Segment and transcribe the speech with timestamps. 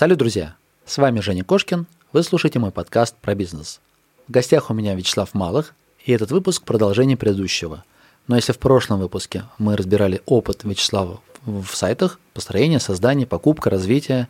[0.00, 0.54] Салют, друзья!
[0.86, 1.86] С вами Женя Кошкин.
[2.14, 3.82] Вы слушаете мой подкаст про бизнес.
[4.28, 5.74] В гостях у меня Вячеслав Малых,
[6.06, 7.84] и этот выпуск– продолжение предыдущего.
[8.26, 14.28] Но если в прошлом выпуске мы разбирали опыт Вячеслава в сайтах, построение, создание, покупка, развитие,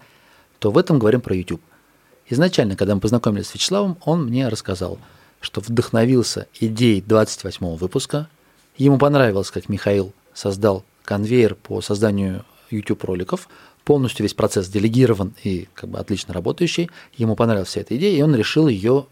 [0.58, 1.62] то в этом говорим про YouTube.
[2.28, 4.98] Изначально, когда мы познакомились с Вячеславом, он мне рассказал,
[5.40, 8.28] что вдохновился идеей 28 выпуска.
[8.76, 13.48] Ему понравилось, как Михаил создал конвейер по созданию YouTube-роликов–
[13.90, 16.88] полностью весь процесс делегирован и как бы отлично работающий.
[17.16, 19.06] Ему понравилась вся эта идея, и он решил ее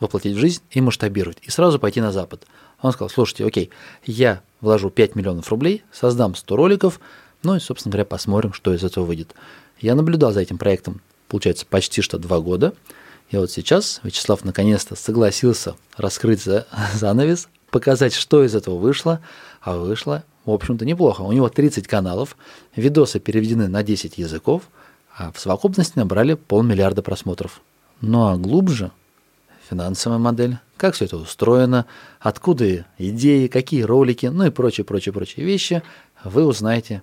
[0.00, 2.46] воплотить в жизнь и масштабировать, и сразу пойти на Запад.
[2.80, 3.68] Он сказал, слушайте, окей,
[4.06, 7.00] я вложу 5 миллионов рублей, создам 100 роликов,
[7.42, 9.34] ну и, собственно говоря, посмотрим, что из этого выйдет.
[9.78, 12.72] Я наблюдал за этим проектом, получается, почти что два года,
[13.28, 19.20] и вот сейчас Вячеслав наконец-то согласился раскрыть за занавес, показать, что из этого вышло,
[19.64, 21.22] а вышло в общем-то, неплохо.
[21.22, 22.36] У него 30 каналов,
[22.76, 24.64] видосы переведены на 10 языков,
[25.16, 27.60] а в совокупности набрали полмиллиарда просмотров.
[28.00, 28.90] Ну а глубже
[29.68, 31.86] финансовая модель, как все это устроено,
[32.20, 35.82] откуда идеи, какие ролики, ну и прочие, прочие, прочие вещи
[36.22, 37.02] вы узнаете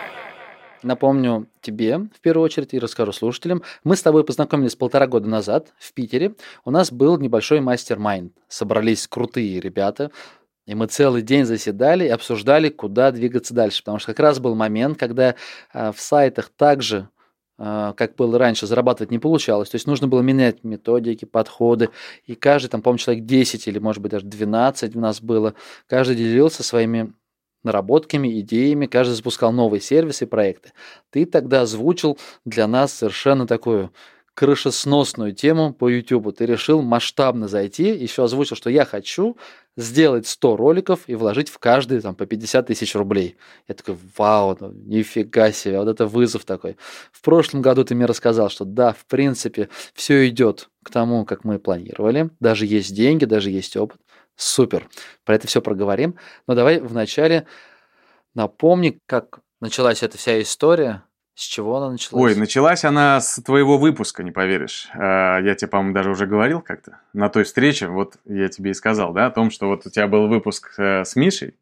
[0.83, 3.61] Напомню тебе, в первую очередь, и расскажу слушателям.
[3.83, 6.33] Мы с тобой познакомились полтора года назад в Питере.
[6.65, 8.33] У нас был небольшой мастер-майнд.
[8.47, 10.11] Собрались крутые ребята,
[10.65, 13.81] и мы целый день заседали и обсуждали, куда двигаться дальше.
[13.81, 15.35] Потому что как раз был момент, когда
[15.73, 17.09] э, в сайтах также
[17.59, 19.69] э, как было раньше, зарабатывать не получалось.
[19.69, 21.89] То есть нужно было менять методики, подходы.
[22.25, 25.53] И каждый, там, по-моему, человек 10 или, может быть, даже 12 у нас было,
[25.87, 27.13] каждый делился своими
[27.63, 30.73] наработками, идеями, каждый запускал новые сервисы и проекты.
[31.09, 33.91] Ты тогда озвучил для нас совершенно такую
[34.33, 36.35] крышесносную тему по YouTube.
[36.35, 39.37] Ты решил масштабно зайти, еще озвучил, что я хочу
[39.77, 43.35] сделать 100 роликов и вложить в каждый там, по 50 тысяч рублей.
[43.67, 46.77] Я такой, вау, ну, нифига себе, вот это вызов такой.
[47.11, 51.43] В прошлом году ты мне рассказал, что да, в принципе, все идет к тому, как
[51.43, 52.29] мы планировали.
[52.39, 53.99] Даже есть деньги, даже есть опыт.
[54.41, 54.89] Супер.
[55.23, 56.15] Про это все проговорим.
[56.47, 57.45] Но давай вначале
[58.33, 61.03] напомни, как началась эта вся история,
[61.35, 62.23] с чего она началась?
[62.23, 64.89] Ой, началась она с твоего выпуска, не поверишь.
[64.95, 68.73] А, я тебе, по-моему, даже уже говорил как-то на той встрече, вот я тебе и
[68.73, 71.55] сказал, да, о том, что вот у тебя был выпуск э, с Мишей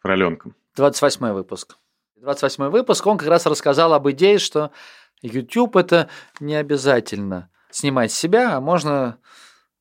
[0.00, 0.56] Фроленком.
[0.74, 1.76] 28 выпуск.
[2.16, 4.72] 28 выпуск, он как раз рассказал об идее, что
[5.20, 6.08] YouTube это
[6.40, 9.18] не обязательно снимать себя, а можно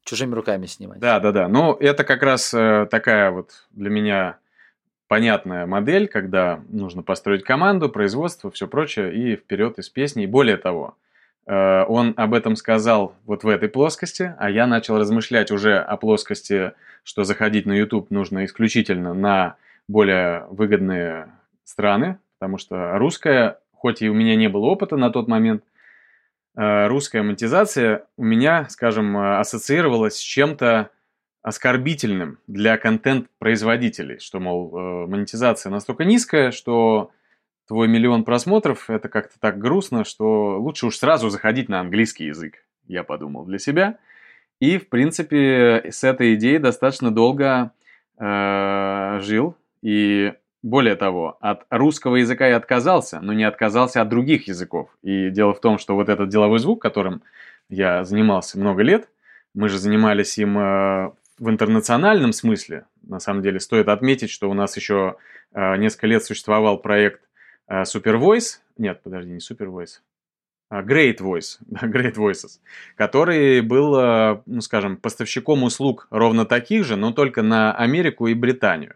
[0.04, 1.00] чужими руками снимать.
[1.00, 1.48] Да, да, да.
[1.48, 4.38] Ну, это как раз э, такая вот для меня
[5.08, 10.24] понятная модель, когда нужно построить команду, производство, все прочее, и вперед из песни.
[10.24, 10.96] И более того,
[11.46, 15.98] э, он об этом сказал вот в этой плоскости, а я начал размышлять уже о
[15.98, 16.72] плоскости,
[17.04, 19.56] что заходить на YouTube нужно исключительно на
[19.88, 21.28] более выгодные
[21.66, 25.64] страны, потому что русская, хоть и у меня не было опыта на тот момент,
[26.56, 30.92] русская монетизация у меня, скажем, э, ассоциировалась с чем-то
[31.42, 37.12] оскорбительным для контент-производителей, что, мол, э, монетизация настолько низкая, что
[37.68, 42.66] твой миллион просмотров– это как-то так грустно, что лучше уж сразу заходить на английский язык,
[42.88, 43.98] я подумал для себя.
[44.60, 47.72] И, в принципе, с этой идеей достаточно долго
[48.20, 49.56] э, жил.
[49.82, 50.34] И
[50.64, 54.90] более того, от русского языка я отказался, но не отказался от других языков.
[55.02, 57.24] И дело в том, что вот этот деловой звук, которым
[57.70, 59.10] я занимался много лет,
[59.54, 62.86] мы же занимались им э, в интернациональном смысле.
[63.02, 65.16] На самом деле стоит отметить, что у нас еще
[65.54, 67.22] э, несколько лет существовал проект
[67.68, 68.60] э, Super Voice.
[68.78, 70.02] Нет, подожди, не Super Voice.
[70.70, 72.60] А Great Voice, Great Voices,
[72.96, 78.96] который был, ну скажем, поставщиком услуг ровно таких же, но только на Америку и Британию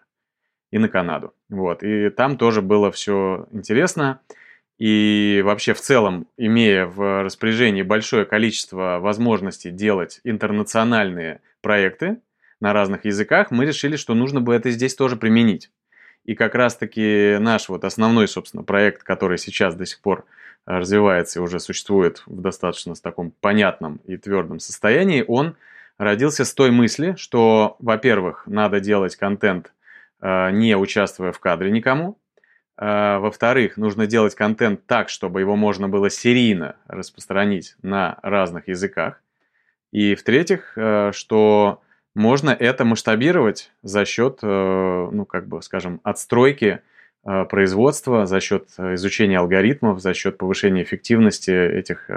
[0.75, 1.33] и на Канаду.
[1.47, 1.83] Вот.
[1.83, 4.19] И там тоже было все интересно.
[4.77, 12.17] И вообще в целом, имея в распоряжении большое количество возможностей делать интернациональные проекты
[12.59, 15.71] на разных языках, мы решили, что нужно бы это здесь тоже применить.
[16.25, 20.25] И как раз-таки наш вот основной, собственно, проект, который сейчас до сих пор
[20.65, 25.55] развивается и уже существует в достаточно таком понятном и твердом состоянии, он
[25.97, 29.74] родился с той мысли, что, во-первых, надо делать контент Э,
[30.51, 32.17] не участвуя в кадре никому.
[32.77, 39.21] Э, во-вторых, нужно делать контент так, чтобы его можно было серийно распространить на разных языках.
[39.91, 41.81] И в-третьих, э, что
[42.15, 46.81] можно это масштабировать за счет, э, ну, как бы, скажем, отстройки
[47.25, 52.09] э, производства, за счет изучения алгоритмов, за счет повышения эффективности этих,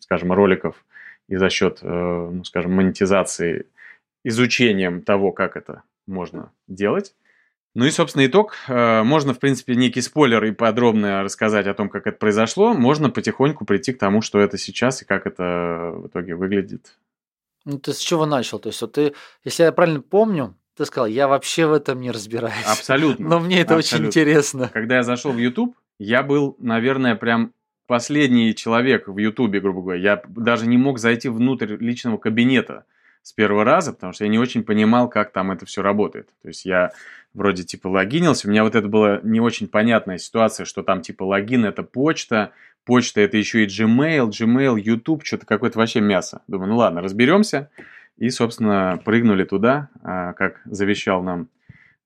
[0.00, 0.84] скажем, роликов
[1.28, 3.66] и за счет, ну, скажем, монетизации,
[4.24, 7.14] изучением того, как это можно делать.
[7.74, 8.56] Ну и, собственно, итог.
[8.68, 12.72] Можно, в принципе, некий спойлер и подробно рассказать о том, как это произошло.
[12.72, 16.96] Можно потихоньку прийти к тому, что это сейчас и как это в итоге выглядит
[17.64, 18.58] ну, ты с чего начал?
[18.58, 22.10] То есть, вот ты, если я правильно помню, ты сказал, я вообще в этом не
[22.10, 22.66] разбираюсь.
[22.66, 23.28] Абсолютно.
[23.28, 24.08] Но мне это Абсолютно.
[24.08, 24.70] очень интересно.
[24.72, 27.52] Когда я зашел в YouTube, я был, наверное, прям
[27.86, 30.00] последний человек в YouTube, грубо говоря.
[30.00, 32.84] Я даже не мог зайти внутрь личного кабинета
[33.24, 36.28] с первого раза, потому что я не очень понимал, как там это все работает.
[36.42, 36.92] То есть я
[37.32, 41.24] вроде типа логинился, у меня вот это была не очень понятная ситуация, что там типа
[41.24, 42.52] логин это почта,
[42.84, 46.42] почта это еще и Gmail, Gmail, YouTube, что-то какое-то вообще мясо.
[46.48, 47.70] Думаю, ну ладно, разберемся.
[48.18, 51.48] И, собственно, прыгнули туда, а, как завещал нам,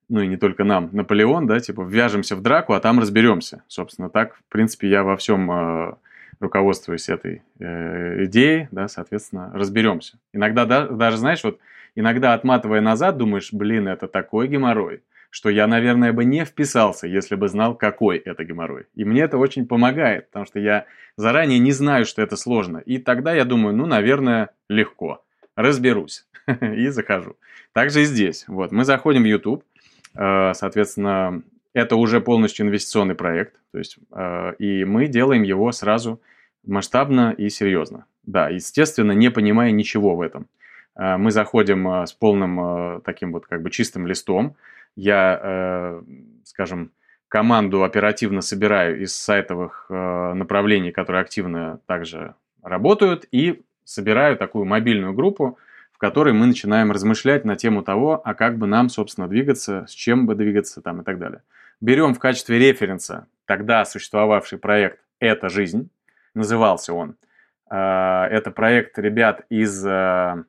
[0.08, 3.64] ну и не только нам, Наполеон, да, типа ввяжемся в драку, а там разберемся.
[3.66, 5.98] Собственно, так, в принципе, я во всем а,
[6.40, 10.18] руководствуюсь этой э, идеей, да, соответственно, разберемся.
[10.32, 11.58] Иногда даже, знаешь, вот
[11.94, 17.34] иногда отматывая назад, думаешь, блин, это такой геморрой что я, наверное, бы не вписался, если
[17.34, 18.86] бы знал, какой это геморрой.
[18.94, 20.86] И мне это очень помогает, потому что я
[21.16, 22.78] заранее не знаю, что это сложно.
[22.78, 25.22] И тогда я думаю, ну, наверное, легко.
[25.54, 26.26] Разберусь.
[26.60, 27.36] и захожу.
[27.72, 28.44] Также и здесь.
[28.48, 29.64] Вот, мы заходим в YouTube.
[30.14, 31.42] Э, соответственно,
[31.74, 33.54] это уже полностью инвестиционный проект.
[33.72, 36.20] То есть, э, и мы делаем его сразу
[36.66, 38.06] масштабно и серьезно.
[38.24, 40.46] Да, естественно, не понимая ничего в этом.
[40.96, 44.56] Э, мы заходим с полным таким вот как бы чистым листом
[44.96, 46.02] я,
[46.42, 46.90] скажем,
[47.28, 52.34] команду оперативно собираю из сайтовых направлений, которые активно также
[52.64, 55.56] работают, и собираю такую мобильную группу,
[55.98, 59.90] в которой мы начинаем размышлять на тему того, а как бы нам, собственно, двигаться, с
[59.90, 61.42] чем бы двигаться там и так далее.
[61.80, 65.90] Берем в качестве референса тогда существовавший проект «Это жизнь»,
[66.34, 67.16] назывался он.
[67.68, 70.44] Э, это проект ребят из ну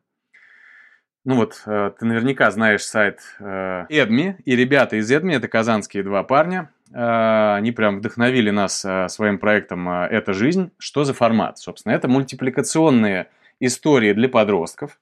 [1.26, 6.70] вот, э, ты наверняка знаешь сайт Эдми, и ребята из Эдми, это казанские два парня,
[6.94, 10.72] они прям вдохновили нас своим проектом «Это жизнь».
[10.78, 11.58] Что за формат?
[11.58, 13.30] Собственно, это мультипликационные
[13.60, 15.00] истории для подростков,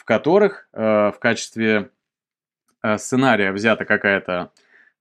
[0.00, 1.90] в которых в качестве
[2.96, 4.50] сценария взята какая-то,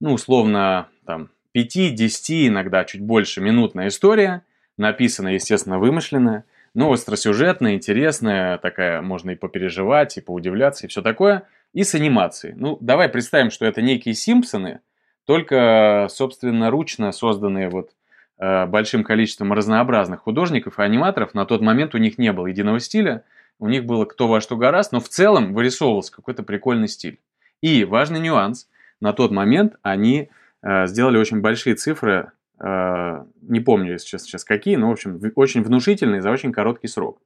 [0.01, 4.43] ну, условно, там, 5-10, иногда чуть больше минутная история,
[4.75, 6.43] написанная, естественно, вымышленная,
[6.73, 11.43] ну, остросюжетная, интересная, такая, можно и попереживать, и поудивляться, и все такое.
[11.71, 12.55] И с анимацией.
[12.57, 14.81] Ну, давай представим, что это некие Симпсоны,
[15.25, 17.91] только, собственно, ручно созданные вот
[18.39, 21.33] э, большим количеством разнообразных художников и аниматоров.
[21.33, 23.23] На тот момент у них не было единого стиля,
[23.59, 27.19] у них было кто во что гораст, но в целом вырисовывался какой-то прикольный стиль.
[27.61, 28.67] И важный нюанс,
[29.01, 30.29] на тот момент они
[30.61, 35.63] э, сделали очень большие цифры Э, не помню сейчас, сейчас какие, но, в общем, очень
[35.63, 37.21] внушительный за очень короткий срок.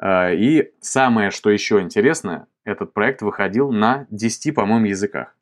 [0.00, 5.34] Э, и самое, что еще интересное, этот проект выходил на 10, по-моему, языках.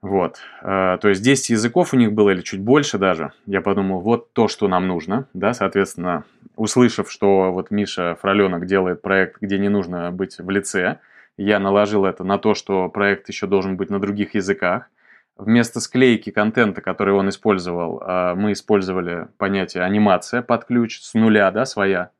[0.00, 0.38] Вот.
[0.62, 3.32] Э, то есть 10 языков у них было или чуть больше даже.
[3.46, 5.28] Я подумал, вот то, что нам нужно.
[5.34, 6.24] Да, соответственно,
[6.56, 10.98] услышав, что вот Миша Фроленок делает проект, где не нужно быть в лице,
[11.36, 14.88] я наложил это на то, что проект еще должен быть на других языках–
[15.36, 21.50] Вместо склейки контента, который он использовал, а, мы использовали понятие анимация под ключ с нуля,
[21.50, 22.10] да, своя.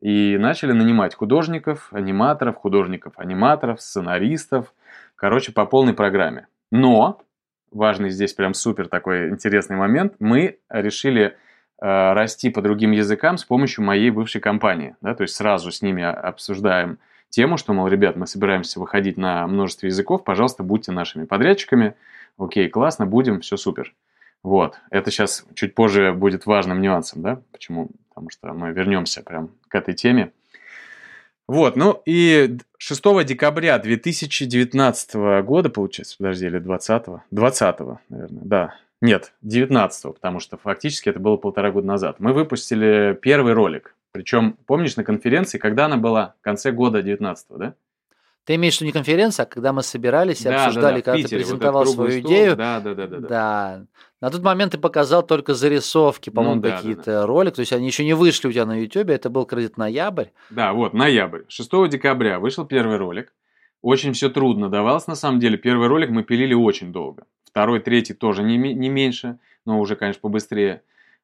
[0.00, 4.72] И начали нанимать художников, аниматоров, художников-аниматоров, сценаристов.
[5.16, 6.46] Короче, по полной программе.
[6.70, 7.20] Но,
[7.72, 11.36] важный здесь прям супер такой интересный момент, мы решили
[11.84, 14.96] расти по другим языкам с помощью моей бывшей компании.
[15.00, 16.98] Да, то есть сразу с ними обсуждаем
[17.28, 21.94] тему, что, мол, ребят, мы собираемся выходить на множество языков, пожалуйста, будьте нашими подрядчиками–
[22.38, 23.94] окей, классно, будем, все супер.
[24.42, 27.90] Вот, это сейчас чуть позже будет важным нюансом, да, почему?
[28.08, 30.32] Потому что мы вернемся прям к этой теме.
[31.46, 37.20] Вот, ну и 6 декабря 2019 года, получается, подожди, или 20 -го?
[37.30, 38.74] 20 наверное, да.
[39.02, 42.20] Нет, 19 потому что фактически это было полтора года назад.
[42.20, 43.96] Мы выпустили первый ролик.
[44.12, 46.34] Причем, помнишь, на конференции, когда она была?
[46.40, 47.74] В конце года 19 да?
[48.44, 51.02] Ты имеешь в виду не конференция, а когда мы собирались и да, обсуждали, да, да,
[51.02, 52.30] когда Питере, ты презентовал вот свою стол.
[52.30, 52.56] идею.
[52.56, 53.28] Да, да, да, да, да.
[53.28, 53.86] Да.
[54.20, 57.26] На тот момент ты показал только зарисовки, ну по-моему, ну, да, какие-то да, да.
[57.26, 57.54] ролики.
[57.56, 59.10] То есть они еще не вышли у тебя на YouTube.
[59.10, 60.26] Это был кредит ноябрь.
[60.50, 61.42] Да, вот, ноябрь.
[61.48, 63.32] 6 декабря вышел первый ролик.
[63.80, 65.56] Очень все трудно давалось, на самом деле.
[65.56, 67.24] Первый ролик мы пилили очень долго.
[67.52, 70.82] Второй, третий тоже не, не меньше, но уже, конечно, побыстрее.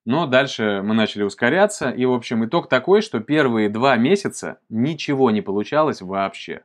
[0.09, 5.31] но дальше мы начали ускоряться, и, в общем, итог такой, что первые два месяца ничего
[5.31, 6.63] не получалось вообще.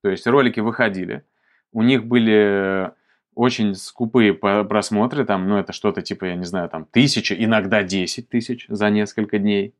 [0.00, 1.24] То есть ролики выходили,
[1.72, 2.92] у них были
[3.34, 8.28] очень скупые просмотры, там, ну, это что-то типа, я не знаю, там, тысяча, иногда десять
[8.28, 9.74] тысяч за несколько дней.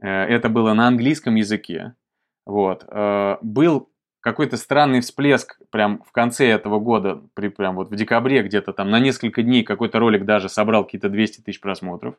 [0.00, 1.94] Э, это было на английском языке.
[2.44, 2.84] Вот.
[2.88, 3.88] Э, был
[4.26, 8.90] какой-то странный всплеск прям в конце этого года, при, прям вот в декабре где-то там
[8.90, 12.16] на несколько дней какой-то ролик даже собрал какие-то 200 тысяч просмотров.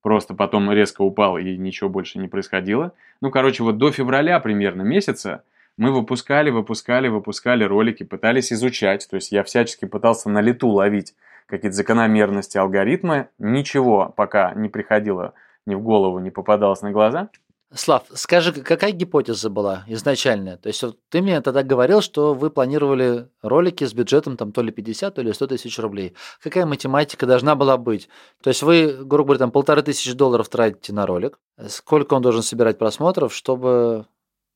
[0.00, 2.94] Просто потом резко упал и ничего больше не происходило.
[3.20, 5.44] Ну, короче, вот до февраля примерно месяца
[5.76, 9.06] мы выпускали, выпускали, выпускали ролики, пытались изучать.
[9.10, 13.28] То есть я всячески пытался на лету ловить какие-то закономерности, алгоритмы.
[13.38, 15.34] Ничего пока не приходило
[15.66, 17.28] ни в голову, не попадалось на глаза.
[17.74, 20.58] Слав, скажи, какая гипотеза была изначальная?
[20.58, 24.60] То есть вот ты мне тогда говорил, что вы планировали ролики с бюджетом там то
[24.60, 26.14] ли 50, то ли 100 тысяч рублей.
[26.42, 28.10] Какая математика должна была быть?
[28.42, 31.38] То есть вы, грубо говоря, там полторы тысячи долларов тратите на ролик.
[31.68, 34.06] Сколько он должен собирать просмотров, чтобы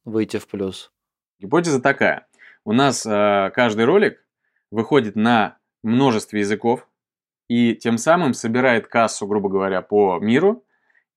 [0.05, 0.93] выйти в плюс?
[1.39, 2.27] Гипотеза такая.
[2.65, 4.27] У нас э, каждый ролик
[4.71, 6.87] выходит на множестве языков
[7.49, 10.66] и тем самым собирает кассу, грубо говоря, по миру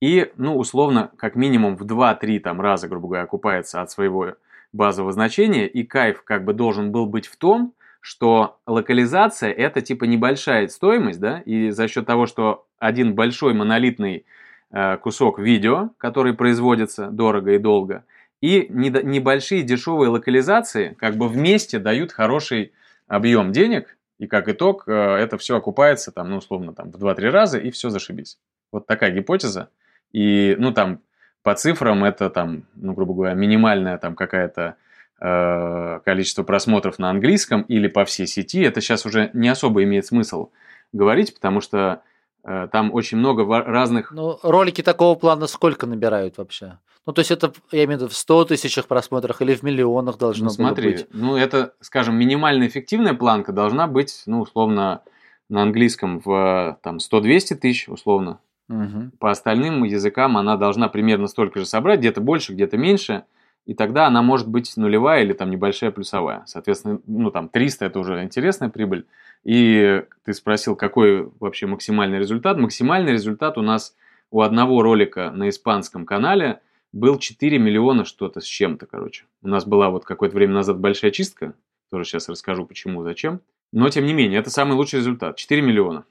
[0.01, 4.36] и, ну, условно, как минимум в 2-3 там раза, грубо говоря, окупается от своего
[4.72, 10.06] базового значения, и кайф как бы должен был быть в том, что локализация это типа
[10.06, 14.25] небольшая стоимость, да, и за счет того, что один большой монолитный
[14.72, 18.06] э, кусок видео, который производится дорого и долго,
[18.41, 22.72] и небольшие дешевые локализации как бы вместе дают хороший
[23.08, 27.29] объем денег, и как итог э, это все окупается там, ну, условно, там в 2-3
[27.29, 28.38] раза, и все зашибись.
[28.72, 29.70] Вот такая гипотеза.
[30.12, 31.00] И, ну, там,
[31.44, 34.75] по цифрам это там, ну, грубо говоря, минимальное там какая-то
[35.22, 38.62] э, количество просмотров на английском или по всей сети.
[38.62, 40.50] Это сейчас уже не особо имеет смысл
[40.92, 42.01] говорить, потому что
[42.44, 44.12] э, там очень много разных...
[44.12, 46.78] Ну, ролики такого плана сколько набирают вообще?
[47.06, 50.18] Ну, то есть это, я имею в виду, в 100 тысячах просмотрах или в миллионах
[50.18, 51.08] должно ну, смотри, быть?
[51.12, 55.01] Ну, это, скажем, минимальная эффективная планка должна быть, ну, условно,
[55.50, 58.39] на английском в там 100-200 тысяч, условно,
[58.70, 59.12] Угу.
[59.20, 63.24] По остальным языкам она должна примерно столько же собрать, где-то больше, где-то меньше,
[63.66, 66.44] и тогда она может быть нулевая или там небольшая плюсовая.
[66.46, 69.06] Соответственно, ну там 300 это уже интересная прибыль.
[69.44, 72.58] И ты спросил, какой вообще максимальный результат.
[72.58, 73.96] Максимальный результат у нас
[74.32, 76.62] у одного ролика на испанском канале
[76.92, 79.26] был 4 миллиона что-то с чем-то, короче.
[79.42, 81.54] У нас была вот какое-то время назад большая чистка,
[81.92, 83.42] тоже сейчас расскажу почему, зачем.
[83.72, 85.36] Но тем не менее, это самый лучший результат.
[85.36, 86.06] 4 миллиона.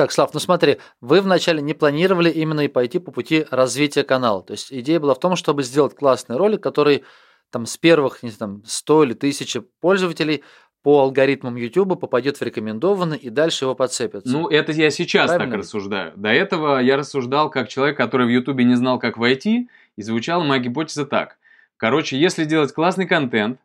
[0.00, 4.42] Так, Слав, ну смотри, вы вначале не планировали именно и пойти по пути развития канала.
[4.42, 7.04] То есть идея была в том, чтобы сделать классный ролик, который
[7.50, 10.42] там с первых, не знаю, 100 или 1000 пользователей
[10.82, 14.24] по алгоритмам YouTube попадет в рекомендованный и дальше его подцепят.
[14.24, 15.52] Ну, это я сейчас Правильно?
[15.52, 16.12] так рассуждаю.
[16.16, 20.42] До этого я рассуждал как человек, который в YouTube не знал, как войти, и звучала
[20.42, 21.36] моя гипотеза так.
[21.76, 23.60] Короче, если делать классный контент,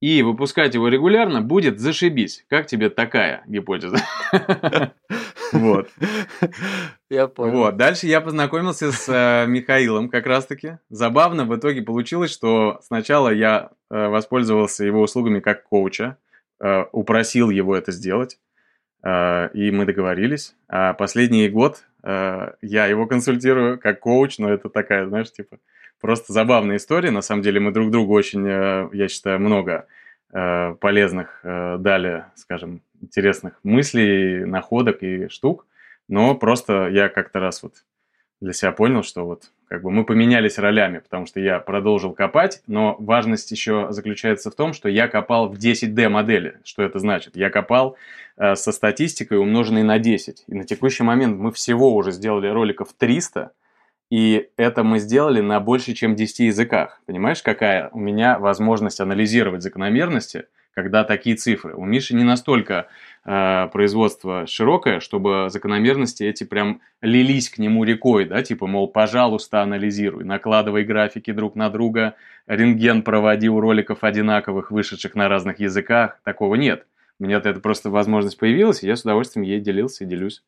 [0.00, 2.44] и выпускать его регулярно будет зашибись.
[2.48, 3.98] Как тебе такая гипотеза?
[5.52, 5.88] Вот.
[7.10, 7.56] Я понял.
[7.56, 7.76] Вот.
[7.76, 10.78] Дальше я познакомился с э, Михаилом как раз-таки.
[10.90, 16.18] Забавно в итоге получилось, что сначала я э, воспользовался его услугами как коуча,
[16.60, 18.38] э, упросил его это сделать,
[19.02, 20.54] и мы договорились.
[20.68, 25.58] А последний год я его консультирую как коуч, но это такая, знаешь, типа
[26.00, 27.10] Просто забавная история.
[27.10, 29.86] На самом деле мы друг другу очень, э, я считаю, много
[30.32, 35.66] э, полезных э, дали, скажем, интересных мыслей, находок и штук.
[36.08, 37.84] Но просто я как-то раз вот
[38.40, 42.62] для себя понял, что вот как бы мы поменялись ролями, потому что я продолжил копать,
[42.66, 46.56] но важность еще заключается в том, что я копал в 10D модели.
[46.64, 47.36] Что это значит?
[47.36, 47.96] Я копал
[48.36, 50.44] э, со статистикой, умноженной на 10.
[50.46, 53.52] И на текущий момент мы всего уже сделали роликов 300,
[54.10, 57.00] и это мы сделали на больше, чем 10 языках.
[57.06, 61.74] Понимаешь, какая у меня возможность анализировать закономерности, когда такие цифры.
[61.74, 62.88] У Миши не настолько
[63.24, 69.62] э, производство широкое, чтобы закономерности эти прям лились к нему рекой, да, типа, мол, пожалуйста,
[69.62, 72.14] анализируй, накладывай графики друг на друга,
[72.48, 76.18] рентген проводи у роликов одинаковых, вышедших на разных языках.
[76.24, 76.86] Такого нет.
[77.20, 80.42] У меня эта просто возможность появилась, и я с удовольствием ей делился и делюсь.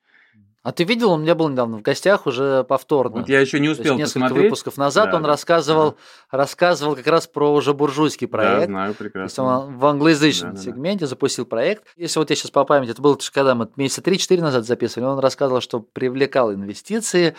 [0.63, 3.19] А ты видел, он у меня был недавно в гостях уже повторно.
[3.19, 4.45] Вот я еще не успел несколько посмотреть.
[4.45, 5.97] выпусков назад да, он рассказывал,
[6.31, 6.39] да.
[6.39, 8.61] рассказывал как раз про уже буржуйский проект.
[8.61, 9.45] Да, знаю, прекрасно.
[9.45, 11.07] он в англоязычном да, сегменте да.
[11.09, 11.85] запустил проект.
[11.97, 15.19] Если вот я сейчас по памяти, это было когда мы месяца 3-4 назад записывали, он
[15.19, 17.35] рассказывал, что привлекал инвестиции,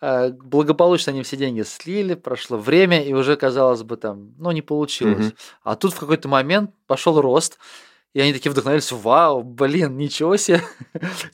[0.00, 4.62] э, благополучно они все деньги слили, прошло время, и уже, казалось бы, там, ну, не
[4.62, 5.28] получилось.
[5.28, 5.36] Угу.
[5.62, 7.58] А тут в какой-то момент пошел рост,
[8.14, 10.60] И они такие вдохновились, вау, блин, ничего себе.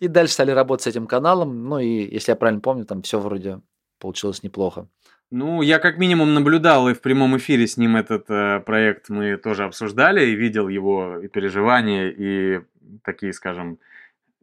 [0.01, 1.69] И дальше стали работать с этим каналом.
[1.69, 3.61] Ну и, если я правильно помню, там все вроде
[4.01, 4.89] получилось неплохо.
[5.31, 9.39] Ну, я как минимум наблюдал и в прямом эфире с ним этот э, проект мы
[9.39, 12.61] тоже обсуждали, и видел его и переживания, и
[13.03, 13.79] такие, скажем,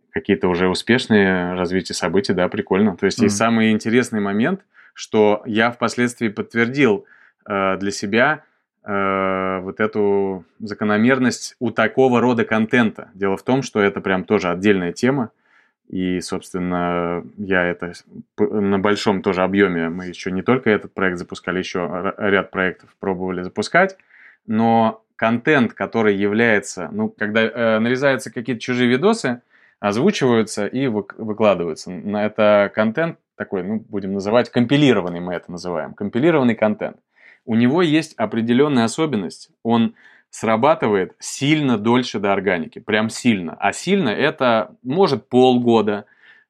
[0.10, 2.98] какие-то уже успешные развития событий, да, прикольно.
[2.98, 3.26] То есть, mm.
[3.28, 4.62] и самый интересный момент,
[4.96, 7.06] что я впоследствии подтвердил
[7.48, 8.44] э, для себя
[8.84, 13.10] э, вот эту закономерность у такого рода контента.
[13.14, 15.32] Дело в том, что это прям тоже отдельная тема,
[15.90, 17.94] и, собственно, я это
[18.38, 23.42] на большом тоже объеме, мы еще не только этот проект запускали, еще ряд проектов пробовали
[23.42, 23.98] запускать,
[24.46, 29.42] но контент, который является, ну, когда э, нарезаются какие-то чужие видосы,
[29.80, 31.92] озвучиваются и вы, выкладываются.
[31.92, 36.98] Это контент такой, ну, будем называть, компилированный мы это называем, компилированный контент.
[37.50, 39.96] У него есть определенная особенность, он
[40.29, 43.56] срабатывает сильно дольше до органики, прям сильно.
[43.60, 46.06] А сильно это может полгода,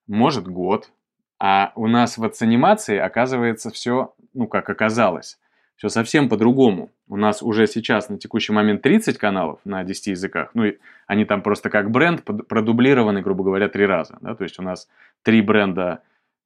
[0.07, 0.91] может год.
[1.39, 5.39] А у нас в анимации оказывается все, ну как оказалось,
[5.77, 6.91] все совсем по-другому.
[7.07, 10.49] У нас уже сейчас на текущий момент 30 каналов на 10 языках.
[10.53, 14.17] Ну, и они там просто как бренд продублированы, грубо говоря, три раза.
[14.19, 14.35] Да?
[14.35, 14.89] То есть у нас
[15.23, 16.01] три бренда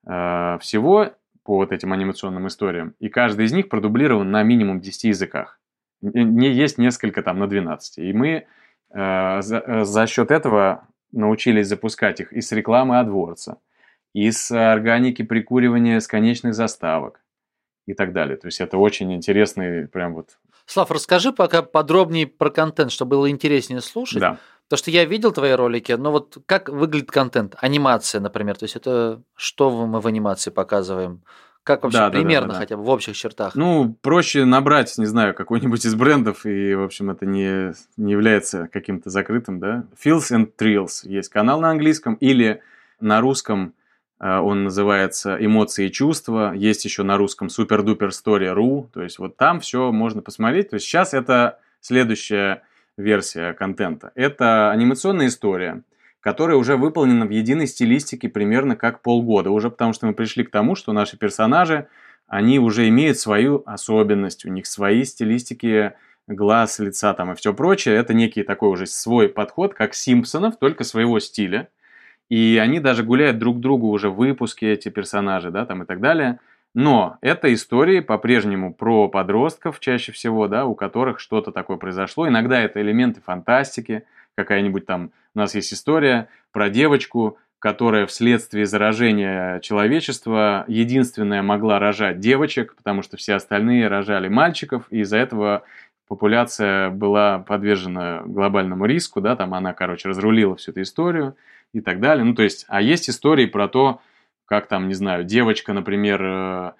[0.05, 1.10] э, всего
[1.43, 2.95] по вот этим анимационным историям.
[3.00, 5.59] И каждый из них продублирован на минимум 10 языках
[6.03, 7.97] не есть несколько там на 12.
[8.00, 8.45] И мы
[8.89, 13.55] э, за, э, за счет этого научились запускать их из рекламы AdWords,
[14.13, 17.21] из органики прикуривания с конечных заставок
[17.88, 18.38] и так далее.
[18.38, 20.38] То есть это очень интересный прям вот...
[20.65, 24.19] Слав, расскажи пока подробнее про контент, чтобы было интереснее слушать.
[24.19, 24.38] Да.
[24.74, 27.56] Потому что я видел твои ролики, но вот как выглядит контент?
[27.60, 28.58] Анимация, например.
[28.58, 31.22] То есть это что мы в анимации показываем?
[31.62, 32.60] Как вообще Да, да, примерно да, да.
[32.60, 33.53] хотя бы в общих чертах?
[33.53, 38.68] Ну, проще набрать, не знаю, какой-нибудь из брендов, и, в общем, это не, не является
[38.74, 39.86] каким-то закрытым, да.
[40.03, 42.63] Feels and Thrills есть канал на английском, или
[43.00, 43.75] на русском
[44.20, 49.38] э, он называется «Эмоции и чувства», есть еще на русском «Супер-дупер Story.ru», то есть вот
[49.38, 50.72] там все можно посмотреть.
[50.72, 52.63] То есть сейчас это следующая
[52.97, 54.12] версия контента.
[54.15, 55.84] Это анимационная история,
[56.19, 59.49] которая уже выполнена в единой стилистике примерно как полгода.
[59.49, 61.88] Уже потому что мы пришли к тому, что наши персонажи,
[62.27, 65.93] они уже имеют свою особенность, у них свои стилистики
[66.27, 67.95] глаз, лица там и все прочее.
[67.95, 71.69] Это некий такой уже свой подход, как Симпсонов, только своего стиля.
[72.29, 75.99] И они даже гуляют друг другу уже в выпуске, эти персонажи, да, там и так
[75.99, 76.39] далее.
[76.73, 82.27] Но это истории по-прежнему про подростков чаще всего, да, у которых что-то такое произошло.
[82.27, 84.03] Иногда это элементы фантастики,
[84.36, 92.19] какая-нибудь там у нас есть история про девочку, которая вследствие заражения человечества единственная могла рожать
[92.19, 95.63] девочек, потому что все остальные рожали мальчиков, и из-за этого
[96.07, 101.36] популяция была подвержена глобальному риску, да, там она, короче, разрулила всю эту историю
[101.71, 102.25] и так далее.
[102.25, 104.01] Ну, то есть, а есть истории про то,
[104.45, 106.71] как там, не знаю, девочка, например, э,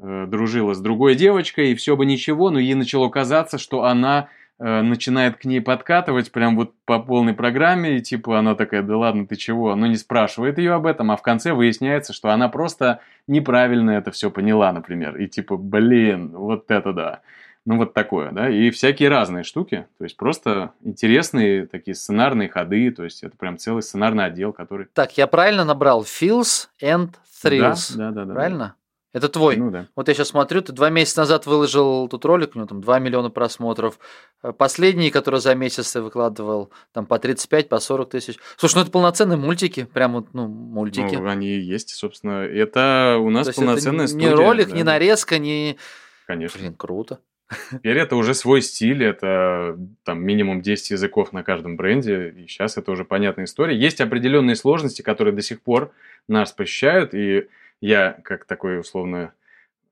[0.00, 4.28] э, дружила с другой девочкой, и все бы ничего, но ей начало казаться, что она
[4.58, 8.96] Э, начинает к ней подкатывать прям вот по полной программе, и типа она такая, да
[8.96, 9.74] ладно, ты чего?
[9.74, 14.12] Но не спрашивает ее об этом, а в конце выясняется, что она просто неправильно это
[14.12, 15.18] все поняла, например.
[15.18, 17.20] И типа, блин, вот это да.
[17.66, 22.92] Ну, вот такое, да, и всякие разные штуки, то есть просто интересные такие сценарные ходы,
[22.92, 24.86] то есть это прям целый сценарный отдел, который...
[24.94, 26.02] Так, я правильно набрал?
[26.04, 27.10] Feels and
[27.42, 27.96] Thrills.
[27.96, 28.34] Да, да, да.
[28.34, 28.76] Правильно?
[29.16, 29.56] Это твой.
[29.56, 29.88] Ну да.
[29.96, 32.98] Вот я сейчас смотрю, ты два месяца назад выложил тут ролик, у него там 2
[32.98, 33.98] миллиона просмотров.
[34.42, 38.36] Э, Последний, который за месяц ты выкладывал, там по 35, по 40 тысяч.
[38.58, 41.14] Слушай, ну это полноценные мультики, прям вот, ну, мультики.
[41.14, 42.42] Ну, они есть, собственно.
[42.42, 44.28] Это у нас полноценная это студия.
[44.28, 44.92] не ролик, да, не да.
[44.92, 45.78] нарезка, не...
[46.26, 46.60] Конечно.
[46.60, 47.18] Блин, круто.
[47.70, 52.76] Теперь это уже свой стиль, это там минимум 10 языков на каждом бренде, и сейчас
[52.76, 53.76] это уже понятная история.
[53.76, 55.92] Есть определенные сложности, которые до сих пор
[56.28, 57.48] нас посещают, и
[57.80, 59.32] я, как такой условно,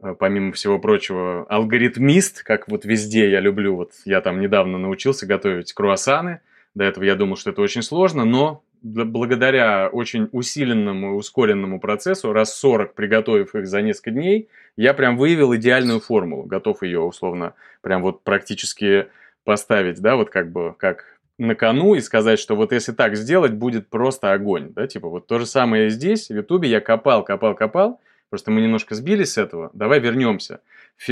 [0.01, 5.27] э, помимо всего прочего, алгоритмист, как вот везде я люблю, вот я там недавно научился
[5.27, 6.41] готовить круассаны,
[6.75, 12.33] до этого я думал, что это очень сложно, но благодаря очень усиленному и ускоренному процессу,
[12.33, 17.55] раз 40 приготовив их за несколько дней, я прям выявил идеальную формулу, готов ее условно
[17.81, 19.07] прям вот практически
[19.45, 23.53] поставить, да, вот как бы как на кону и сказать, что вот если так сделать,
[23.53, 27.55] будет просто огонь, да, типа вот то же самое здесь, в Ютубе я копал, копал,
[27.55, 30.61] копал, просто мы немножко сбились с этого, давай вернемся.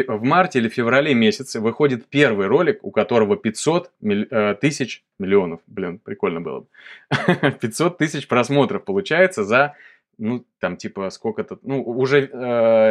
[0.06, 5.60] В марте или феврале месяце выходит первый ролик, у которого 500 миль- э, тысяч миллионов,
[5.66, 6.66] блин, прикольно было бы,
[7.60, 9.74] 500 тысяч просмотров получается за
[10.18, 12.26] ну, там, типа, сколько-то, ну, уже э,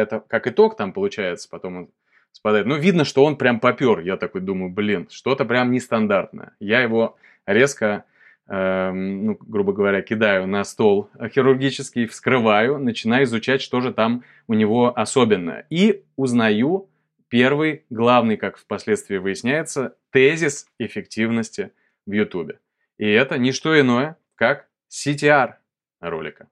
[0.02, 1.88] это как итог там получается, потом он
[2.32, 2.66] спадает.
[2.66, 4.00] Ну, видно, что он прям попер.
[4.00, 6.54] Я такой думаю, блин, что-то прям нестандартное.
[6.60, 8.04] Я его резко
[8.48, 14.92] ну, грубо говоря, кидаю на стол хирургический, вскрываю, начинаю изучать, что же там у него
[14.98, 15.66] особенное.
[15.70, 16.90] И узнаю
[17.28, 21.72] первый, главный, как впоследствии выясняется, тезис эффективности
[22.04, 22.58] в YouTube.
[22.98, 25.54] И это не что иное, как CTR
[26.00, 26.48] ролика.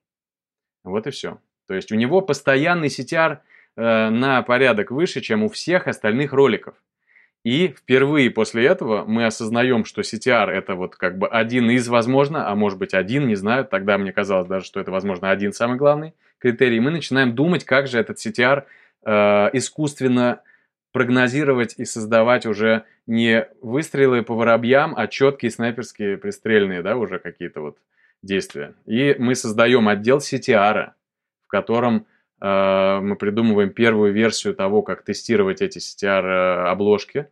[0.83, 1.39] Вот и все.
[1.67, 3.39] То есть у него постоянный CTR
[3.77, 6.75] э, на порядок выше, чем у всех остальных роликов.
[7.43, 12.49] И впервые после этого мы осознаем, что CTR это вот как бы один из, возможно,
[12.49, 15.79] а может быть один, не знаю, тогда мне казалось даже, что это, возможно, один самый
[15.79, 16.81] главный критерий.
[16.81, 18.65] Мы начинаем думать, как же этот CTR
[19.05, 20.43] э, искусственно
[20.93, 27.61] прогнозировать и создавать уже не выстрелы по воробьям, а четкие снайперские пристрельные, да, уже какие-то
[27.61, 27.79] вот
[28.23, 28.75] действия.
[28.87, 30.91] И мы создаем отдел CTR,
[31.47, 32.07] в котором
[32.41, 37.19] мы придумываем первую версию того, как тестировать эти CTR-обложки.
[37.19, 37.27] Э,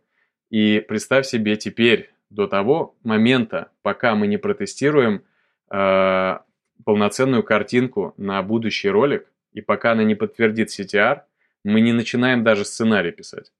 [0.49, 5.23] и представь себе теперь, до того момента, пока мы не протестируем
[5.71, 6.37] э,
[6.85, 11.21] полноценную картинку на будущий ролик, и пока она не подтвердит CTR,
[11.63, 13.51] мы не начинаем даже сценарий писать.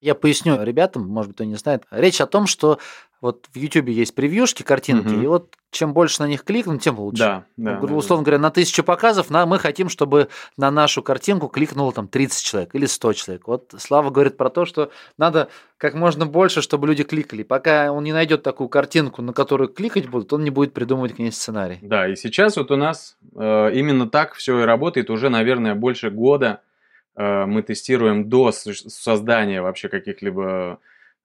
[0.00, 1.84] Я поясню ребятам, может быть, кто не знает.
[1.90, 2.78] Речь о том, что
[3.20, 5.22] вот в YouTube есть превьюшки, картинки, угу.
[5.22, 7.18] и вот чем больше на них кликнуть, тем лучше.
[7.18, 7.78] Да, да.
[7.82, 8.30] Ну, условно да.
[8.30, 12.74] говоря, на тысячу показов на, мы хотим, чтобы на нашу картинку кликнуло там 30 человек
[12.74, 13.48] или 100 человек.
[13.48, 17.42] Вот Слава говорит про то, что надо как можно больше, чтобы люди кликали.
[17.42, 21.18] Пока он не найдет такую картинку, на которую кликать будут, он не будет придумывать к
[21.18, 21.78] ней сценарий.
[21.82, 26.10] Да, и сейчас вот у нас э, именно так все и работает уже, наверное, больше
[26.10, 26.62] года
[27.18, 30.78] Э, мы тестируем до создания вообще каких-либо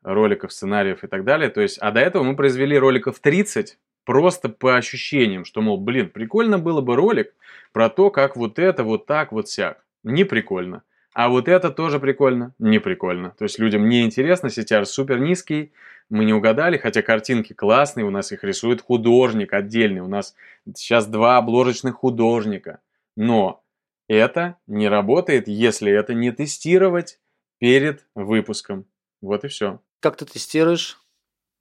[0.04, 1.50] роликов, сценариев и так далее.
[1.50, 6.10] То есть, а до этого мы произвели роликов 30 просто по ощущениям, что, мол, блин,
[6.10, 7.34] прикольно было бы ролик
[7.72, 9.84] про то, как вот это, вот так, вот сяк.
[10.04, 10.84] Не прикольно.
[11.14, 12.54] А вот это тоже прикольно?
[12.60, 13.32] Не прикольно.
[13.38, 15.72] То есть людям не интересно, CTR супер низкий,
[16.10, 20.36] мы не угадали, хотя картинки классные, у нас их рисует художник отдельный, у нас
[20.76, 22.80] сейчас два обложечных художника.
[23.16, 23.64] Но
[24.08, 27.20] это не работает, если это не тестировать
[27.60, 28.86] перед выпуском.
[29.22, 29.80] Вот и все.
[30.04, 30.98] Как ты тестируешь?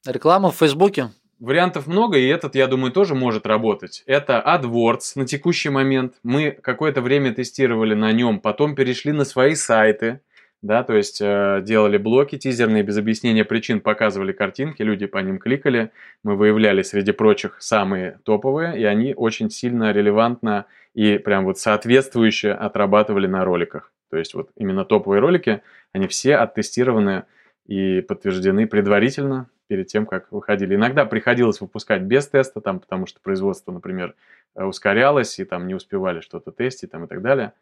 [0.04, 1.10] Реклама в Фейсбуке?
[1.38, 4.02] Вариантов много, и этот, я думаю, тоже может работать.
[4.04, 6.14] Это AdWords на текущий момент.
[6.24, 10.22] Мы какое-то время тестировали на нем, потом перешли на свои сайты
[10.62, 15.38] да, то есть э, делали блоки тизерные без объяснения причин, показывали картинки, люди по ним
[15.38, 15.90] кликали,
[16.22, 22.52] мы выявляли среди прочих самые топовые, и они очень сильно релевантно и прям вот соответствующе
[22.52, 23.92] отрабатывали на роликах.
[24.08, 27.24] То есть вот именно топовые ролики, они все оттестированы
[27.66, 30.74] и подтверждены предварительно перед тем, как выходили.
[30.74, 34.14] Иногда приходилось выпускать без теста, там, потому что производство, например,
[34.54, 37.52] э, ускорялось, и там не успевали что-то тестить там, и так далее.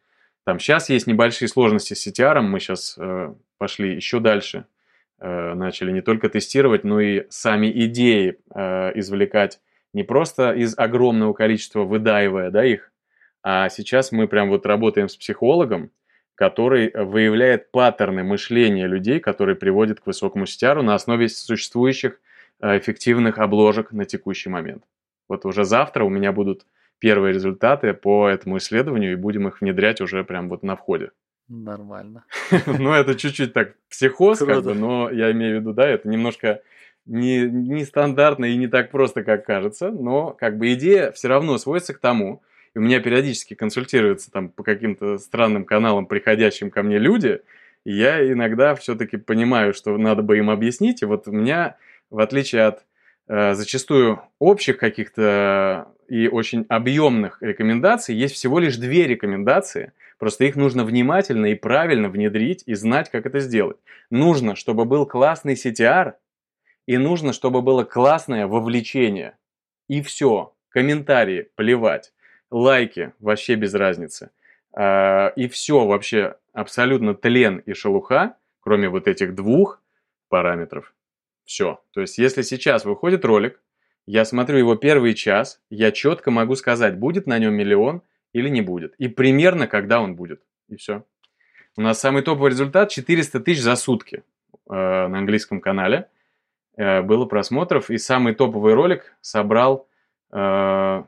[0.44, 4.66] Там сейчас есть небольшие сложности с CTR, мы сейчас э, пошли еще дальше,
[5.20, 9.60] э, начали не только тестировать, но и сами идеи э, извлекать
[9.92, 12.90] не просто из огромного количества выдаивая да, их,
[13.42, 15.90] а сейчас мы прям вот работаем с психологом,
[16.40, 22.18] который выявляет паттерны мышления людей, которые приводят к высокому CTR на основе существующих
[22.60, 24.82] э, эффективных обложек на текущий момент.
[25.28, 26.64] Вот уже завтра у меня будут
[26.98, 31.10] первые результаты по этому исследованию и будем их внедрять уже прям вот на входе.
[31.48, 32.24] Нормально.
[32.66, 36.62] Ну, это чуть-чуть так психоз, как бы, но я имею в виду, да, это немножко
[37.04, 41.58] не, не стандартно и не так просто, как кажется, но как бы идея все равно
[41.58, 42.42] сводится к тому,
[42.74, 47.40] и у меня периодически консультируются там по каким-то странным каналам, приходящим ко мне люди,
[47.84, 51.76] и я иногда все-таки понимаю, что надо бы им объяснить, и вот у меня,
[52.10, 52.84] в отличие от
[53.28, 59.92] э, зачастую общих каких-то и очень объемных рекомендаций есть всего лишь две рекомендации.
[60.18, 63.76] Просто их нужно внимательно и правильно внедрить и знать, как это сделать.
[64.10, 66.14] Нужно, чтобы был классный CTR,
[66.86, 69.38] и нужно, чтобы было классное вовлечение.
[69.88, 70.52] И все.
[70.68, 72.12] Комментарии, плевать.
[72.50, 74.30] Лайки, вообще без разницы.
[74.72, 79.80] А, и все вообще абсолютно тлен и шелуха, кроме вот этих двух
[80.28, 80.94] параметров.
[81.44, 81.80] Все.
[81.92, 83.60] То есть, если сейчас выходит ролик,
[84.06, 88.60] я смотрю его первый час, я четко могу сказать, будет на нем миллион или не
[88.60, 88.94] будет.
[88.98, 90.42] И примерно, когда он будет.
[90.68, 91.04] И все.
[91.76, 94.22] У нас самый топовый результат 400 тысяч за сутки
[94.68, 96.08] э, на английском канале.
[96.76, 97.90] Э, было просмотров.
[97.90, 99.88] И самый топовый ролик собрал
[100.32, 101.04] э,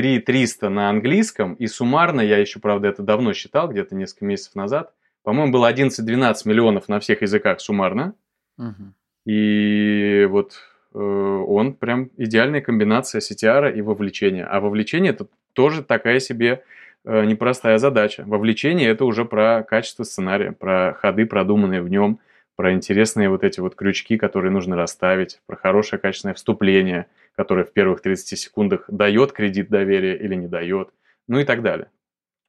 [0.00, 1.54] 3300 на английском.
[1.54, 4.92] И суммарно, я еще, правда, это давно считал, где-то несколько месяцев назад.
[5.22, 8.14] По-моему, было 11-12 миллионов на всех языках суммарно.
[8.58, 8.94] Угу.
[9.26, 10.54] И вот
[10.94, 14.46] Э, он прям идеальная комбинация CTR и вовлечения.
[14.46, 16.62] А вовлечение это тоже такая себе
[17.04, 18.24] э, непростая задача.
[18.26, 22.18] Вовлечение это уже про качество сценария, про ходы, продуманные в нем,
[22.56, 27.06] про интересные вот эти вот крючки, которые нужно расставить, про хорошее качественное вступление,
[27.40, 30.90] который в первых 30 секундах дает кредит доверия или не дает,
[31.26, 31.90] ну и так далее.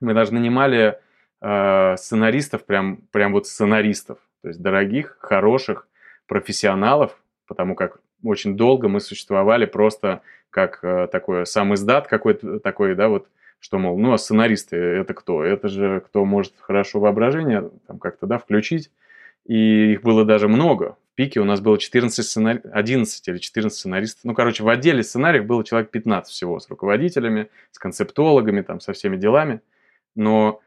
[0.01, 0.99] Мы даже нанимали
[1.39, 5.87] э, сценаристов, прям, прям вот сценаристов, то есть дорогих, хороших
[6.27, 12.93] профессионалов, потому как очень долго мы существовали просто как э, такой сам издат какой-то такой,
[12.93, 13.29] да, вот,
[13.61, 15.41] что, мол, ну, а сценаристы это кто?
[15.41, 18.91] Это же кто может хорошо воображение там как-то, да, включить.
[19.45, 20.97] И их было даже много.
[21.13, 22.61] В пике у нас было 14 сценари...
[22.71, 24.21] 11 или 14 сценаристов.
[24.23, 28.93] Ну, короче, в отделе сценариев было человек 15 всего с руководителями, с концептологами, там, со
[28.93, 29.61] всеми делами.
[30.15, 30.61] Но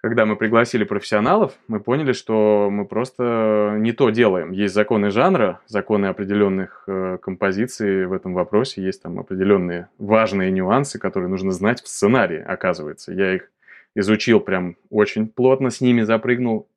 [0.00, 4.52] когда мы пригласили профессионалов, мы поняли, что мы просто не то делаем.
[4.52, 11.00] Есть законы жанра, законы определенных э, композиций в этом вопросе, есть там определенные важные нюансы,
[11.00, 13.12] которые нужно знать в сценарии, оказывается.
[13.12, 13.50] Я их
[13.96, 16.68] изучил прям очень плотно, с ними запрыгнул.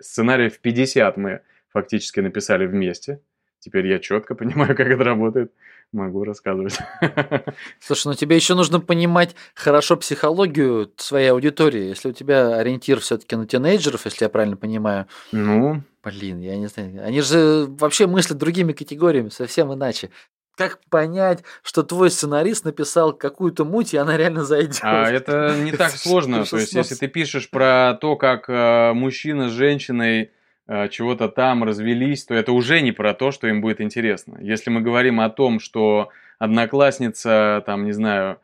[0.00, 3.20] Сценарий в 50 мы фактически написали вместе.
[3.60, 5.52] Теперь я четко понимаю, как это работает
[5.92, 6.78] могу рассказывать.
[7.80, 11.88] Слушай, ну тебе еще нужно понимать хорошо психологию своей аудитории.
[11.88, 15.06] Если у тебя ориентир все-таки на тинейджеров, если я правильно понимаю.
[15.32, 15.82] Ну.
[16.04, 17.04] Блин, я не знаю.
[17.04, 20.10] Они же вообще мыслят другими категориями, совсем иначе.
[20.58, 24.80] Как понять, что твой сценарист написал какую-то муть, и она реально зайдет?
[24.82, 26.44] А это не так сложно.
[26.44, 30.32] То есть, если ты пишешь про то, как э, мужчина с женщиной
[30.68, 34.36] Э, чего-то там развелись, то это уже не про то, что им будет интересно.
[34.38, 38.38] Если мы говорим о том, что одноклассница, там, не знаю,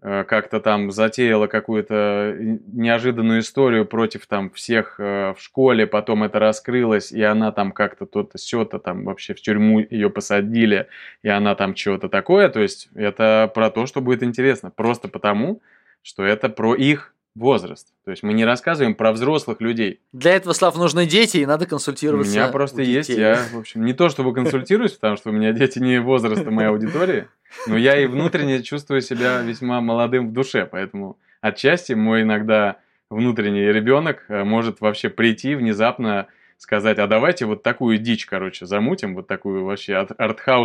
[0.00, 7.12] как-то там затеяла какую-то неожиданную историю против там всех э, в школе, потом это раскрылось,
[7.12, 10.88] и она там как-то то-то, сё-то там вообще в тюрьму ее посадили,
[11.22, 15.60] и она там чего-то такое, то есть это про то, что будет интересно, просто потому,
[16.02, 17.88] что это про их возраст.
[18.04, 20.00] То есть мы не рассказываем про взрослых людей.
[20.12, 22.32] Для этого, Слав, нужны дети, и надо консультироваться.
[22.32, 25.32] У меня просто у есть, я, в общем, не то чтобы консультируюсь, потому что у
[25.32, 27.28] меня дети не возраста моей аудитории,
[27.66, 32.78] но я и внутренне чувствую себя весьма молодым в душе, поэтому отчасти мой иногда
[33.10, 36.28] внутренний ребенок э, может вообще прийти внезапно
[36.60, 39.96] сказать, а давайте вот такую дичь, короче, замутим, вот такую вообще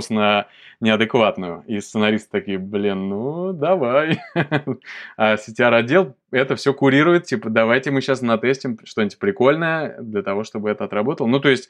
[0.09, 0.47] на
[0.81, 1.63] неадекватную.
[1.67, 4.19] И сценаристы такие, блин, ну давай.
[5.17, 10.69] А CTR-отдел это все курирует, типа, давайте мы сейчас натестим что-нибудь прикольное для того, чтобы
[10.69, 11.27] это отработало.
[11.27, 11.69] Ну, то есть,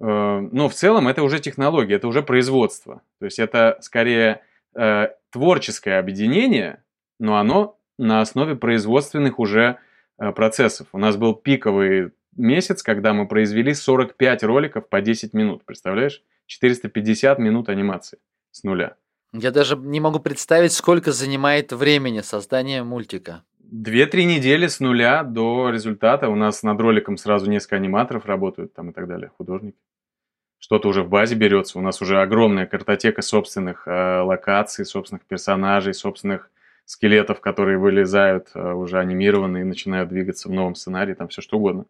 [0.00, 3.02] э, ну, в целом это уже технология, это уже производство.
[3.18, 4.40] То есть это скорее
[4.74, 6.82] э, творческое объединение,
[7.20, 9.76] но оно на основе производственных уже
[10.18, 10.86] э, процессов.
[10.92, 15.64] У нас был пиковый месяц, когда мы произвели 45 роликов по 10 минут.
[15.64, 16.22] Представляешь?
[16.46, 18.18] 450 минут анимации
[18.50, 18.96] с нуля.
[19.32, 23.44] Я даже не могу представить, сколько занимает времени создание мультика.
[23.58, 26.30] Две-три недели с нуля до результата.
[26.30, 29.76] У нас над роликом сразу несколько аниматоров работают там и так далее, художники.
[30.58, 31.78] Что-то уже в базе берется.
[31.78, 36.50] У нас уже огромная картотека собственных э, локаций, собственных персонажей, собственных
[36.86, 41.58] скелетов, которые вылезают э, уже анимированные и начинают двигаться в новом сценарии, там все что
[41.58, 41.84] угодно.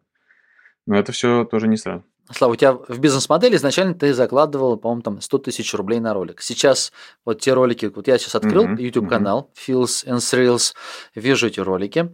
[0.89, 2.03] Но это все тоже не сразу.
[2.31, 6.41] Слава, у тебя в бизнес-модели изначально ты закладывал, по-моему, там 100 тысяч рублей на ролик.
[6.41, 6.91] Сейчас
[7.23, 9.83] вот те ролики, вот я сейчас открыл uh-huh, YouTube-канал uh-huh.
[9.83, 10.73] Feels and Thrills,
[11.13, 12.11] вижу эти ролики.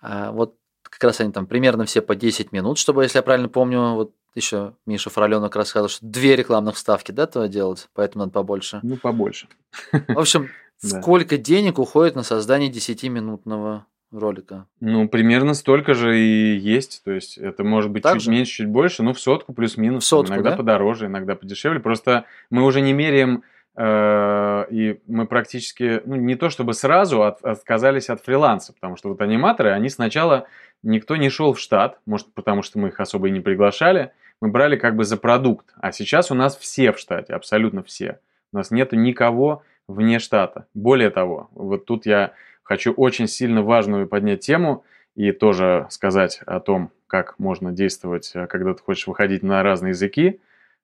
[0.00, 3.48] А, вот как раз они там примерно все по 10 минут, чтобы, если я правильно
[3.48, 8.32] помню, вот еще Миша Фроленок рассказывал, что две рекламных вставки, да, то делать, поэтому надо
[8.32, 8.78] побольше.
[8.84, 9.48] Ну, побольше.
[9.90, 14.66] В общем, сколько денег уходит на создание 10-минутного ролика?
[14.80, 17.02] Ну, примерно столько же и есть.
[17.04, 18.30] То есть это может быть так чуть же?
[18.30, 20.04] меньше, чуть больше, но в сотку плюс-минус.
[20.04, 20.56] В сотку, иногда да?
[20.56, 21.80] подороже, иногда подешевле.
[21.80, 23.42] Просто мы уже не меряем
[23.76, 29.08] э, и мы практически, ну, не то чтобы сразу от, отказались от фриланса, потому что
[29.08, 30.46] вот аниматоры, они сначала,
[30.82, 34.48] никто не шел в штат, может, потому что мы их особо и не приглашали, мы
[34.48, 38.18] брали как бы за продукт, а сейчас у нас все в штате, абсолютно все.
[38.52, 40.66] У нас нету никого вне штата.
[40.74, 46.60] Более того, вот тут я хочу очень сильно важную поднять тему и тоже сказать о
[46.60, 50.40] том, как можно действовать, э, когда ты хочешь выходить на разные языки.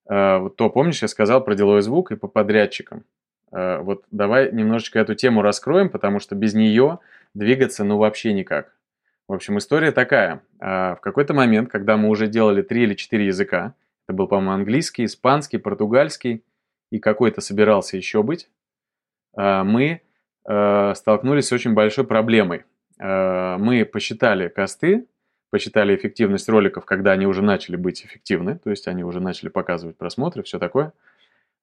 [0.09, 3.05] Э, то, помнишь, я сказал про деловой звук и по подрядчикам.
[3.51, 6.99] Э, вот давай немножечко эту тему раскроем, потому что без нее
[7.33, 8.75] двигаться ну вообще никак.
[9.27, 10.41] В общем, история такая.
[10.59, 13.75] В какой-то момент, когда мы уже делали три или четыре языка,
[14.07, 16.43] это был, по-моему, английский, испанский, португальский
[16.91, 18.49] и какой-то собирался еще быть,
[19.37, 20.01] мы
[20.95, 22.65] столкнулись с очень большой проблемой.
[22.99, 25.07] Э, мы посчитали косты,
[25.51, 29.97] посчитали эффективность роликов, когда они уже начали быть эффективны, то есть они уже начали показывать
[29.97, 30.93] просмотры, все такое.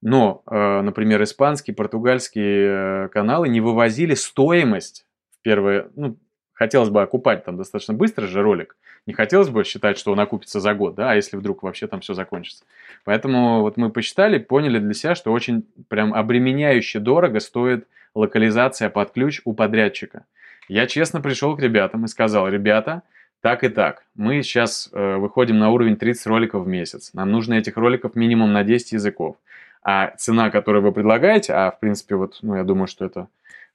[0.02, 6.16] Но, э, например, испанские, португальские каналы не вывозили стоимость в первые, ну,
[6.52, 8.76] хотелось бы окупать там достаточно быстро же ролик.
[9.06, 12.00] Не хотелось бы считать, что он окупится за год, да, а если вдруг вообще там
[12.00, 12.64] все закончится.
[13.04, 19.12] Поэтому вот мы посчитали, поняли для себя, что очень прям обременяюще дорого стоит локализация под
[19.12, 20.24] ключ у подрядчика.
[20.68, 23.02] Я честно пришел к ребятам и сказал, ребята,
[23.40, 27.12] так и так, мы сейчас э, выходим на уровень 30 роликов в месяц.
[27.12, 29.36] Нам нужно этих роликов минимум на 10 языков.
[29.82, 33.28] А цена, которую вы предлагаете, а в принципе вот, ну я думаю, что это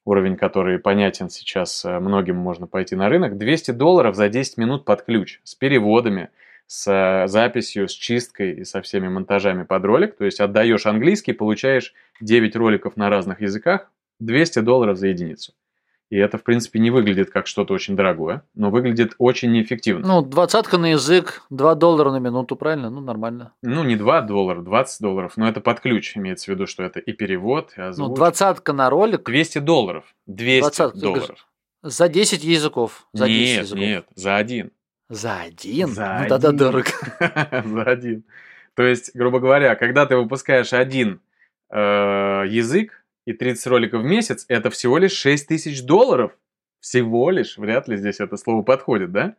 [0.04, 4.84] уровень, который понятен сейчас э, многим, можно пойти на рынок, 200 долларов за 10 минут
[4.84, 6.30] под ключ с переводами,
[6.66, 10.18] с э, записью, с чисткой и со всеми монтажами под ролик.
[10.18, 13.90] То есть отдаешь английский, получаешь 9 роликов на разных языках,
[14.22, 15.54] 200 долларов за единицу.
[16.12, 20.06] И это, в принципе, не выглядит как что-то очень дорогое, но выглядит очень неэффективно.
[20.06, 22.90] Ну, двадцатка на язык, 2 доллара на минуту, правильно?
[22.90, 23.54] Ну, нормально.
[23.62, 26.18] Ну, не 2 доллара, 20 долларов, но это под ключ.
[26.18, 28.10] Имеется в виду, что это и перевод, и озвучка.
[28.10, 29.24] Ну, двадцатка на ролик.
[29.24, 30.04] 200 долларов.
[30.28, 31.48] 200 20 долларов.
[31.82, 33.08] За 10 языков.
[33.14, 33.80] За 10 нет, языков.
[33.82, 34.72] нет, за один.
[35.08, 35.88] За один?
[35.88, 36.90] За ну, тогда дорого.
[37.66, 38.26] За один.
[38.76, 41.22] То есть, грубо говоря, когда ты выпускаешь один
[41.70, 46.32] э, язык и 30 роликов в месяц, это всего лишь 6 тысяч долларов.
[46.80, 47.58] Всего лишь.
[47.58, 49.36] Вряд ли здесь это слово подходит, да?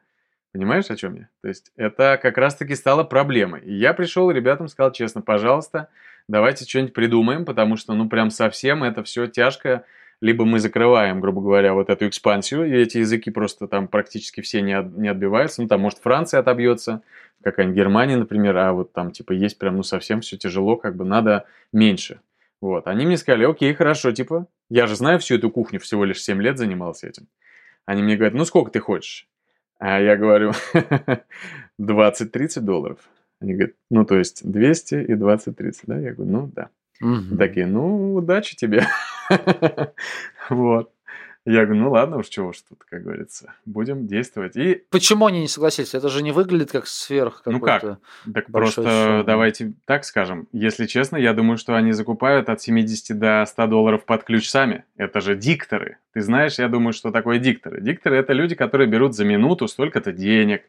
[0.53, 1.29] Понимаешь, о чем я?
[1.41, 3.63] То есть, это как раз-таки стало проблемой.
[3.63, 5.89] И я пришел ребятам сказал честно, пожалуйста,
[6.29, 9.85] давайте что-нибудь придумаем, потому что, ну, прям совсем это все тяжко.
[10.21, 14.63] Либо мы закрываем, грубо говоря, вот эту экспансию, и эти языки просто там практически все
[14.63, 15.63] не, от- не отбиваются.
[15.63, 17.03] Ну, там, может, Франция отобьется,
[17.43, 21.05] какая-нибудь Германия, например, а вот там, типа, есть прям, ну, совсем все тяжело, как бы
[21.05, 22.21] надо меньше.
[22.63, 26.23] Вот, они мне сказали, окей, хорошо, типа, я же знаю всю эту кухню, всего лишь
[26.23, 27.27] 7 лет занимался этим.
[27.87, 29.27] Они мне говорят, ну, сколько ты хочешь?
[29.81, 30.53] А я говорю,
[31.81, 33.01] 20-30 долларов.
[33.41, 35.99] Они говорят, ну, то есть 200 и 20-30, да?
[35.99, 36.69] Я говорю, ну, да.
[37.01, 37.37] Мгм.
[37.37, 38.87] Такие, ну, удачи тебе.
[40.49, 40.92] Вот.
[41.45, 44.57] Я говорю, ну ладно уж, чего уж тут, как говорится, будем действовать.
[44.57, 45.93] И Почему они не согласились?
[45.93, 47.99] Это же не выглядит как сверх Ну какой-то.
[48.33, 49.25] так просто суммы.
[49.25, 50.47] давайте так скажем.
[50.53, 54.85] Если честно, я думаю, что они закупают от 70 до 100 долларов под ключ сами.
[54.97, 55.97] Это же дикторы.
[56.15, 57.81] Ты знаешь, я думаю, что такое дикторы.
[57.81, 60.63] Дикторы это люди, которые берут за минуту столько-то денег.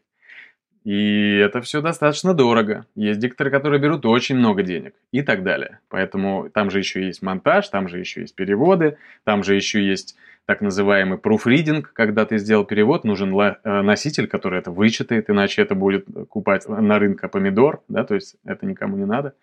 [0.84, 2.86] И это все достаточно дорого.
[2.96, 5.80] Есть дикторы, которые берут очень много денег и так далее.
[5.88, 10.18] Поэтому там же еще есть монтаж, там же еще есть переводы, там же еще есть
[10.46, 15.74] так называемый proofreading, когда ты сделал перевод, нужен э, носитель, который это вычитает, иначе это
[15.74, 19.36] будет купать на рынке помидор, да, то есть это никому не надо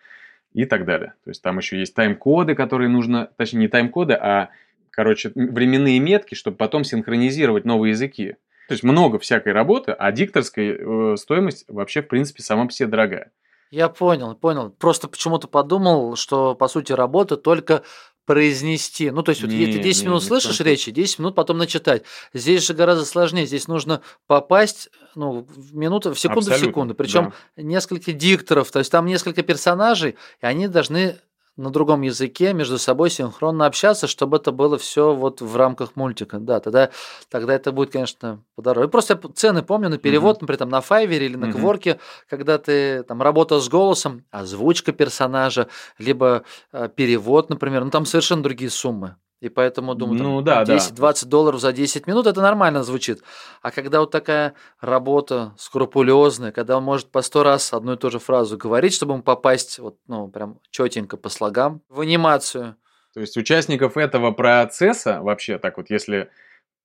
[0.53, 1.13] и так далее.
[1.23, 4.49] То есть там еще есть тайм-коды, которые нужно, точнее не тайм-коды, а,
[4.91, 8.35] короче, временные метки, чтобы потом синхронизировать новые языки.
[8.67, 12.89] То есть много всякой работы, а дикторская э, стоимость вообще, в принципе, сама по себе
[12.89, 13.31] дорогая.
[13.71, 14.69] Я понял, понял.
[14.69, 17.83] Просто почему-то подумал, что по сути работа только
[18.31, 19.11] произнести.
[19.11, 20.71] Ну, то есть, вот Не, если ты 10 не, минут в коем слышишь случае.
[20.71, 22.03] речи, 10 минут потом начитать.
[22.33, 23.45] Здесь же гораздо сложнее.
[23.45, 26.95] Здесь нужно попасть ну, в минуту, в секунду в Абсолютно, секунду.
[26.95, 27.63] Причем да.
[27.63, 28.71] несколько дикторов.
[28.71, 31.17] То есть там несколько персонажей, и они должны
[31.57, 36.39] на другом языке между собой синхронно общаться, чтобы это было все вот в рамках мультика.
[36.39, 36.91] Да, тогда,
[37.29, 38.87] тогда это будет, конечно, подороже.
[38.87, 41.59] Просто я цены помню на перевод, например, там на Файвере или на Мгм.
[41.59, 48.05] Кворке, когда ты там работал с голосом, озвучка персонажа, либо э, перевод, например, ну там
[48.05, 49.15] совершенно другие суммы.
[49.41, 50.77] И поэтому, думаю, Ну да, да.
[50.77, 53.23] 10-20 долларов за 10 минут, это нормально звучит.
[53.63, 58.11] А когда вот такая работа скрупулезная, когда он может по сто раз одну и ту
[58.11, 62.75] же фразу говорить, чтобы ему попасть вот, ну, прям четенько по слогам в анимацию.
[63.15, 66.29] То есть участников этого процесса, вообще так вот, если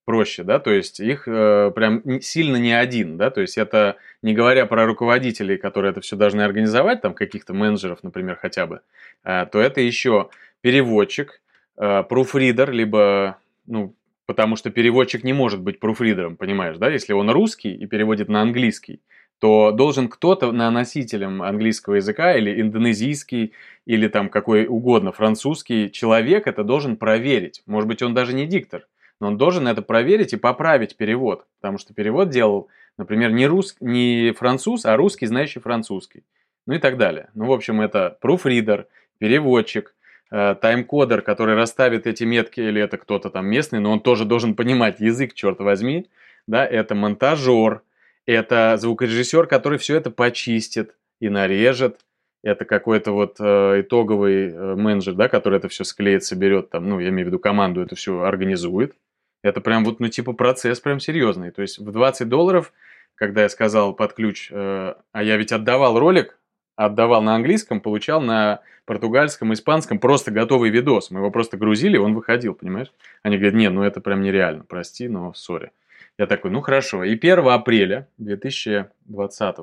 [0.07, 4.33] проще, да, то есть их э, прям сильно не один, да, то есть это не
[4.35, 8.81] говоря про руководителей, которые это все должны организовать, там каких-то менеджеров, например, хотя бы,
[9.25, 11.41] э, то это еще переводчик,
[11.77, 13.95] э, пруфридер, либо, ну,
[14.27, 18.43] потому что переводчик не может быть пруфридером, понимаешь, да, если он русский и переводит на
[18.43, 19.01] английский,
[19.39, 23.53] то должен кто-то на носителем английского языка или индонезийский,
[23.85, 27.63] или там какой угодно французский человек это должен проверить.
[27.67, 28.87] Может быть, он даже не диктор,
[29.21, 33.77] но он должен это проверить и поправить перевод, потому что перевод делал, например, не, рус...
[33.81, 36.25] не француз, а русский, знающий французский,
[36.67, 37.29] ну и так далее.
[37.35, 38.87] Ну, в общем, это пруфридер,
[39.19, 39.96] переводчик, э,
[40.31, 45.01] тайм-кодер, который расставит эти метки, или это кто-то там местный, но он тоже должен понимать
[45.01, 46.09] язык, черт возьми,
[46.47, 47.83] да, это монтажер,
[48.27, 52.01] это звукорежиссер, который все это почистит и нарежет,
[52.43, 57.01] это какой-то вот э, итоговый э, менеджер, да, который это все склеит, соберет, там, ну,
[57.01, 58.95] я имею в виду команду, это все организует.
[59.43, 61.51] Это прям вот, ну, типа процесс прям серьезный.
[61.51, 62.73] То есть в 20 долларов,
[63.17, 66.39] когда я сказал под ключ, э, а я ведь отдавал ролик,
[66.77, 71.11] отдавал на английском, получал на португальском, испанском просто готовый видос.
[71.11, 72.93] Мы его просто грузили, он выходил, понимаешь?
[73.23, 75.73] Они говорят, нет, ну это прям нереально, прости, но сори.
[76.19, 77.05] Я такой, ну хорошо.
[77.05, 79.57] И 1 апреля 2020,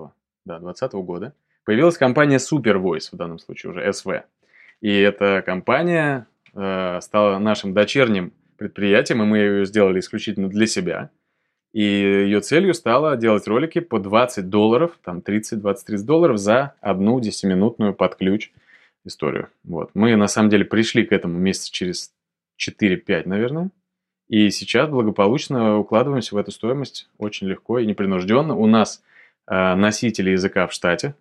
[0.45, 1.33] да, 2020 года
[1.65, 4.23] появилась компания Super Voice, в данном случае уже SV.
[4.81, 11.09] И эта компания э, стала нашим дочерним предприятием, и мы ее сделали исключительно для себя.
[11.73, 17.93] И ее целью стало делать ролики по 20 долларов, там 30-20-30 долларов за одну 10-минутную
[17.93, 18.51] под ключ
[19.05, 19.49] историю.
[19.63, 19.89] Вот.
[19.95, 22.13] Мы на самом деле пришли к этому месяца через
[22.59, 23.71] 4-5, наверное.
[24.29, 28.55] И сейчас благополучно укладываемся в эту стоимость очень легко и непринужденно.
[28.55, 29.03] У нас
[29.47, 31.15] э, носители языка в штате,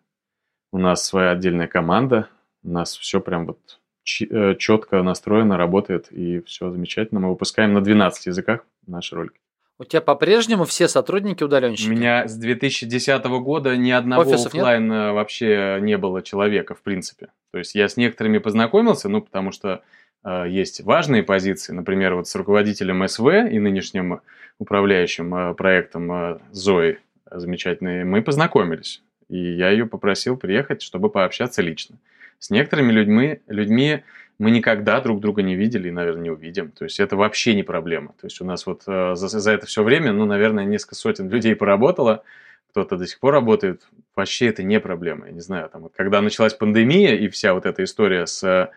[0.71, 2.29] у нас своя отдельная команда,
[2.63, 7.21] у нас все прям вот четко э, настроено, работает, и все замечательно.
[7.21, 9.42] Мы выпускаем на 12 языках наши ролики.
[9.83, 11.89] У тебя по-прежнему все сотрудники удаленщики?
[11.89, 15.15] У меня с 2010 года ни одного Офисов офлайн нет?
[15.15, 17.29] вообще не было человека, в принципе.
[17.51, 19.83] То есть я с некоторыми познакомился, ну, потому что
[20.25, 24.21] Э, есть важные позиции, например, вот с руководителем СВ и нынешним
[24.59, 26.99] управляющим э, проектом э, Зои
[27.31, 29.03] замечательной, мы познакомились.
[29.29, 31.97] И я ее попросил приехать, чтобы пообщаться лично.
[32.39, 34.03] С некоторыми людьми, людьми
[34.39, 36.71] мы никогда друг друга не видели и, наверное, не увидим.
[36.73, 38.15] То есть это вообще не проблема.
[38.21, 41.55] То есть у нас вот за, за это все время, ну, наверное, несколько сотен людей
[41.55, 42.25] поработало,
[42.71, 43.83] кто-то до сих пор работает.
[44.17, 45.27] Вообще это не проблема.
[45.27, 48.71] Я не знаю, там, вот, когда началась пандемия и вся вот эта история с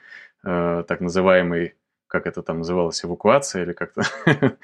[0.43, 1.75] э, так называемый,
[2.07, 4.03] как это там называлось, эвакуация или как-то,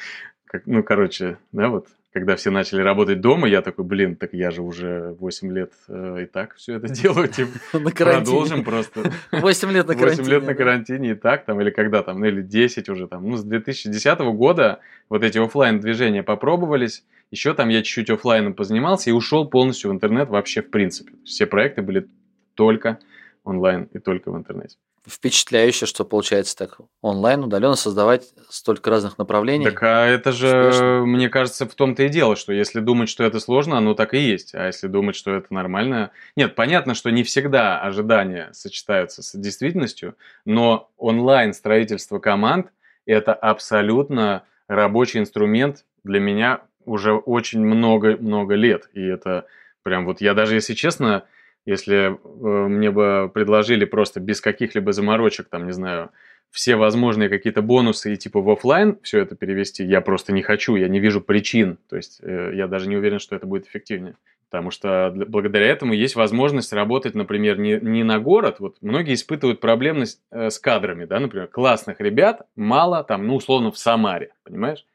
[0.45, 4.51] как, ну, короче, да, вот, когда все начали работать дома, я такой, блин, так я
[4.51, 9.11] же уже 8 лет э, и так все это делаю, типа, на продолжим просто.
[9.31, 10.23] 8 лет на карантине.
[10.23, 13.29] 8 лет на карантине и так, там, или когда там, ну, или 10 уже там,
[13.29, 19.09] ну, с 2010 года вот эти офлайн движения попробовались, еще там я чуть-чуть офлайном позанимался
[19.09, 21.13] и ушел полностью в интернет вообще в принципе.
[21.23, 22.07] Все проекты были
[22.55, 22.99] только
[23.45, 24.77] онлайн и только в интернете
[25.07, 29.65] впечатляюще, что получается так онлайн, удаленно создавать столько разных направлений.
[29.65, 31.05] Так а это же, успешно.
[31.05, 34.19] мне кажется, в том-то и дело, что если думать, что это сложно, оно так и
[34.19, 34.53] есть.
[34.53, 36.11] А если думать, что это нормально...
[36.35, 42.67] Нет, понятно, что не всегда ожидания сочетаются с действительностью, но онлайн строительство команд–
[43.05, 48.89] это абсолютно рабочий инструмент для меня уже очень много-много лет.
[48.93, 49.45] И это
[49.83, 51.25] прям вот я даже, если честно,
[51.65, 56.11] если э, мне бы предложили просто без каких-либо заморочек, там, не знаю,
[56.51, 60.75] все возможные какие-то бонусы и типа в офлайн все это перевести, я просто не хочу,
[60.75, 61.77] я не вижу причин.
[61.89, 64.15] То есть э, я даже не уверен, что это будет эффективнее.
[64.49, 68.57] Потому что благодаря этому есть возможность работать, например, не, не на город.
[68.59, 73.35] Вот многие испытывают проблемы с, э, с кадрами, да, например, классных ребят мало, там, ну,
[73.35, 74.85] условно, в Самаре, понимаешь?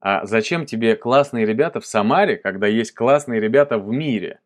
[0.00, 4.40] А зачем тебе классные ребята в Самаре, когда есть классные ребята в мире?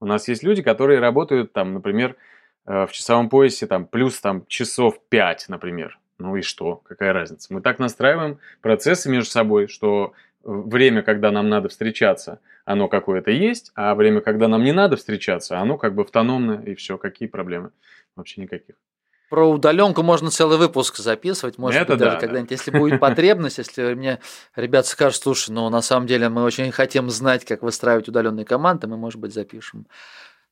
[0.00, 2.16] У нас есть люди, которые работают там, например,
[2.66, 5.98] э, в часовом поясе там плюс там часов 5, например.
[6.18, 6.76] Ну и что?
[6.76, 7.52] Какая разница?
[7.52, 13.72] Мы так настраиваем процессы между собой, что время, когда нам надо встречаться, оно какое-то есть,
[13.74, 17.70] а время, когда нам не надо встречаться, оно как бы автономно, и все, какие проблемы?
[18.16, 18.74] Вообще никаких.
[19.28, 22.54] Про удаленку можно целый выпуск записывать, может Это быть, даже да, когда-нибудь, да.
[22.54, 24.20] если будет потребность, если мне
[24.56, 28.86] ребят скажут, слушай, ну на самом деле мы очень хотим знать, как выстраивать удаленные команды,
[28.86, 29.86] мы, может быть, запишем.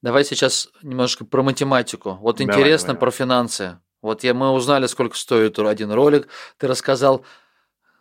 [0.02, 2.18] Давай сейчас немножко про математику.
[2.20, 3.00] Вот давай, интересно давай.
[3.00, 3.78] про финансы.
[4.02, 6.28] Вот я, мы узнали, сколько стоит один ролик.
[6.58, 7.24] Ты рассказал,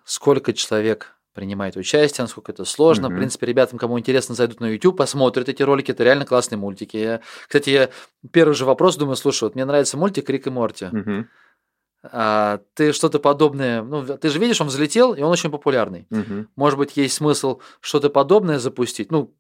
[0.04, 3.08] сколько человек принимает участие, насколько это сложно.
[3.08, 3.14] Mm-hmm.
[3.14, 5.92] В принципе, ребятам, кому интересно, зайдут на YouTube, посмотрят эти ролики.
[5.92, 6.98] Это реально классные мультики.
[6.98, 7.90] Я, кстати, я
[8.32, 10.86] первый же вопрос думаю, слушай, вот мне нравится мультик Рик и Морти.
[10.86, 11.26] Mm-hmm.
[12.12, 16.08] А, ты что-то подобное, ну, ты же видишь, он взлетел, и он очень популярный.
[16.10, 16.48] Mm-hmm.
[16.56, 19.12] Может быть, есть смысл что-то подобное запустить.
[19.12, 19.36] Ну,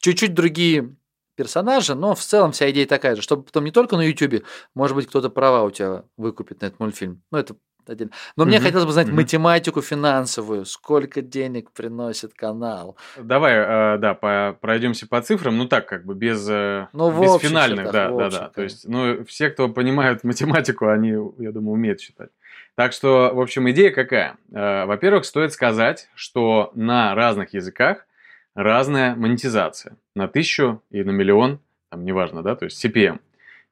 [0.00, 0.96] чуть-чуть другие
[1.36, 4.96] персонажи, но в целом вся идея такая же, чтобы потом не только на YouTube, может
[4.96, 7.22] быть, кто-то права у тебя выкупит на этот мультфильм.
[7.30, 7.56] Ну, это
[7.92, 8.12] отдельно.
[8.36, 8.46] Но mm-hmm.
[8.46, 9.12] мне хотелось бы знать mm-hmm.
[9.12, 12.96] математику финансовую, сколько денег приносит канал.
[13.16, 17.40] Давай, э, да, по, пройдемся по цифрам, ну так как бы без, э, ну, без
[17.40, 18.48] финальных, да, да, да.
[18.48, 22.30] То есть, ну все, кто понимают математику, они, я думаю, умеют считать.
[22.74, 24.36] Так что, в общем, идея какая?
[24.52, 28.06] Э, во-первых, стоит сказать, что на разных языках
[28.54, 29.96] разная монетизация.
[30.14, 31.60] На тысячу и на миллион,
[31.90, 33.20] там неважно, да, то есть CPM.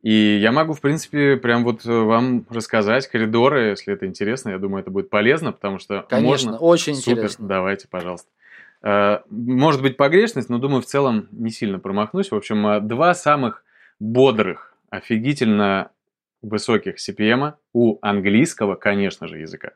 [0.03, 4.51] И я могу, в принципе, прям вот э, вам рассказать коридоры, если это интересно.
[4.51, 6.67] Я думаю, это будет полезно, потому что Конечно, можно...
[6.67, 7.47] очень Супер, интересно.
[7.47, 8.29] Давайте, пожалуйста.
[8.83, 12.33] Э, может быть погрешность, но думаю, в целом не сильно промахнусь.
[12.33, 13.65] В общем, э, два самых
[14.01, 15.93] бодрых, офигительно
[16.43, 19.71] высоких CPM у английского, конечно же, языка.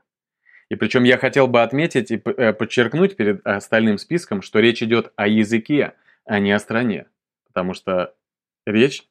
[0.69, 5.29] И причем я хотел бы отметить и подчеркнуть перед остальным списком, что речь идет о
[5.29, 5.93] языке,
[6.25, 7.07] а не о стране.
[7.47, 8.13] Потому что
[8.67, 9.05] речь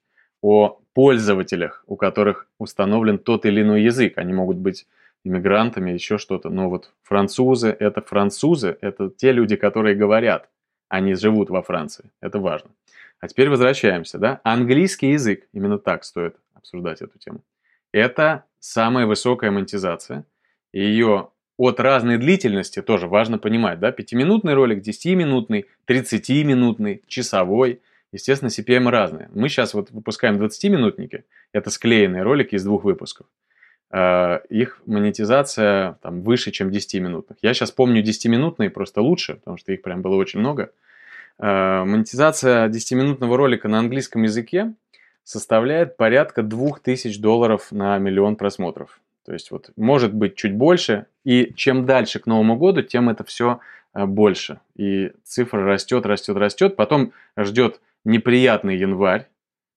[0.46, 4.20] о пользователях, у которых установлен тот или иной язык.
[4.20, 4.86] Они могут быть
[5.24, 6.50] иммигрантами, еще что-то.
[6.50, 10.48] Но вот французы– это французы, это те люди, которые говорят,
[10.88, 12.12] они живут во Франции.
[12.22, 12.70] Это важно.
[13.20, 14.40] А теперь возвращаемся, да?
[14.44, 17.42] Английский язык, именно так стоит обсуждать эту тему.
[17.92, 20.26] Это самая высокая монетизация.
[20.74, 23.92] Ее от разной длительности тоже важно понимать, да?
[23.92, 27.82] Пятиминутный ролик, 10-минутный, 30-минутный, часовой.
[28.16, 29.30] Естественно, CPM разные.
[29.34, 31.26] Мы сейчас вот выпускаем 20-минутники.
[31.52, 33.28] Это склеенные ролики из двух выпусков.
[33.92, 37.36] Э, их монетизация там, выше, чем 10-минутных.
[37.42, 40.72] Я сейчас помню 10-минутные просто лучше, потому что их прям было очень много.
[41.40, 44.74] Э, монетизация 10-минутного ролика на английском языке
[45.26, 49.02] составляет порядка 2000 долларов на миллион просмотров.
[49.26, 53.26] То есть вот может быть чуть больше, и чем дальше к Новому году, тем это
[53.26, 53.60] все
[53.94, 54.62] э, больше.
[54.78, 56.78] И цифра растет, растет, растет.
[56.78, 59.28] Потом ждет неприятный январь,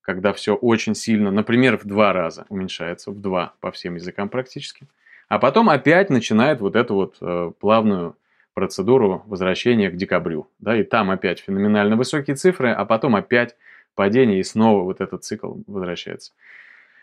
[0.00, 4.86] когда все очень сильно, например, в два раза уменьшается, в два по всем языкам практически.
[5.28, 8.16] А потом опять начинает вот эту вот э, плавную
[8.54, 10.48] процедуру возвращения к декабрю.
[10.58, 13.56] Да, и там опять феноменально высокие цифры, а потом опять
[13.94, 16.32] падение, и снова вот этот цикл возвращается.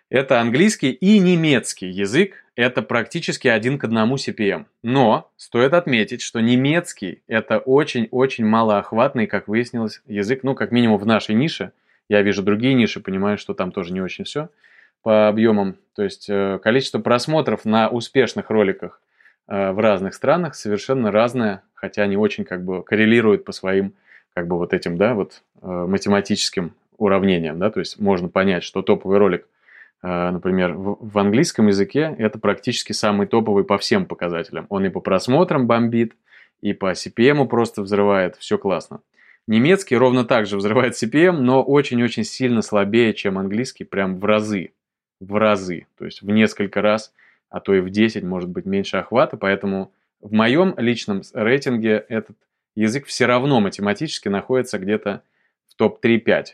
[0.09, 2.44] Это английский и немецкий язык.
[2.56, 4.66] Это практически один к одному CPM.
[4.82, 11.06] Но стоит отметить, что немецкий– это очень-очень малоохватный, как выяснилось, язык, ну, как минимум в
[11.06, 11.72] нашей нише–
[12.10, 14.49] я вижу другие ниши, понимаю, что там тоже не очень все
[15.01, 15.78] по объемам.
[15.95, 19.01] То есть э, количество просмотров на успешных роликах
[19.47, 23.93] э, в разных странах совершенно разное, хотя они очень как бы коррелируют по своим
[24.34, 28.82] как бы вот этим, да, вот э, математическим уравнениям, да, то есть можно понять, что
[28.82, 29.47] топовый ролик,
[30.01, 34.67] например, в английском языке это практически самый топовый по всем показателям.
[34.69, 36.13] Он и по просмотрам бомбит,
[36.61, 39.01] и по CPM просто взрывает, все классно.
[39.47, 44.71] Немецкий ровно так же взрывает CPM, но очень-очень сильно слабее, чем английский, прям в разы.
[45.19, 45.85] В разы.
[45.97, 47.13] То есть в несколько раз,
[47.49, 49.37] а то и в 10, может быть, меньше охвата.
[49.37, 52.35] Поэтому в моем личном рейтинге этот
[52.75, 55.21] язык все равно математически находится где-то
[55.67, 56.45] в топ 3-5,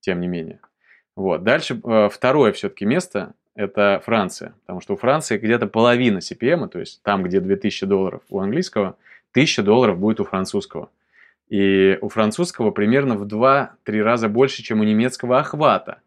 [0.00, 0.60] тем не менее.
[1.16, 1.42] Вот.
[1.42, 4.54] Дальше э, второе все-таки место– это Франция.
[4.60, 8.96] Потому что у Франции где-то половина CPM, то есть там, где 2000 долларов у английского,
[9.32, 10.90] 1000 долларов будет у французского.
[11.48, 16.00] И у французского примерно в 2-3 раза больше, чем у немецкого охвата,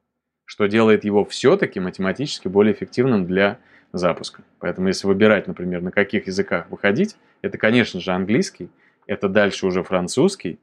[0.45, 3.57] что делает его все-таки математически более эффективным для
[3.93, 4.43] запуска.
[4.59, 8.69] Поэтому если выбирать, например, на каких языках выходить, это, конечно же, английский,
[9.07, 10.59] это дальше уже французский,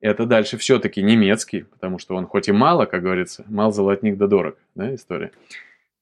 [0.00, 4.26] это дальше все-таки немецкий, потому что он хоть и мало, как говорится, мал золотник да
[4.26, 5.32] дорог, да, история.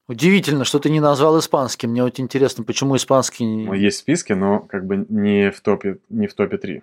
[0.08, 1.88] Удивительно, что ты не назвал испанский.
[1.88, 3.44] Мне вот интересно, почему испанский...
[3.76, 6.82] Есть в списке, но как бы не в топе, не в топе 3.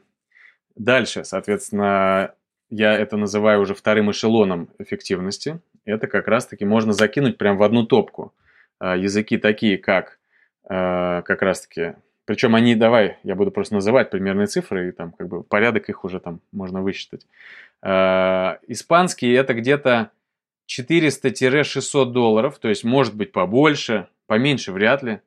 [0.75, 2.33] Дальше, соответственно,
[2.69, 5.59] я это называю уже вторым эшелоном эффективности.
[5.85, 8.33] Это как раз-таки можно закинуть прямо в одну топку.
[8.79, 10.19] А, языки такие, как
[10.65, 11.95] а, как раз-таки...
[12.25, 16.05] Причем они, давай, я буду просто называть примерные цифры, и там как бы порядок их
[16.05, 17.27] уже там можно высчитать.
[17.81, 20.11] А, испанский это где-то
[20.69, 25.19] 400-600 долларов, то есть может быть побольше, поменьше вряд ли.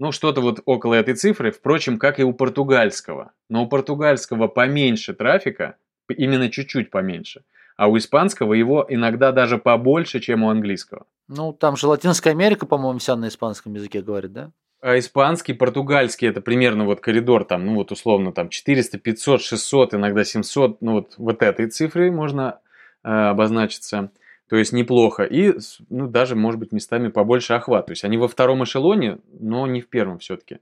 [0.00, 3.32] Ну, что-то вот около этой цифры, впрочем, как и у португальского.
[3.48, 5.76] Но у португальского поменьше трафика,
[6.08, 7.44] именно чуть-чуть поменьше.
[7.76, 11.06] А у испанского его иногда даже побольше, чем у английского.
[11.28, 14.52] Ну, там же Латинская Америка, по-моему, вся на испанском языке говорит, да?
[14.84, 19.94] А испанский, португальский это примерно вот коридор там, ну вот условно там 400, 500, 600,
[19.94, 22.60] иногда 700, ну вот, вот этой цифрой можно
[23.02, 24.10] э, обозначиться.
[24.46, 25.22] То есть неплохо.
[25.24, 25.54] И
[25.88, 27.86] ну, даже, может быть, местами побольше охват.
[27.86, 30.58] То есть они во втором эшелоне, но не в первом все-таки.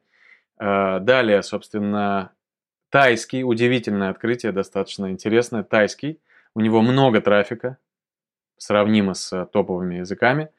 [0.57, 2.31] А, далее, собственно,
[2.91, 3.43] тайский.
[3.43, 5.65] Удивительное открытие, достаточно интересное.
[5.65, 6.21] Тайский.
[6.55, 7.77] У него много трафика,
[8.57, 10.51] сравнимо с топовыми языками.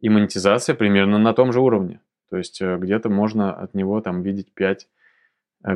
[0.00, 2.00] И монетизация примерно на том же уровне.
[2.30, 4.88] То есть э, где-то можно от него там видеть 5,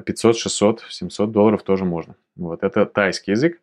[0.05, 2.15] 500, 600, 700 долларов тоже можно.
[2.37, 3.61] Вот это тайский язык.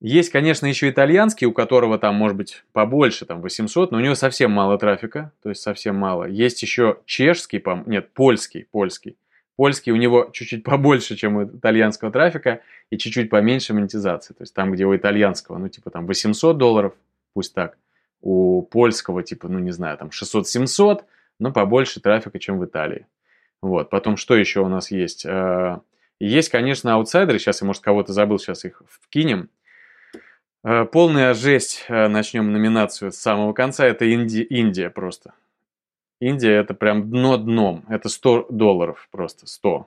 [0.00, 4.14] Есть, конечно, еще итальянский, у которого там может быть побольше, там 800, но у него
[4.14, 6.24] совсем мало трафика, то есть совсем мало.
[6.24, 9.18] Есть еще чешский, нет, польский, польский.
[9.56, 14.32] Польский у него чуть-чуть побольше, чем у итальянского трафика, и чуть-чуть поменьше монетизации.
[14.32, 16.94] То есть там, где у итальянского, ну, типа там 800 долларов,
[17.34, 17.76] пусть так,
[18.22, 21.02] у польского, типа, ну, не знаю, там 600-700,
[21.40, 23.06] но побольше трафика, чем в Италии.
[23.60, 25.26] Вот, потом что еще у нас есть?
[25.26, 25.80] Э,
[26.20, 29.50] есть, конечно, аутсайдеры, сейчас я, может, кого-то забыл, сейчас их вкинем.
[30.62, 31.86] Э, полная жесть.
[31.88, 33.86] Э, начнем номинацию с самого конца.
[33.86, 34.40] Это Инди...
[34.42, 35.32] Индия просто.
[36.20, 37.84] Индия это прям дно дном.
[37.88, 39.46] Это 100 долларов просто.
[39.46, 39.86] 100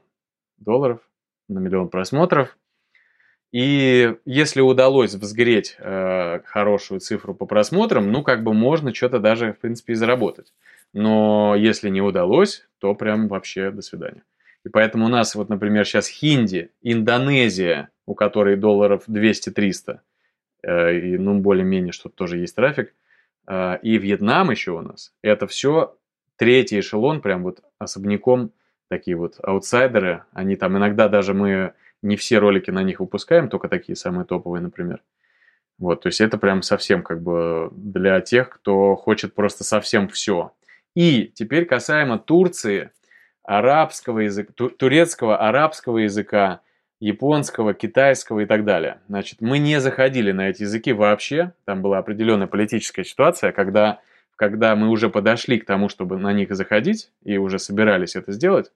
[0.57, 0.99] долларов
[1.47, 2.57] на миллион просмотров.
[3.51, 9.53] И если удалось взгреть э, хорошую цифру по просмотрам, ну, как бы можно что-то даже,
[9.53, 10.51] в принципе, и заработать.
[10.93, 14.23] Но если не удалось, то прям вообще до свидания.
[14.63, 19.99] И поэтому у нас вот, например, сейчас Хинди, Индонезия, у которой долларов 200-300,
[20.63, 22.93] э, и, ну, более-менее, что тоже есть трафик,
[23.47, 25.13] э, и Вьетнам еще у нас.
[25.21, 25.97] Это все
[26.37, 28.51] третий эшелон, прям вот особняком
[28.89, 30.23] такие вот аутсайдеры.
[30.31, 34.61] Они там иногда даже мы не все ролики на них выпускаем, только такие самые топовые,
[34.61, 35.01] например.
[35.79, 40.53] Вот, то есть это прям совсем как бы для тех, кто хочет просто совсем все.
[40.95, 42.91] И теперь касаемо Турции,
[43.43, 46.61] арабского языка, турецкого, арабского языка,
[46.99, 49.01] японского, китайского и так далее.
[49.09, 51.53] Значит, мы не заходили на эти языки вообще.
[51.65, 53.99] Там была определенная политическая ситуация, когда,
[54.37, 58.71] когда мы уже подошли к тому, чтобы на них заходить, и уже собирались это сделать,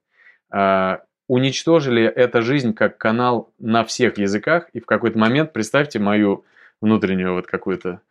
[0.49, 6.43] а, уничтожили эту жизнь как канал на всех языках, и в какой-то момент, представьте мою
[6.81, 8.01] внутреннюю вот какую-то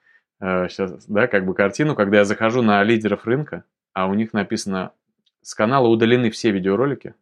[0.40, 3.64] сейчас, э, да, как бы картину, когда я захожу на лидеров рынка,
[3.96, 4.92] а у них написано
[5.40, 7.14] с канала удалены все видеоролики,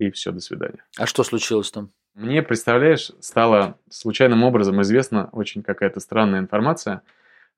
[0.00, 0.84] и все, до свидания.
[0.98, 1.92] А что случилось там?
[2.14, 7.02] Мне, представляешь, стала случайным образом известна очень какая-то странная информация.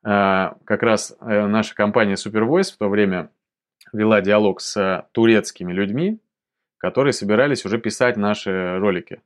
[0.04, 3.30] Э, как раз э, наша компания Supervoice в то время
[3.94, 6.20] вела диалог с турецкими людьми,
[6.76, 9.22] которые собирались уже писать наши ролики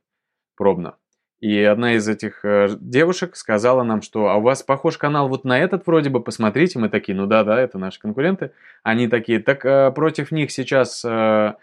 [0.55, 0.95] пробно.
[1.43, 5.43] И одна из этих э, девушек сказала нам, что а у вас похож канал вот
[5.43, 6.79] на этот вроде бы, посмотрите.
[6.79, 8.51] Мы такие, ну да, да, это наши конкуренты.
[8.81, 11.55] Они такие, так э, против них сейчас э,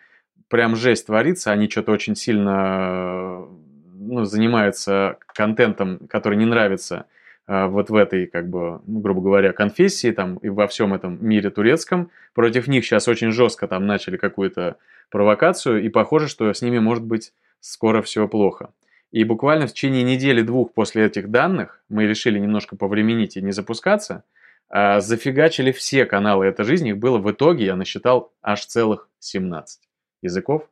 [0.48, 3.46] прям жесть творится, они что-то очень сильно
[3.94, 7.06] ну, занимаются контентом, который не нравится
[7.46, 11.48] вот в этой, как бы, ну, грубо говоря, конфессии там и во всем этом мире
[11.48, 12.10] турецком.
[12.34, 14.76] Против них сейчас очень жестко там начали какую-то
[15.10, 18.70] провокацию, и похоже, что с ними может быть скоро все плохо.
[19.12, 24.24] И буквально в течение недели-двух после этих данных мы решили немножко повременить и не запускаться.
[24.68, 26.90] А зафигачили все каналы этой жизни.
[26.90, 29.80] Их было в итоге, я насчитал, аж целых 17
[30.22, 30.68] языков.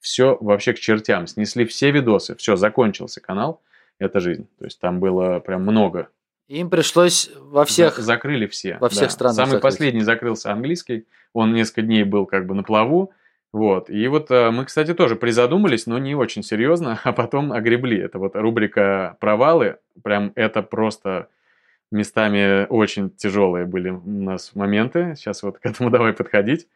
[0.00, 1.26] Все вообще к чертям.
[1.26, 2.34] Снесли все видосы.
[2.36, 3.60] Все, закончился канал
[3.98, 4.48] «Это жизнь».
[4.58, 6.08] То есть там было прям много.
[6.48, 7.98] Им пришлось во всех...
[7.98, 8.78] Закрыли все.
[8.80, 9.10] Во всех да.
[9.10, 9.62] странах Самый закрыть.
[9.62, 11.06] последний закрылся английский.
[11.32, 13.12] Он несколько дней был как бы на плаву.
[13.54, 13.88] Вот.
[13.88, 18.00] И вот э, мы, кстати, тоже призадумались, но не очень серьезно, а потом огребли.
[18.00, 19.76] Это вот рубрика «Провалы».
[20.02, 21.28] Прям это просто
[21.92, 25.14] местами очень тяжелые были у нас моменты.
[25.16, 26.66] Сейчас вот к этому давай подходить.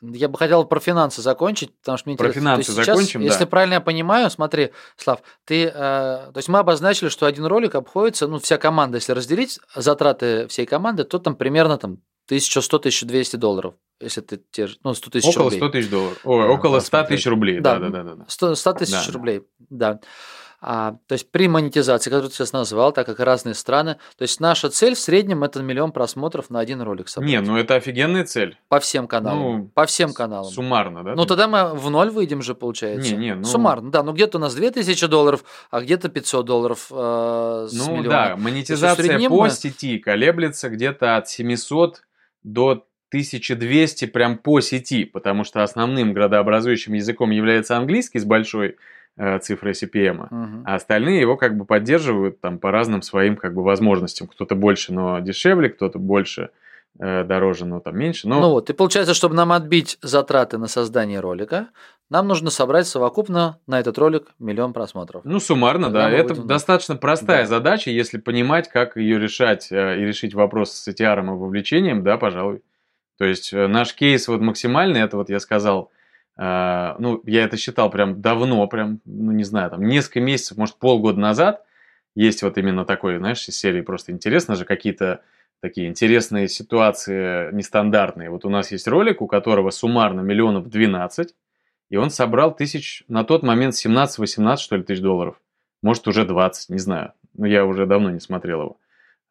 [0.00, 2.40] Я бы хотел про финансы закончить, потому что мне Про интересно.
[2.40, 3.46] То финансы сейчас, закончим, Если да.
[3.46, 8.28] правильно я понимаю, смотри, Слав, ты, э, то есть мы обозначили, что один ролик обходится,
[8.28, 11.98] ну, вся команда, если разделить затраты всей команды, то там примерно там
[12.30, 15.58] 1100-1200 долларов, если ты те же, ну, 100 тысяч Около рублей.
[15.58, 16.18] 100 тысяч долларов.
[16.24, 17.18] Ой, Да, около 100 посмотреть.
[17.18, 17.60] тысяч рублей.
[17.60, 18.14] Да, Да, да, да.
[18.14, 18.24] да.
[18.28, 20.00] 100, 100 тысяч Да, рублей, да.
[20.60, 24.40] А, то есть при монетизации, которую ты сейчас назвал, так как разные страны, то есть
[24.40, 27.30] наша цель в среднем это миллион просмотров на один ролик собрать.
[27.30, 28.58] Не, ну это офигенная цель.
[28.68, 29.38] По всем каналам.
[29.40, 30.50] ну, по всем каналам.
[30.50, 31.14] Суммарно, да?
[31.14, 33.12] Ну, тогда мы в ноль выйдем же, получается.
[33.14, 34.02] Не, не, ну- Суммарно, да.
[34.02, 38.08] Ну, где-то у нас 2000 долларов, а где-то 500 долларов э, с Ну миллиона.
[38.30, 42.02] да, монетизация по мы- сети колеблется где-то от 700
[42.42, 48.76] до 1200 прям по сети, потому что основным градообразующим языком является английский с большой
[49.16, 50.62] э, цифрой CPM, Мгм.
[50.66, 54.28] а остальные его как бы поддерживают там по разным своим как бы возможностям.
[54.28, 56.50] Кто-то больше, но дешевле, кто-то больше,
[57.00, 58.28] э, дороже, но там меньше.
[58.28, 61.68] Но Ну вот, и получается, чтобы нам отбить затраты на создание ролика,
[62.10, 65.22] нам нужно собрать совокупно на этот ролик миллион просмотров.
[65.24, 66.10] Ну, суммарно, Тогда да.
[66.10, 67.46] Это на- достаточно простая Да.
[67.48, 72.18] задача, если понимать, как ее решать э, и решить вопрос с CTR и вовлечением, да,
[72.18, 72.62] пожалуй.
[73.18, 75.90] То есть э, наш кейс вот максимальный, это вот я сказал,
[76.38, 80.76] э, ну, я это считал прям давно, прям, ну, не знаю, там, несколько месяцев, может,
[80.76, 81.64] полгода назад,
[82.14, 85.22] есть вот именно такой, знаешь, из серии просто интересно же, какие-то
[85.60, 88.30] такие интересные ситуации нестандартные.
[88.30, 91.34] Вот у нас есть ролик, у которого суммарно миллионов 12,
[91.90, 95.40] и он собрал тысяч, на тот момент 17-18, что ли, тысяч долларов.
[95.82, 97.12] Может, уже 20, не знаю.
[97.34, 98.76] Ну, я уже давно не смотрел его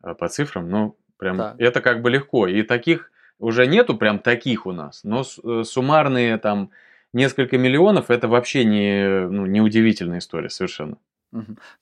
[0.04, 1.56] э, по цифрам, но прям Так.
[1.60, 2.48] это как бы легко.
[2.48, 6.72] И таких уже нету прям таких у нас, но э, суммарные там
[7.14, 10.98] несколько миллионов, это вообще не, ну, не удивительная история совершенно.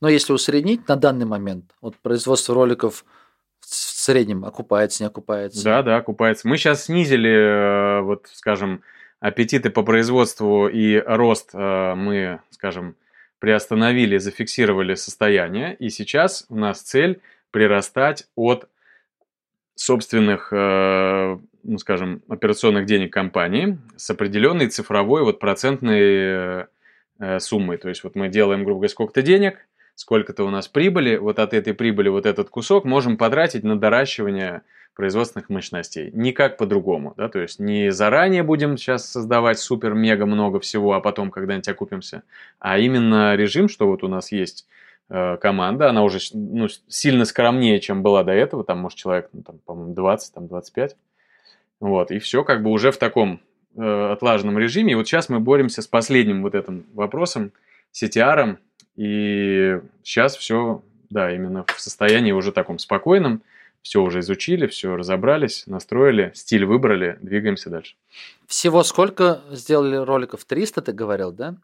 [0.02, 3.06] Но если усреднить на данный момент, вот производство роликов
[3.60, 5.64] в среднем окупается, не окупается.
[5.64, 6.48] Да, да, окупается.
[6.48, 8.82] Мы сейчас снизили, э, вот, скажем,
[9.20, 12.96] аппетиты по производству и рост э, мы, скажем,
[13.40, 18.68] приостановили, зафиксировали состояние, и сейчас у нас цель прирастать от
[19.76, 26.68] собственных, э, ну, скажем, операционных денег компании с определенной цифровой вот процентной
[27.20, 27.78] э, суммой.
[27.78, 31.54] То есть вот мы делаем, грубо говоря, сколько-то денег, сколько-то у нас прибыли, вот от
[31.54, 34.62] этой прибыли вот этот кусок можем потратить на доращивание
[34.96, 36.10] производственных мощностей.
[36.14, 41.32] Никак по-другому, да, то есть не заранее будем сейчас создавать супер-мега много всего, а потом
[41.32, 42.24] когда-нибудь окупимся,
[42.60, 44.68] а именно режим, что вот у нас есть
[45.08, 49.60] команда, она уже ну, сильно скромнее, чем была до этого, там, может, человек, ну, там,
[49.66, 50.96] по-моему, 20, там, 25,
[51.80, 53.40] вот, и все как бы уже в таком
[53.76, 57.52] э, отлаженном режиме, и вот сейчас мы боремся с последним вот этим вопросом,
[57.94, 58.58] CTR,
[58.96, 63.42] и сейчас все, да, именно в состоянии уже таком спокойном,
[63.82, 67.96] все уже изучили, все разобрались, настроили, стиль выбрали, двигаемся дальше.
[68.48, 70.44] Всего сколько сделали роликов?
[70.44, 71.56] 300, ты говорил, да?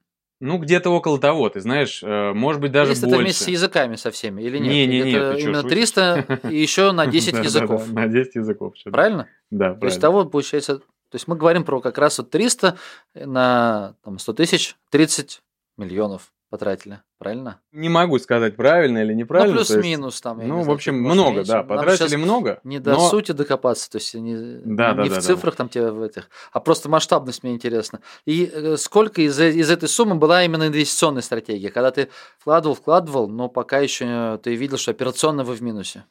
[0.42, 3.16] Ну, где-то около того, ты знаешь, э, может быть, даже 300 больше.
[3.16, 4.68] это вместе с языками со всеми, или нет?
[4.68, 7.88] Не, не, не, это именно 300 и еще на 10 языков.
[7.92, 8.74] На 10 языков.
[8.86, 9.28] Правильно?
[9.52, 9.76] Да.
[9.76, 10.80] То есть того получается...
[10.80, 12.76] То есть мы говорим про как раз вот 300
[13.14, 15.44] на там, 100 тысяч, 30
[15.78, 17.62] миллионов потратили, правильно?
[17.72, 19.62] Не могу сказать, правильно или неправильно.
[19.62, 20.46] Ну, плюс-минус там.
[20.46, 21.52] Ну, в общем, много, меньше.
[21.52, 22.60] да, потратили много.
[22.66, 23.10] Не до но...
[23.10, 25.58] сути докопаться, то есть не, да, не да, в да, цифрах да.
[25.60, 28.02] там тебе в этих, а просто масштабность мне интересна.
[28.26, 33.30] И э, сколько из, из этой суммы была именно инвестиционная стратегия, когда ты вкладывал, вкладывал,
[33.30, 36.04] но пока еще ты видел, что операционно вы в минусе?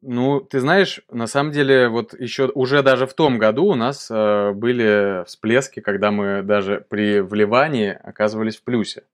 [0.00, 4.10] Ну, ты знаешь, на самом деле, вот еще уже даже в том году у нас
[4.10, 9.04] э, были всплески, когда мы даже при вливании оказывались в плюсе.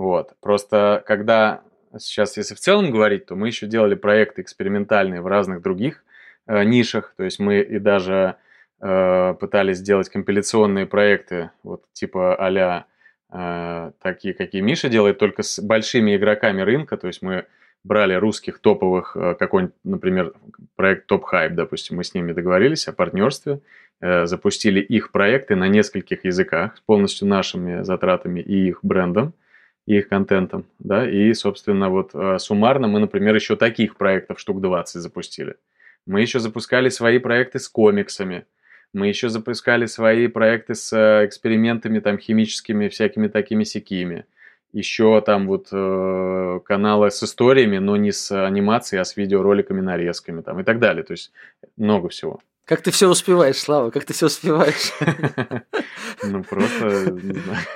[0.00, 0.32] Вот.
[0.40, 1.60] Просто когда
[1.98, 6.04] сейчас, если в целом говорить, то мы еще делали проекты экспериментальные в разных других
[6.46, 7.12] э, нишах.
[7.18, 8.36] То есть мы и даже
[8.80, 12.86] э, пытались сделать компиляционные проекты, вот типа а
[13.30, 16.96] э, такие, какие Миша делает, только с большими игроками рынка.
[16.96, 17.44] То есть мы
[17.84, 20.32] брали русских топовых, э, какой-нибудь, например,
[20.76, 23.60] проект Top Hype, допустим, мы с ними договорились о партнерстве,
[24.00, 29.34] э, запустили их проекты на нескольких языках с полностью нашими затратами и их брендом
[29.98, 35.00] их контентом, да, и, собственно, вот э, суммарно мы, например, еще таких проектов штук 20
[35.00, 35.56] запустили.
[36.06, 38.44] Мы еще запускали свои проекты с комиксами,
[38.92, 44.26] мы еще запускали свои проекты с э, экспериментами там химическими, всякими такими сякими.
[44.72, 50.42] Еще там вот э, каналы с историями, но не с анимацией, а с видеороликами, нарезками
[50.42, 51.02] там и так далее.
[51.02, 51.32] То есть
[51.76, 52.40] много всего.
[52.70, 53.90] Как ты все успеваешь, Слава?
[53.90, 54.92] Как ты все успеваешь?
[56.22, 57.18] Ну, просто,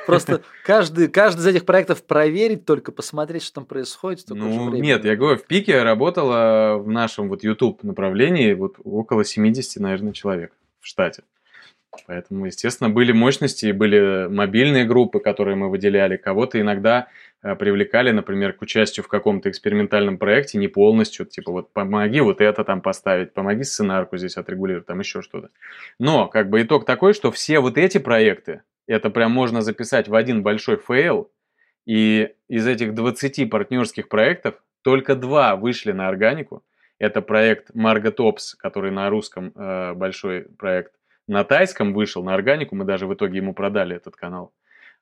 [0.06, 4.26] Просто каждый, каждый из этих проектов проверить, только посмотреть, что там происходит.
[4.28, 9.80] Ну, нет, я говорю, в пике работало в нашем вот YouTube направлении вот около 70,
[9.80, 11.22] наверное, человек в штате.
[12.06, 16.16] Поэтому, естественно, были мощности, были мобильные группы, которые мы выделяли.
[16.16, 17.08] Кого-то иногда
[17.42, 22.40] э, привлекали, например, к участию в каком-то экспериментальном проекте не полностью, типа вот помоги вот
[22.40, 25.50] это там поставить, помоги сценарку здесь отрегулировать, там еще что-то.
[25.98, 30.14] Но как бы итог такой, что все вот эти проекты, это прям можно записать в
[30.14, 31.30] один большой fail,
[31.86, 36.62] и из этих 20 партнерских проектов только два вышли на органику.
[36.98, 40.92] Это проект Margo Tops, который на русском э, большой проект,
[41.26, 44.52] на тайском вышел, на органику, мы даже в итоге ему продали этот канал.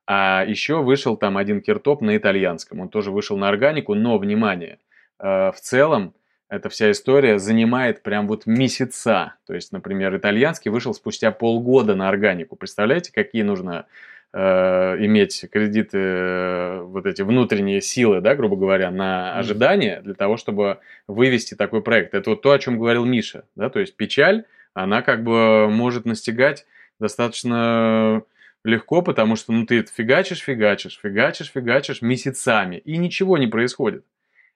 [0.06, 4.78] А еще вышел там один киртоп на итальянском, он тоже вышел на органику, но, внимание,
[5.20, 6.14] э, в целом
[6.48, 9.36] эта вся история занимает прям вот месяца.
[9.46, 12.56] То есть, например, итальянский вышел спустя полгода на органику.
[12.56, 13.86] Представляете, какие нужно
[14.34, 20.36] э, иметь кредиты, э, вот эти внутренние силы, да, грубо говоря, на ожидание для того,
[20.36, 22.12] чтобы вывести такой проект.
[22.12, 24.44] Это вот то, о чем говорил Миша, да, то есть печаль
[24.74, 26.66] она как бы может настигать
[26.98, 28.22] достаточно
[28.64, 34.04] легко, потому что ну, ты фигачишь, фигачишь, фигачишь, фигачишь месяцами, и ничего не происходит.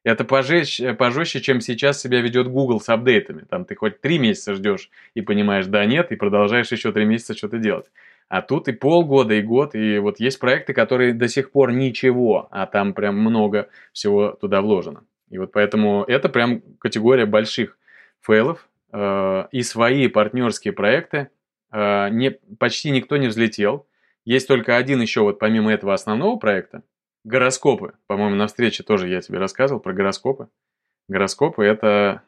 [0.05, 3.43] Это пожестче, пожестче, чем сейчас себя ведет Google с апдейтами.
[3.51, 7.35] Там ты хоть три месяца ждешь и понимаешь, да, нет, и продолжаешь еще три месяца
[7.35, 7.87] что-то делать.
[8.29, 12.47] А тут и полгода, и год, и вот есть проекты, которые до сих пор ничего,
[12.53, 15.03] а там прям много всего туда вложено.
[15.29, 17.77] И вот поэтому это прям категория больших
[18.21, 21.29] фейлов, Э, и свои партнерские проекты
[21.73, 23.87] э, не, почти никто не взлетел.
[24.25, 26.83] Есть только один еще вот помимо этого основного проекта.
[27.25, 27.95] Гороскопы.
[28.07, 30.49] По-моему, на встрече тоже я тебе рассказывал про гороскопы.
[31.09, 32.23] Гороскопы– это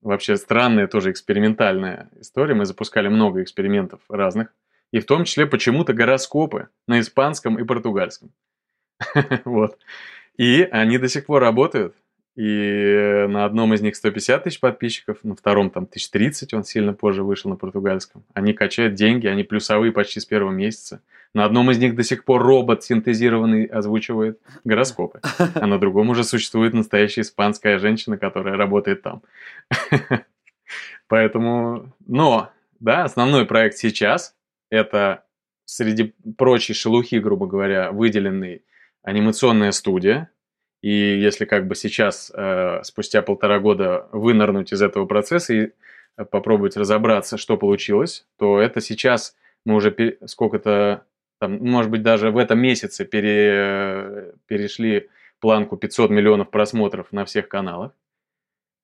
[0.00, 2.54] вообще странная тоже экспериментальная история.
[2.54, 4.52] Мы запускали много экспериментов разных.
[4.92, 8.32] И в том числе почему-то гороскопы на испанском и португальском.
[9.44, 9.78] Вот.
[10.36, 11.94] И они до сих пор работают.
[12.36, 17.24] И на одном из них 150 тысяч подписчиков, на втором там 1030, он сильно позже
[17.24, 18.24] вышел на португальском.
[18.34, 21.02] Они качают деньги, они плюсовые почти с первого месяца.
[21.34, 25.20] На одном из них до сих пор робот синтезированный озвучивает гороскопы.
[25.54, 29.22] А на другом уже существует настоящая испанская женщина, которая работает там.
[31.08, 34.36] Поэтому, но, да, основной проект сейчас
[34.70, 35.24] это
[35.64, 38.64] среди прочей шелухи, грубо говоря, выделенный
[39.02, 40.30] анимационная студия,
[40.82, 45.72] И если как бы сейчас, э, спустя полтора года, вынырнуть из этого процесса и
[46.16, 51.04] э, попробовать разобраться, что получилось, то это сейчас мы уже сколько-то,
[51.38, 55.08] там, может быть, даже в этом месяце пере- перешли
[55.38, 57.92] планку 500 миллионов просмотров на всех каналах.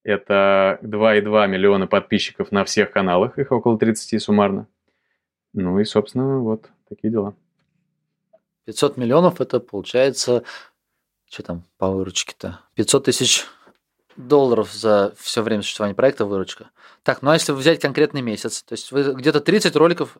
[0.03, 4.68] Это 2,2 миллиона подписчиков на всех каналах, их около 30 суммарно.
[5.55, 7.34] Ну и, собственно, вот такие дела.
[8.66, 10.44] 500 миллионов это получается,
[11.31, 12.61] что там по выручке-то?
[12.74, 13.45] 500 тысяч
[14.16, 16.70] долларов за все время существования проекта выручка.
[17.03, 20.16] Так, ну а если взять конкретный месяц, то есть вы где-то 30 роликов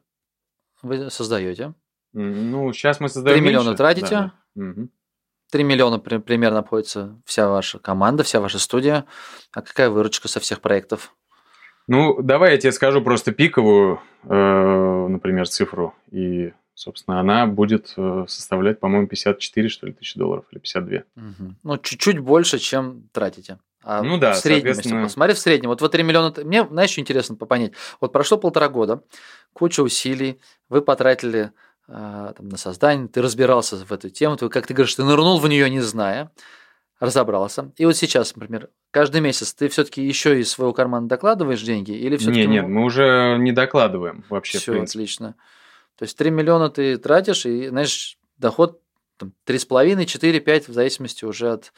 [0.83, 1.73] вы создаете,
[2.13, 3.77] Ну, сейчас мы создаем 3 миллиона меньше.
[3.79, 4.11] тратите?
[4.11, 4.33] Да.
[4.55, 4.91] Мгм.
[5.51, 9.07] 3 миллиона при- примерно обходится вся ваша команда, вся ваша студия.
[9.53, 11.15] А какая выручка со всех проектов?
[11.89, 14.29] Ну, давай я тебе скажу просто пиковую, э,
[15.09, 15.95] например, цифру.
[16.11, 20.99] И, собственно, она будет э, составлять, по-моему, 54, что ли, тысячи долларов или 52.
[21.17, 21.57] Мгм.
[21.65, 23.59] Ну, чуть-чуть больше, чем тратите.
[23.83, 26.67] А Ну да, в среднем, если соответственно- посмотреть в среднем, вот вы 3 миллиона, мне,
[26.69, 27.73] знаешь, что интересно по- понять.
[28.01, 29.03] Вот прошло полтора года,
[29.53, 31.53] куча усилий, вы потратили
[31.89, 35.39] а, там, на создание, ты разбирался в эту тему, ты, как ты говоришь, ты нырнул
[35.39, 36.33] в нее не зная,
[36.99, 37.71] разобрался.
[37.77, 42.17] И вот сейчас, например, каждый месяц ты все-таки еще из своего кармана докладываешь деньги или
[42.17, 42.41] все-таки...
[42.41, 45.37] Не, нет, мы уже не докладываем вообще, в Все отлично.
[45.97, 48.81] То есть 3 миллиона ты тратишь, и, знаешь, доход
[49.17, 51.73] там, 3,5, 4, 5, в зависимости уже от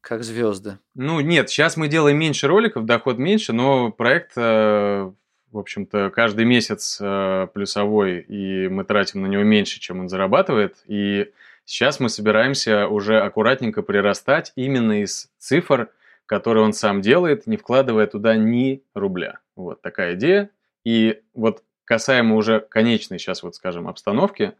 [0.00, 0.78] как звезды.
[0.94, 5.10] Ну, нет, сейчас мы делаем меньше роликов, доход меньше, но проект, э,
[5.50, 10.76] в общем-то, каждый месяц э, плюсовой, и мы тратим на него меньше, чем он зарабатывает.
[10.86, 11.32] И
[11.64, 15.90] сейчас мы собираемся уже аккуратненько прирастать именно из цифр,
[16.26, 19.40] которые он сам делает, не вкладывая туда ни рубля.
[19.56, 20.50] Вот такая идея.
[20.84, 24.52] И вот касаемо уже конечной сейчас, вот скажем, обстановки,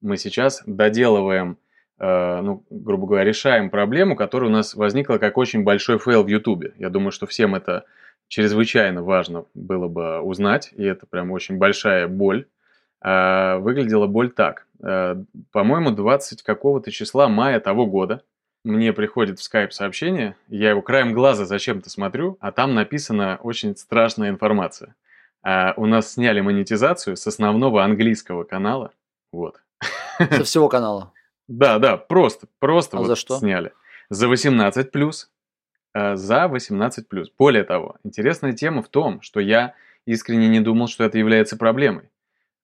[0.00, 1.58] мы сейчас доделываем
[2.00, 6.28] э, ну, грубо говоря, решаем проблему, которая у нас возникла как очень большой fail в
[6.28, 6.72] Ютубе.
[6.78, 7.84] Я думаю, что всем это
[8.28, 12.46] чрезвычайно важно было бы узнать, и это прям очень большая боль.
[13.02, 14.66] А, выглядела боль так.
[14.82, 15.22] А,
[15.52, 18.22] по-моему, 20 какого-то числа мая того года
[18.64, 23.74] мне приходит в скайп сообщение, я его краем глаза зачем-то смотрю, а там написана очень
[23.74, 24.94] страшная информация.
[25.42, 28.92] А, у нас сняли монетизацию с основного английского канала.
[29.32, 29.60] Вот.
[30.18, 31.12] Со всего канала.
[31.48, 33.38] Да, да, просто, просто А вот за что?
[33.38, 33.72] сняли.
[34.10, 35.30] За 18 плюс.
[35.94, 37.32] э, За 18 плюс.
[37.38, 39.74] Более того, интересная тема в том, что я
[40.06, 42.10] искренне не думал, что это является проблемой.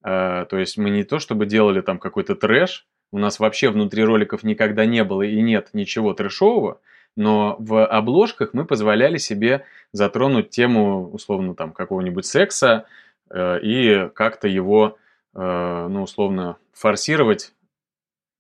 [0.05, 4.05] Э, То есть мы не то чтобы делали там какой-то трэш, у нас вообще внутри
[4.05, 6.81] роликов никогда не было и нет ничего трэшового,
[7.17, 12.87] но в обложках мы позволяли себе затронуть тему, условно, там, какого-нибудь секса
[13.31, 14.99] э, и как-то его,
[15.35, 17.53] э, ну, условно, форсировать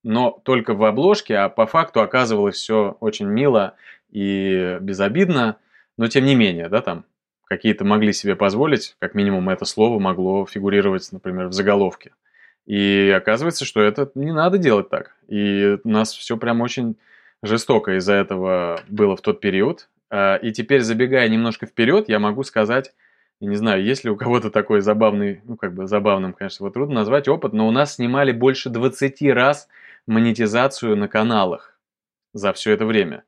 [0.06, 3.74] но только в обложке, а по факту оказывалось все очень мило
[4.08, 5.56] и безобидно,
[5.96, 7.04] но тем не менее, да, там
[7.46, 12.12] какие-то могли себе позволить, как минимум это слово могло фигурировать, например, в заголовке.
[12.66, 15.16] И оказывается, что это не надо делать так.
[15.26, 16.96] И нас все прям очень
[17.46, 19.88] жестоко из-за этого было в тот период.
[20.10, 22.92] А, И теперь, забегая немножко вперед, я могу сказать,
[23.40, 26.72] я не знаю, есть ли у кого-то такой забавный, ну как бы забавным, конечно, его
[26.72, 29.68] трудно назвать опыт, но у нас снимали больше 20 раз
[30.06, 31.78] монетизацию на каналах
[32.32, 33.24] за все это время.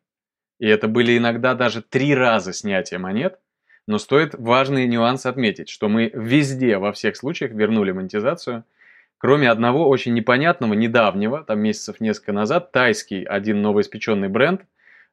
[0.58, 3.38] И это были иногда даже три раза снятия монет,
[3.86, 8.64] но стоит важный нюанс отметить, что мы везде, во всех случаях вернули монетизацию,
[9.18, 14.62] кроме одного очень непонятного, недавнего, там месяцев несколько назад, тайский один новоиспеченный бренд,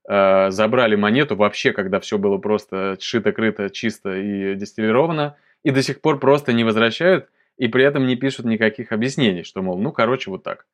[0.08, 6.01] э, забрали монету вообще, когда все было просто шито-крыто, чисто и дистиллировано, и до сих
[6.01, 10.30] пор просто не возвращают, и при этом не пишут никаких объяснений, что, мол, ну, короче,
[10.30, 10.66] вот так.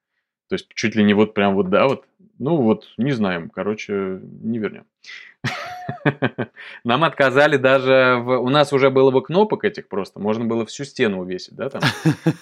[0.52, 2.04] То есть чуть ли не вот прям вот, да, вот,
[2.38, 4.86] ну вот, не знаем, короче, не вернем.
[6.84, 8.38] Нам отказали даже, в...
[8.38, 11.82] у нас уже было бы кнопок этих просто, можно было всю стену увесить, да, там.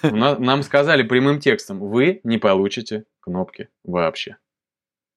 [0.02, 4.38] Нам сказали прямым текстом, вы не получите кнопки вообще.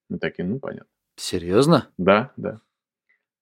[0.07, 0.85] Мы такие, ну, понятно.
[1.15, 1.87] Серьезно?
[1.97, 2.59] Да, да.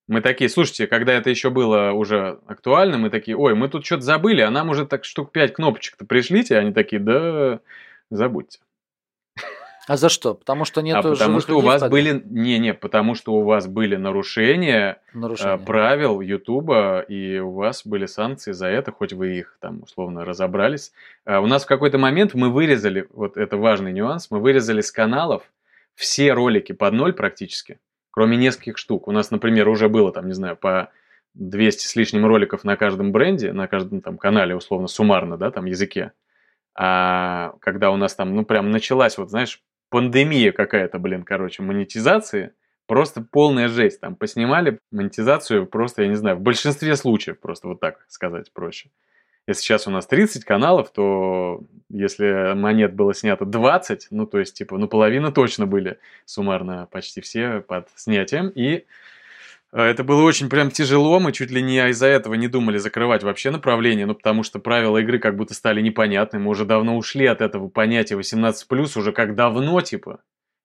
[0.07, 4.03] Мы такие, слушайте, когда это еще было уже актуально, мы такие, ой, мы тут что-то
[4.03, 7.59] забыли, а нам уже так штук 5 кнопочек-то пришлите, они такие, да,
[8.09, 8.59] забудьте.
[9.87, 10.35] А за что?
[10.35, 13.95] Потому что нет а потому что у вас были, не-не, потому что у вас были
[13.95, 15.55] нарушения нарушения.
[15.55, 20.23] э, правил Ютуба, и у вас были санкции за это, хоть вы их там условно
[20.23, 20.91] разобрались.
[21.25, 24.91] А у нас в какой-то момент мы вырезали, вот это важный нюанс, мы вырезали с
[24.91, 25.43] каналов
[25.95, 27.79] все ролики под ноль практически,
[28.11, 29.07] кроме нескольких штук.
[29.07, 30.91] У нас, например, уже было там, не знаю, по
[31.33, 35.65] 200 с лишним роликов на каждом бренде, на каждом там канале, условно, суммарно, да, там
[35.65, 36.11] языке.
[36.75, 39.61] А когда у нас там, ну, прям началась, вот, знаешь,
[39.91, 42.53] пандемия какая-то, блин, короче, монетизации,
[42.87, 43.99] просто полная жесть.
[43.99, 48.89] Там поснимали монетизацию просто, я не знаю, в большинстве случаев, просто вот так сказать проще.
[49.47, 54.53] Если сейчас у нас 30 каналов, то если монет было снято 20, ну, то есть,
[54.53, 58.49] типа, ну, половина точно были суммарно почти все под снятием.
[58.49, 58.85] И
[59.71, 63.51] это было очень прям тяжело, мы чуть ли не из-за этого не думали закрывать вообще
[63.51, 67.41] направление, ну потому что правила игры как будто стали непонятны, мы уже давно ушли от
[67.41, 70.19] этого понятия 18+, уже как давно типа,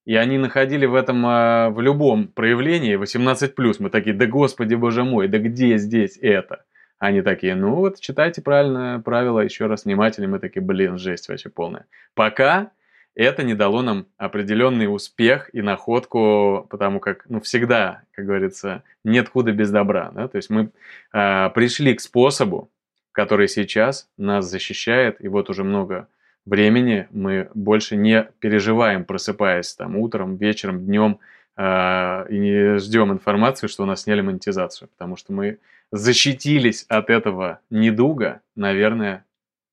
[0.07, 3.75] и они находили в этом, а, в любом проявлении 18+.
[3.79, 6.63] Мы такие, да господи боже мой, да где здесь это?
[6.97, 10.29] Они такие, ну вот, читайте правильно правила еще раз внимательно.
[10.29, 11.87] Мы такие, блин, жесть вообще полная.
[12.15, 12.71] Пока
[13.17, 19.27] это не дало нам определенный успех и находку, потому как, ну, всегда, как говорится, нет
[19.29, 20.11] худа без добра.
[20.13, 20.27] Да?
[20.27, 20.69] То есть мы
[21.13, 22.69] э, пришли к способу,
[23.11, 26.07] который сейчас нас защищает, и вот уже много
[26.45, 31.17] времени мы больше не переживаем, просыпаясь там утром, вечером, днем,
[31.57, 35.57] э, и не ждем информацию, что у нас сняли монетизацию, потому что мы
[35.91, 39.25] защитились от этого недуга, наверное,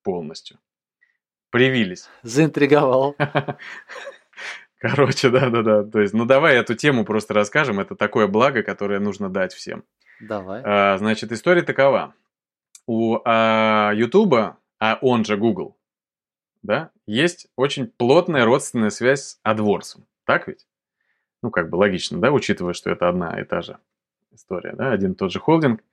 [0.03, 0.57] полностью.
[1.55, 2.09] Привились.
[2.25, 3.15] Заинтриговал.
[4.81, 5.85] Короче, да-да-да.
[5.85, 7.79] То есть, ну давай эту тему просто расскажем.
[7.79, 9.85] Это такое благо, которое нужно дать всем.
[10.21, 10.63] Давай.
[10.65, 12.13] А, значит, история такова.
[12.89, 15.77] У а, Ютуба, а он же Google,
[16.65, 20.03] да, есть очень плотная родственная связь с AdWords.
[20.25, 20.67] Так ведь?
[21.41, 23.79] Ну, как бы логично, да, учитывая, что это одна и та же
[24.33, 25.85] история, да, один и тот же холдинг.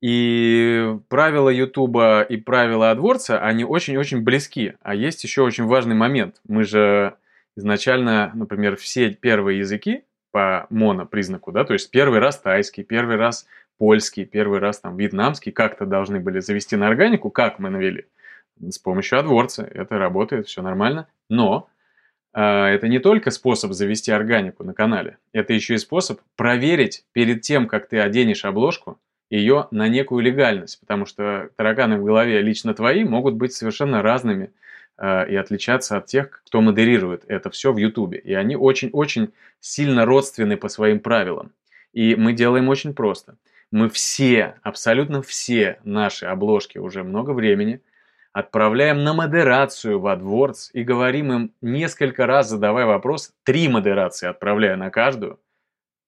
[0.00, 4.74] И правила Ютуба и правила AdWords, они очень-очень близки.
[4.80, 6.40] А есть еще очень важный момент.
[6.48, 7.16] Мы же
[7.56, 13.46] изначально, например, все первые языки по монопризнаку, да, то есть первый раз тайский, первый раз
[13.78, 18.06] польский, первый раз там вьетнамский как-то должны были завести на органику, как мы навели–
[18.68, 19.62] с помощью AdWords.
[19.62, 21.08] Это работает, все нормально.
[21.28, 21.68] Но
[22.34, 27.42] э, это не только способ завести органику на канале, это еще и способ проверить перед
[27.42, 28.98] тем, как ты оденешь обложку,
[29.30, 34.52] ее на некую легальность, потому что тараканы в голове лично твои могут быть совершенно разными
[34.98, 38.18] э, и отличаться от тех, кто модерирует это все в Ютубе.
[38.18, 41.52] И они очень-очень сильно родственны по своим правилам.
[41.92, 43.36] И мы делаем очень просто.
[43.70, 47.80] Мы все, абсолютно все наши обложки уже много времени
[48.32, 54.76] отправляем на модерацию в AdWords и говорим им несколько раз, задавая вопрос, три модерации отправляя
[54.76, 55.40] на каждую.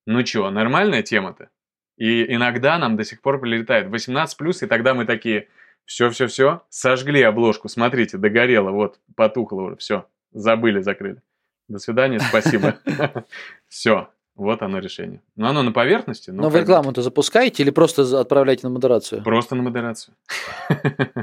[0.05, 1.49] Ну чё, нормальная тема-то?
[1.97, 5.47] И иногда нам до сих пор прилетает 18+, и тогда мы такие,
[5.85, 11.21] все-все-все, сожгли обложку, смотрите, догорело, вот, потухло уже, все, забыли, закрыли.
[11.67, 12.77] До свидания, спасибо.
[13.69, 15.21] Все, вот оно решение.
[15.35, 16.29] Но оно на поверхности.
[16.29, 19.23] Но, но в рекламу-то запускаете или просто отправляете на модерацию?
[19.23, 20.15] Просто на модерацию.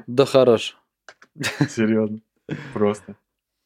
[0.06, 0.78] Да хорош.
[1.68, 2.20] Серьезно.
[2.72, 3.16] Просто.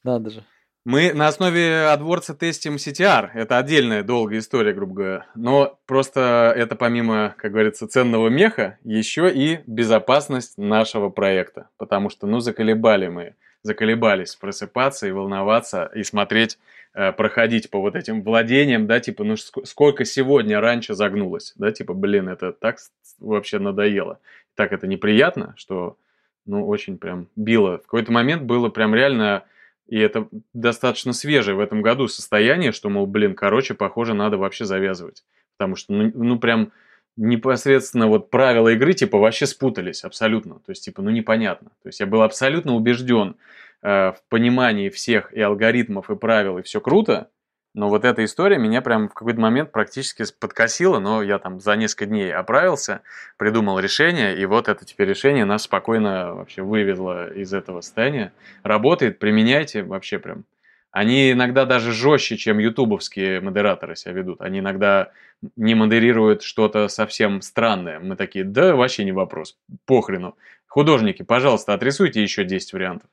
[0.02, 0.44] Надо же.
[0.84, 3.30] Мы на основе AdWords тестим CTR.
[3.32, 5.26] Это отдельная долгая история, грубо говоря.
[5.34, 11.70] Но просто это помимо, как говорится, ценного меха, еще и безопасность нашего проекта.
[11.78, 16.58] Потому что, ну, заколебали мы, заколебались просыпаться и волноваться, и смотреть,
[16.92, 21.94] э, проходить по вот этим владениям, да, типа, ну, сколько сегодня раньше загнулось, да, типа,
[21.94, 22.76] блин, это так
[23.20, 24.18] вообще надоело.
[24.54, 25.96] Так это неприятно, что
[26.44, 27.78] ну, очень прям било.
[27.78, 29.44] В какой-то момент было прям реально,
[29.86, 34.64] и это достаточно свежее в этом году состояние, что, мол, блин, короче, похоже, надо вообще
[34.64, 35.24] завязывать.
[35.56, 36.72] Потому что, ну, ну прям
[37.16, 40.54] непосредственно вот правила игры, типа, вообще спутались абсолютно.
[40.56, 41.70] То есть, типа, ну, непонятно.
[41.82, 43.36] То есть, я был абсолютно убежден
[43.82, 47.28] э, в понимании всех и алгоритмов, и правил, и все круто,
[47.74, 51.74] но вот эта история меня прям в какой-то момент практически подкосила, но я там за
[51.74, 53.02] несколько дней оправился,
[53.36, 58.32] придумал решение, и вот это теперь решение нас спокойно вообще вывезло из этого состояния.
[58.62, 60.44] Работает, применяйте вообще прям.
[60.92, 64.40] Они иногда даже жестче, чем ютубовские модераторы себя ведут.
[64.40, 65.10] Они иногда
[65.56, 67.98] не модерируют что-то совсем странное.
[67.98, 70.36] Мы такие, да вообще не вопрос, похрену.
[70.68, 73.10] Художники, пожалуйста, отрисуйте еще 10 вариантов.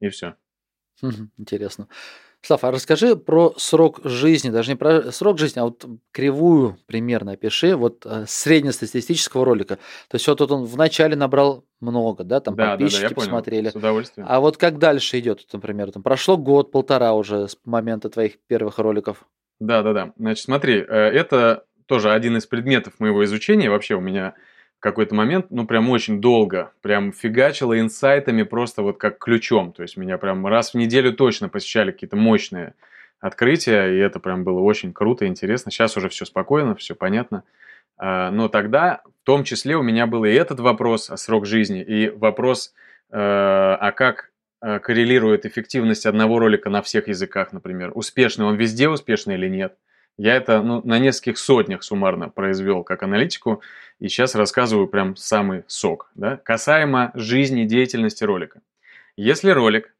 [0.00, 0.34] И все.
[1.38, 1.88] Интересно.
[2.44, 7.32] Слав, а расскажи про срок жизни, даже не про срок жизни, а вот кривую примерно
[7.32, 9.76] опиши, вот э, среднестатистического ролика.
[10.08, 13.60] То есть вот тут он вначале набрал много, да, там да, подписчики да, да, посмотрели.
[13.60, 14.26] Понял, с удовольствием.
[14.28, 18.78] А вот как дальше идет, например, там прошло год, полтора уже с момента твоих первых
[18.78, 19.24] роликов.
[19.60, 20.12] Да, да, да.
[20.16, 23.70] Значит, смотри, э, это тоже один из предметов моего изучения.
[23.70, 24.34] Вообще у меня
[24.82, 29.72] какой-то момент, ну, прям очень долго, прям фигачило инсайтами просто вот как ключом.
[29.72, 32.74] То есть меня прям раз в неделю точно посещали какие-то мощные
[33.20, 35.70] открытия, и это прям было очень круто, интересно.
[35.70, 37.44] Сейчас уже все спокойно, все понятно.
[37.96, 41.80] А, но тогда в том числе у меня был и этот вопрос о срок жизни,
[41.80, 42.74] и вопрос,
[43.10, 47.92] э, а как э, коррелирует эффективность одного ролика на всех языках, например.
[47.94, 49.76] Успешный он везде успешный или нет?
[50.18, 53.62] Я это ну, на нескольких сотнях суммарно произвел как аналитику,
[53.98, 56.10] и сейчас рассказываю прям самый сок.
[56.14, 56.36] Да?
[56.36, 58.60] Касаемо жизни, деятельности ролика.
[59.16, 59.94] Если ролик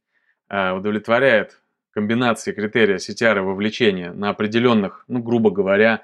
[0.49, 1.59] э, удовлетворяет
[1.93, 6.03] комбинации критерия CTR и вовлечения на определенных, ну, грубо говоря,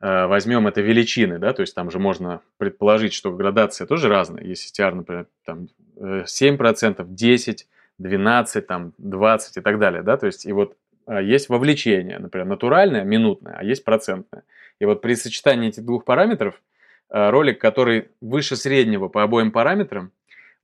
[0.00, 4.44] э, возьмем это величины, да, то есть там же можно предположить, что градация тоже разная.
[4.44, 7.66] Есть CTR, например, там 7%, 10%,
[7.98, 12.46] 12, там, 20 и так далее, да, то есть и вот а, есть вовлечение, например,
[12.46, 14.44] натуральное, минутное, а есть процентное.
[14.78, 16.60] И вот при сочетании этих двух параметров
[17.08, 20.10] а, ролик, который выше среднего по обоим параметрам,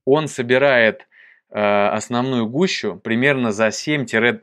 [0.03, 1.07] он собирает
[1.49, 4.41] а, основную гущу примерно за 7-14,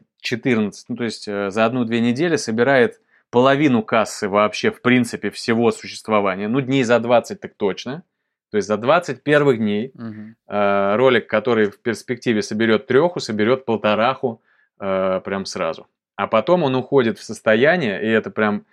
[0.89, 6.49] ну то есть э, за одну-две недели собирает половину кассы вообще в принципе всего существования,
[6.49, 8.03] ну дней за 20 так точно,
[8.51, 10.37] то есть за 20 первых дней угу.
[10.47, 14.41] ролик, который в перспективе соберет треху, соберет полтораху
[14.81, 15.87] э, прям сразу.
[16.17, 18.65] А потом он уходит в состояние, и это прям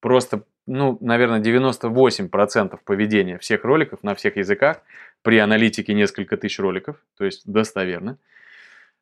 [0.00, 4.82] просто, ну, наверное, 98% поведения всех роликов на всех языках
[5.22, 8.18] при аналитике несколько тысяч роликов, то есть достоверно.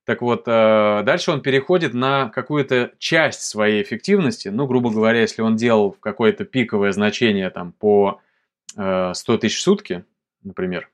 [0.05, 4.48] Так вот, э, дальше он переходит на какую-то часть своей эффективности.
[4.48, 8.20] Ну, грубо говоря, если он делал какое-то пиковое значение там по
[8.72, 10.05] 100 э, тысяч в сутки,
[10.42, 10.88] например,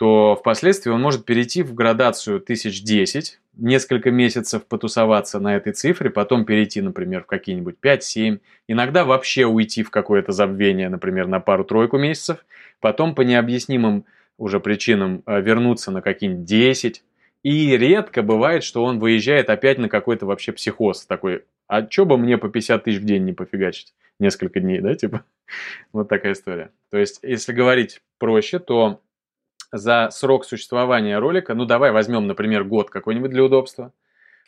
[0.00, 6.46] то впоследствии он может перейти в градацию 1010, несколько месяцев потусоваться на этой цифре, потом
[6.46, 12.46] перейти, например, в какие-нибудь 5-7, иногда вообще уйти в какое-то забвение, например, на пару-тройку месяцев,
[12.80, 14.06] потом по необъяснимым
[14.38, 17.04] уже причинам э, вернуться на какие-нибудь 10,
[17.42, 22.16] и редко бывает, что он выезжает опять на какой-то вообще психоз такой, а чё бы
[22.16, 23.92] мне по 50 тысяч в день не пофигачить?
[24.18, 25.26] Несколько дней, да, типа?
[25.92, 26.70] Вот такая история.
[26.90, 29.02] То есть, если говорить проще, то
[29.72, 33.92] за срок существования ролика, ну давай возьмем, например, год какой-нибудь для удобства,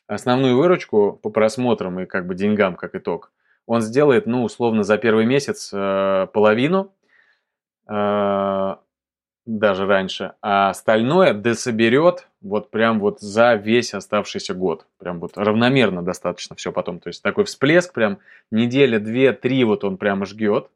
[0.06, 3.32] основную выручку по просмотрам и как бы деньгам как итог,
[3.66, 6.92] он сделает, ну, условно, за первый месяц э, половину,
[7.88, 8.76] э,
[9.44, 14.86] даже раньше, а остальное дособерет вот прям вот за весь оставшийся год.
[14.98, 17.00] Прям вот равномерно достаточно все потом.
[17.00, 18.18] То есть такой всплеск прям
[18.52, 20.68] неделя, две, три вот он прямо жгет.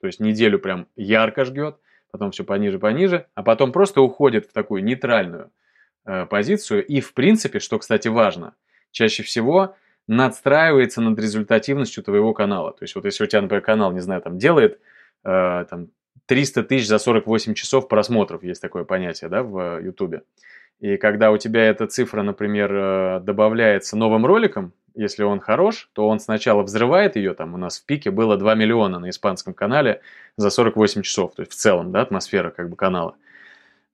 [0.00, 1.78] То есть неделю прям ярко жгет
[2.14, 5.50] потом все пониже, пониже, а потом просто уходит в такую нейтральную
[6.06, 6.86] э, позицию.
[6.86, 8.54] И, в принципе, что, кстати, важно,
[8.92, 9.74] чаще всего
[10.06, 12.70] надстраивается над результативностью твоего канала.
[12.70, 14.78] То есть, вот если у тебя, например, канал, не знаю, там делает
[15.24, 15.88] э, там,
[16.26, 20.22] 300 тысяч за 48 часов просмотров, есть такое понятие, да, в YouTube.
[20.78, 26.08] И когда у тебя эта цифра, например, э, добавляется новым роликом, если он хорош, то
[26.08, 30.00] он сначала взрывает ее, там у нас в пике было 2 миллиона на испанском канале
[30.36, 33.16] за 48 часов, то есть в целом, да, атмосфера как бы канала.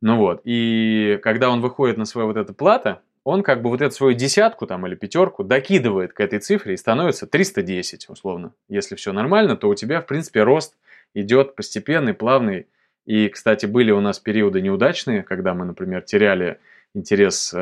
[0.02, 3.82] Ну вот, и когда он выходит на свою вот эту плата, он как бы вот
[3.82, 8.52] эту свою десятку там или пятерку докидывает к этой цифре и становится 310 условно.
[8.68, 10.74] Если все нормально, то у тебя в принципе рост
[11.14, 12.66] идет постепенный, плавный.
[13.04, 16.60] И, кстати, были у нас периоды неудачные, когда мы, например, теряли
[16.94, 17.58] интерес э,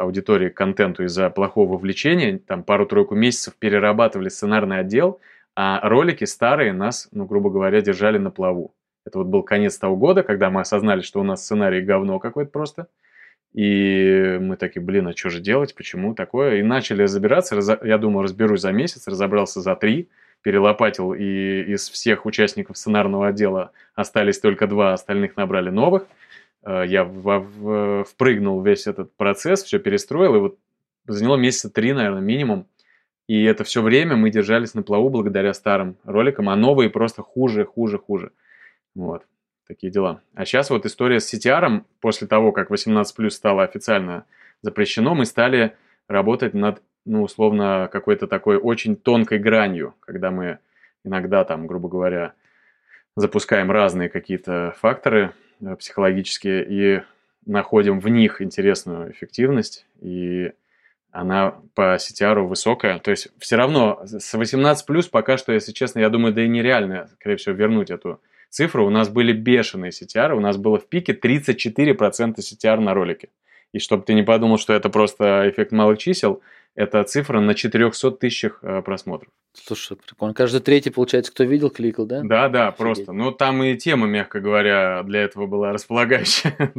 [0.00, 5.20] аудитории к контенту из-за плохого вовлечения, там пару-тройку месяцев перерабатывали сценарный отдел,
[5.56, 8.74] а ролики старые нас, ну, грубо говоря, держали на плаву.
[9.04, 12.50] Это вот был конец того года, когда мы осознали, что у нас сценарий говно какое-то
[12.50, 12.88] просто.
[13.54, 16.56] И мы такие, блин, а что же делать, почему такое?
[16.56, 20.10] И начали забираться, я думаю, разберусь за месяц, разобрался за три,
[20.42, 26.06] перелопатил, и из всех участников сценарного отдела остались только два, остальных набрали новых–
[26.68, 30.58] я в, в, впрыгнул весь этот процесс, все перестроил, и вот
[31.06, 32.66] заняло месяца три, наверное, минимум.
[33.26, 37.64] И это все время мы держались на плаву благодаря старым роликам, а новые просто хуже,
[37.64, 38.32] хуже, хуже.
[38.94, 39.22] Вот,
[39.66, 40.22] такие дела.
[40.34, 44.24] А сейчас вот история с CTR, после того, как 18+, стало официально
[44.62, 45.74] запрещено, мы стали
[46.06, 50.58] работать над, ну, условно, какой-то такой очень тонкой гранью, когда мы
[51.04, 52.32] иногда там, грубо говоря,
[53.14, 55.47] запускаем разные какие-то факторы, Э,
[55.78, 57.02] психологические и
[57.46, 60.52] находим в них интересную эффективность, и
[61.10, 62.98] она по CTR высокая.
[62.98, 66.48] То есть все равно с 18 плюс пока что, если честно, я думаю, да и
[66.48, 68.20] нереально, скорее всего, вернуть эту
[68.50, 68.86] цифру.
[68.86, 73.28] У нас были бешеные CTR, у нас было в пике 34% CTR на ролике.
[73.72, 76.42] И чтобы ты не подумал, что это просто эффект малых чисел,
[76.78, 79.32] это цифра на 400 тысячах э, просмотров.
[79.52, 80.32] Слушай, прикольно.
[80.32, 82.20] Каждый третий, получается, кто видел, кликал, да?
[82.22, 82.78] Да, да, Офигеть.
[82.78, 83.12] просто.
[83.12, 86.54] Ну, там и тема, мягко говоря, для этого была располагающая.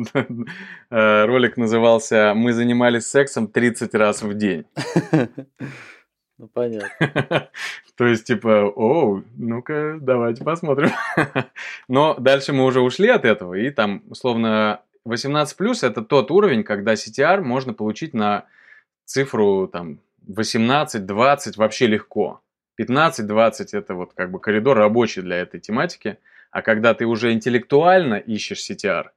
[0.91, 4.65] Э, ролик назывался «Мы занимались сексом 30 раз в день».
[6.37, 7.49] Ну, понятно.
[7.97, 10.91] То есть, типа, оу, ну-ка, давайте посмотрим.
[11.89, 15.45] Но дальше мы уже ушли от этого, и там, условно, 18+,
[15.81, 18.45] это тот уровень, когда CTR можно получить на
[19.09, 22.41] цифру там 18-20 вообще легко.
[22.79, 26.17] 15-20 это вот как бы коридор рабочий для этой тематики.
[26.51, 29.07] А когда ты уже интеллектуально ищешь CTR,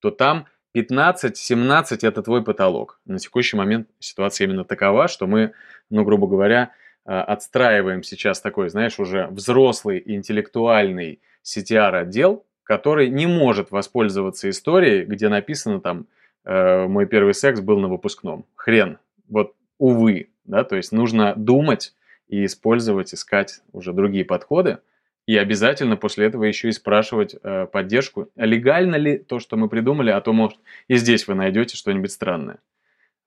[0.00, 2.98] то там 15-17 это твой потолок.
[3.04, 5.52] На текущий момент ситуация именно такова, что мы,
[5.90, 6.72] ну, грубо говоря,
[7.04, 15.28] э, отстраиваем сейчас такой, знаешь, уже взрослый интеллектуальный CTR-отдел, который не может воспользоваться историей, где
[15.28, 16.06] написано там
[16.44, 18.46] э, «Мой первый секс был на выпускном».
[18.56, 18.98] Хрен.
[19.32, 20.30] Вот, увы.
[20.44, 20.62] Да?
[20.64, 21.94] То есть нужно думать
[22.28, 24.78] и использовать, искать уже другие подходы.
[25.26, 30.10] И обязательно после этого еще и спрашивать э, поддержку, легально ли то, что мы придумали,
[30.10, 32.58] а то, может, и здесь вы найдете что-нибудь странное.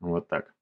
[0.01, 0.53] Вот так.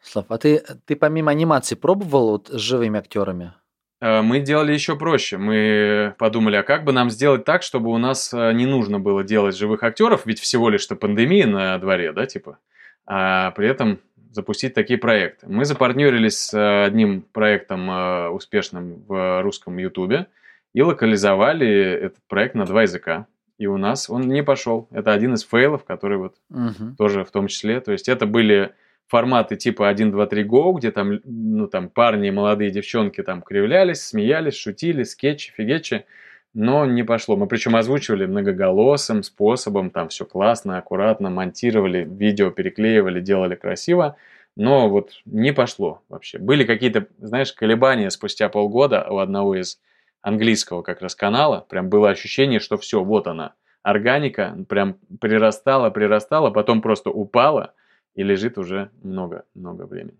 [0.00, 3.52] Слав, а ты, ты помимо анимации пробовал вот с живыми актерами?
[4.00, 5.36] Э, мы делали еще проще.
[5.36, 9.22] Мы подумали, а как бы нам сделать так, чтобы у нас э, не нужно было
[9.22, 12.58] делать живых актеров, ведь всего лишь-то пандемия на дворе, да, типа,
[13.06, 14.00] а при этом
[14.30, 15.46] запустить такие проекты.
[15.48, 20.26] Мы запартнерились с э, одним проектом успешным в русском ютубе
[20.74, 23.26] и локализовали этот проект на два языка.
[23.58, 24.88] И у нас он не пошел.
[24.92, 26.94] Это один из фейлов, который вот угу.
[26.96, 27.80] тоже в том числе.
[27.80, 28.72] То есть это были
[29.08, 34.02] форматы типа 1, 2, 3, go, где там, ну, там парни молодые девчонки там кривлялись,
[34.02, 36.04] смеялись, шутили, скетчи, фигечи,
[36.54, 37.36] но не пошло.
[37.36, 44.16] Мы причем озвучивали многоголосым способом, там все классно, аккуратно, монтировали, видео переклеивали, делали красиво,
[44.56, 46.38] но вот не пошло вообще.
[46.38, 49.80] Были какие-то, знаешь, колебания спустя полгода у одного из
[50.20, 56.50] английского как раз канала, прям было ощущение, что все, вот она, органика прям прирастала, прирастала,
[56.50, 57.74] потом просто упала,
[58.14, 60.18] и лежит уже много-много времени.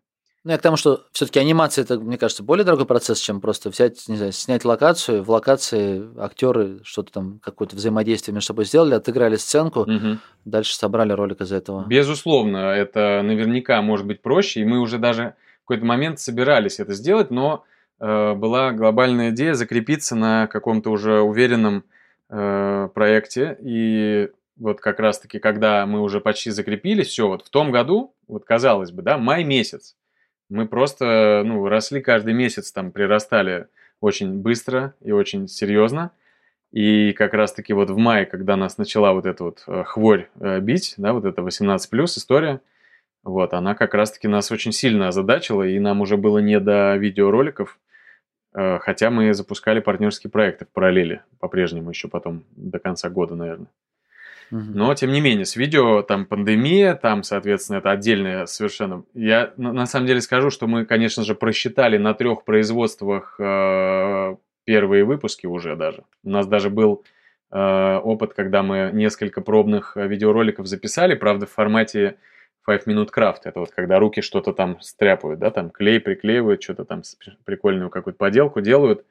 [0.49, 3.69] Ну, я к тому, что все-таки анимация это, мне кажется, более дорогой процесс, чем просто
[3.69, 8.95] взять, не знаю, снять локацию, в локации актеры что-то там, какое-то взаимодействие между собой сделали,
[8.95, 10.17] отыграли сценку, угу.
[10.47, 11.85] дальше собрали ролик из этого.
[11.87, 15.35] Безусловно, это наверняка может быть проще, и мы уже даже
[15.65, 17.65] в какой-то момент собирались это сделать, но
[18.01, 21.85] э, была глобальная идея закрепиться на каком-то уже уверенном
[22.31, 27.71] э, проекте, и вот как раз-таки, когда мы уже почти закрепились, все, вот в том
[27.71, 29.95] году, вот казалось бы, да, май месяц,
[30.49, 33.69] мы просто, ну, росли каждый месяц, там, прирастали
[34.01, 36.13] очень быстро и очень серьезно.
[36.71, 40.61] И как раз-таки вот в мае, когда нас начала вот эта вот э, хворь э,
[40.61, 42.61] бить, да, вот эта 18 плюс история,
[43.25, 47.79] вот, она как раз-таки нас очень сильно озадачила, и нам уже было не до видеороликов,
[48.55, 53.69] э, хотя мы запускали партнерские проекты в параллели по-прежнему еще потом до конца года, наверное.
[54.51, 59.05] Но, тем не менее, с видео там пандемия, там, соответственно, это отдельное совершенно...
[59.15, 65.05] Я на самом деле скажу, что мы, конечно же, просчитали на трех производствах э, первые
[65.05, 66.05] выпуски уже даже.
[66.25, 67.05] У нас даже был
[67.51, 72.17] э, опыт, когда мы несколько пробных видеороликов записали, правда, в формате
[72.67, 73.47] 5 минут крафт.
[73.47, 77.03] Это вот когда руки что-то там стряпают, да, там клей приклеивают, что-то там
[77.45, 79.05] прикольную какую-то поделку делают,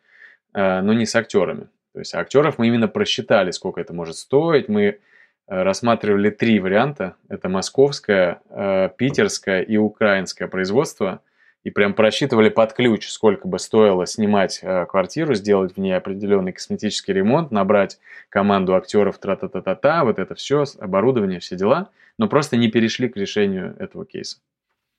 [0.54, 1.68] э, но не с актерами.
[1.94, 4.68] То есть актеров мы именно просчитали, сколько это может стоить.
[4.68, 5.00] Мы Э,
[5.48, 7.16] рассматривали три варианта.
[7.30, 11.22] Это московское, э, питерское и украинское производство.
[11.64, 16.54] И прям просчитывали под ключ, сколько бы стоило снимать э, квартиру, сделать в ней определенный
[16.54, 18.00] косметический ремонт, набрать
[18.30, 21.90] команду актеров тра-та-та-та-та, вот это все, оборудование, все дела.
[22.18, 24.38] Но просто не перешли к решению этого кейса.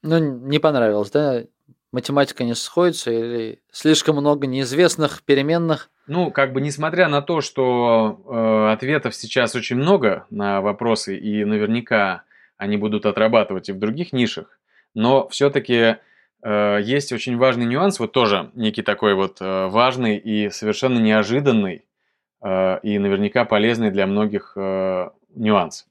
[0.03, 1.45] Ну, не понравилось, да?
[1.93, 5.91] Математика не сходится или слишком много неизвестных переменных?
[6.07, 11.45] Ну, как бы несмотря на то, что э, ответов сейчас очень много на вопросы, и
[11.45, 12.25] наверняка
[12.57, 14.59] они будут отрабатывать и в других нишах,
[14.95, 15.97] но все-таки
[16.43, 21.85] э, есть очень важный нюанс, вот тоже некий такой вот э, важный и совершенно неожиданный,
[22.43, 25.87] э, и наверняка полезный для многих э, нюанс.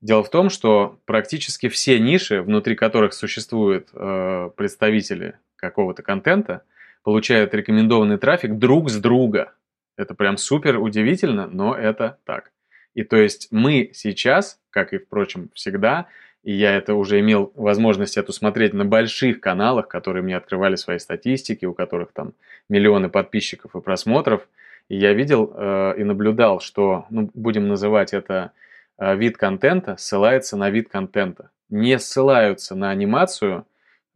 [0.00, 6.62] Дело в том, что практически все ниши, внутри которых существуют э, представители какого-то контента,
[7.02, 9.52] получают рекомендованный трафик друг с друга.
[9.96, 12.52] Это прям супер удивительно, но это так.
[12.94, 16.06] И то есть мы сейчас, как и, впрочем, всегда,
[16.42, 20.98] и я это уже имел возможность эту смотреть на больших каналах, которые мне открывали свои
[20.98, 22.32] статистики, у которых там
[22.70, 24.48] миллионы подписчиков и просмотров,
[24.88, 28.52] и я видел э, и наблюдал, что, ну, будем называть это
[29.00, 31.50] вид контента, ссылается на вид контента.
[31.68, 33.66] Не ссылаются на анимацию,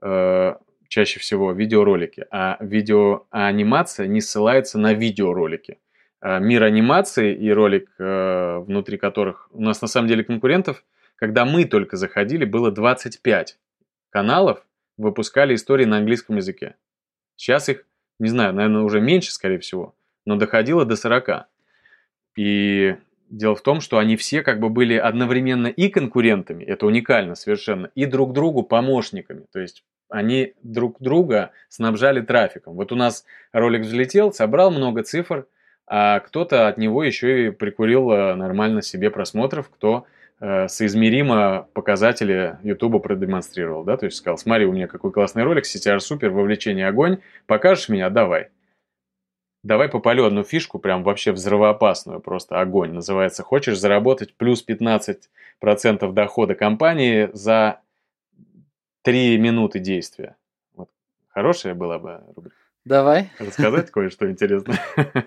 [0.03, 0.55] э,
[0.89, 5.79] чаще всего видеоролики, а видео, а анимация не ссылается на видеоролики.
[6.21, 10.85] А мир анимации и ролик, э, внутри которых у нас на самом деле конкурентов,
[11.17, 13.59] когда мы только заходили, было 25
[14.11, 14.65] каналов,
[14.97, 16.77] выпускали истории на английском языке.
[17.37, 17.85] Сейчас их,
[18.19, 19.95] не знаю, наверное, уже меньше, скорее всего,
[20.25, 21.47] но доходило до 40.
[22.37, 22.97] И
[23.37, 27.91] дело в том, что они все как бы были одновременно и конкурентами, это уникально совершенно,
[27.95, 29.45] и друг другу помощниками.
[29.53, 32.75] То есть они друг друга снабжали трафиком.
[32.75, 35.47] Вот у нас ролик взлетел, собрал много цифр,
[35.87, 40.07] а кто-то от него еще и прикурил э, нормально себе просмотров, кто
[40.41, 45.65] э, соизмеримо показатели YouTube продемонстрировал, да, то есть сказал, смотри, у меня какой классный ролик,
[45.65, 48.49] CTR супер, вовлечение огонь, покажешь меня, давай.
[49.65, 52.93] Давай попалю одну фишку, прям вообще взрывоопасную, просто огонь.
[52.93, 57.81] Называется «Хочешь заработать плюс 15% дохода компании за
[59.03, 60.37] 3 минуты действия?»
[60.75, 60.91] вот.
[61.29, 62.57] Хорошая была бы рубрика.
[62.85, 63.31] Давай.
[63.39, 64.79] Рассказать кое-что интересное.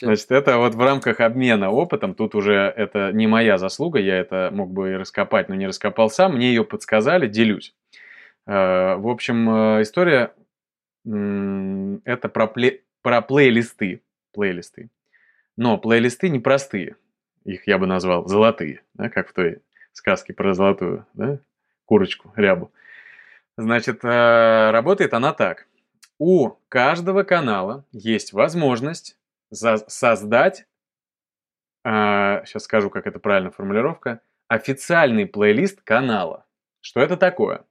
[0.00, 4.50] Значит, это вот в рамках обмена опытом, тут уже это не моя заслуга, я это
[4.52, 7.74] мог бы и раскопать, но не раскопал сам, мне ее подсказали, делюсь.
[8.46, 10.32] Э, в общем, э, история
[11.04, 12.46] это про
[13.02, 14.02] про плейлисты.
[14.32, 14.90] Плейлисты.
[15.56, 16.96] Но плейлисты непростые.
[17.44, 19.62] Их я бы назвал золотые, да, как в той
[19.92, 21.40] сказке про золотую да,
[21.84, 22.72] курочку, рябу.
[23.56, 25.66] Значит, э, работает она так.
[26.18, 29.18] У каждого канала есть возможность
[29.50, 30.66] создать,
[31.82, 36.46] сейчас э, скажу, как это правильно формулировка, официальный плейлист канала.
[36.80, 37.64] Что это такое?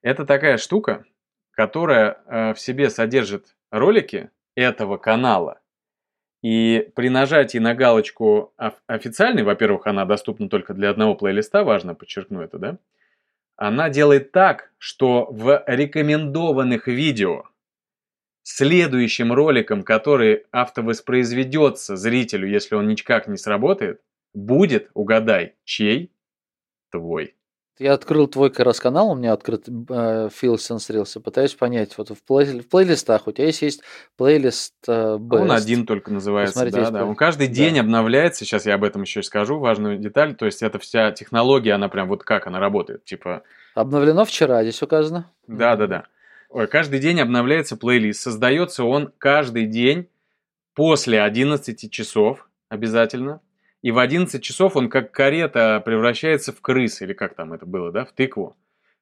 [0.00, 1.04] Это такая штука,
[1.52, 5.60] которая э, в себе содержит ролики, этого канала.
[6.42, 8.52] И при нажатии на галочку
[8.86, 12.78] официальный, во-первых, она доступна только для одного плейлиста, важно подчеркну это, да?
[13.56, 17.44] Она делает так, что в рекомендованных видео
[18.42, 24.00] следующим роликом, который автовоспроизведется зрителю, если он никак не сработает,
[24.34, 26.12] будет, угадай, чей?
[26.90, 27.36] Твой.
[27.78, 32.22] Я открыл твой как раз канал, у меня открыт э, Сенсрился, пытаюсь понять, вот в,
[32.22, 33.82] плей, в плейлистах у тебя есть, есть
[34.18, 35.40] плейлист э, Best.
[35.40, 37.06] Он один только называется, Посмотрите, да, да.
[37.06, 37.80] Он каждый день да.
[37.80, 41.88] обновляется, сейчас я об этом еще скажу, важную деталь, то есть это вся технология, она
[41.88, 43.42] прям вот как она работает, типа...
[43.74, 45.30] Обновлено вчера, здесь указано.
[45.46, 46.04] Да, да, да.
[46.50, 50.08] Ой, каждый день обновляется плейлист, создается он каждый день
[50.74, 53.40] после 11 часов обязательно,
[53.82, 57.92] и в 11 часов он как карета превращается в крыс, или как там это было,
[57.92, 58.56] да, в тыкву.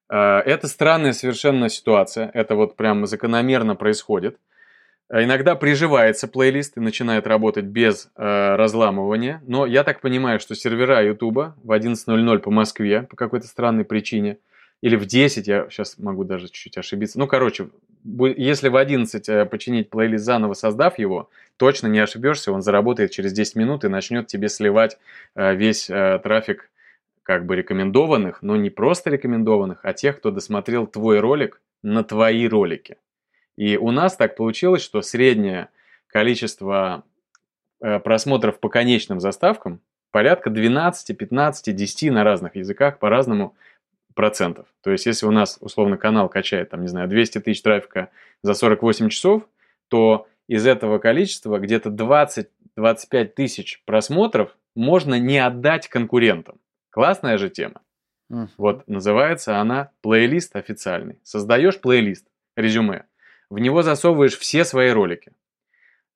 [0.08, 4.38] А, это странная совершенно ситуация, это вот прям закономерно происходит.
[5.08, 10.54] А иногда приживается плейлист и начинает работать без э, разламывания, но я так понимаю, что
[10.54, 14.38] сервера YouTube в 11.00 по Москве по какой-то странной причине–
[14.82, 17.18] или в 10, я сейчас могу даже чуть-чуть ошибиться.
[17.18, 17.68] Ну, короче,
[18.04, 21.28] если в 11 э, починить плейлист заново, создав его,
[21.60, 24.96] точно не ошибешься, он заработает через 10 минут и начнет тебе сливать
[25.34, 26.70] э, весь э, трафик
[27.22, 32.48] как бы рекомендованных, но не просто рекомендованных, а тех, кто досмотрел твой ролик на твои
[32.48, 32.96] ролики.
[33.58, 35.68] И у нас так получилось, что среднее
[36.06, 37.04] количество
[37.78, 39.80] просмотров по конечным заставкам
[40.10, 43.54] порядка 12, 15, 10 на разных языках по-разному
[44.14, 44.66] процентов.
[44.82, 48.08] То есть, если у нас, условно, канал качает, там, не знаю, 200 тысяч трафика
[48.42, 49.42] за 48 часов,
[49.88, 56.58] то из этого количества где-то 20-25 тысяч просмотров можно не отдать конкурентам.
[56.90, 57.82] Классная же тема.
[58.32, 58.48] Uh-huh.
[58.58, 61.20] Вот, называется она плейлист официальный.
[61.22, 63.04] Создаешь плейлист, резюме.
[63.48, 65.30] В него засовываешь все свои ролики.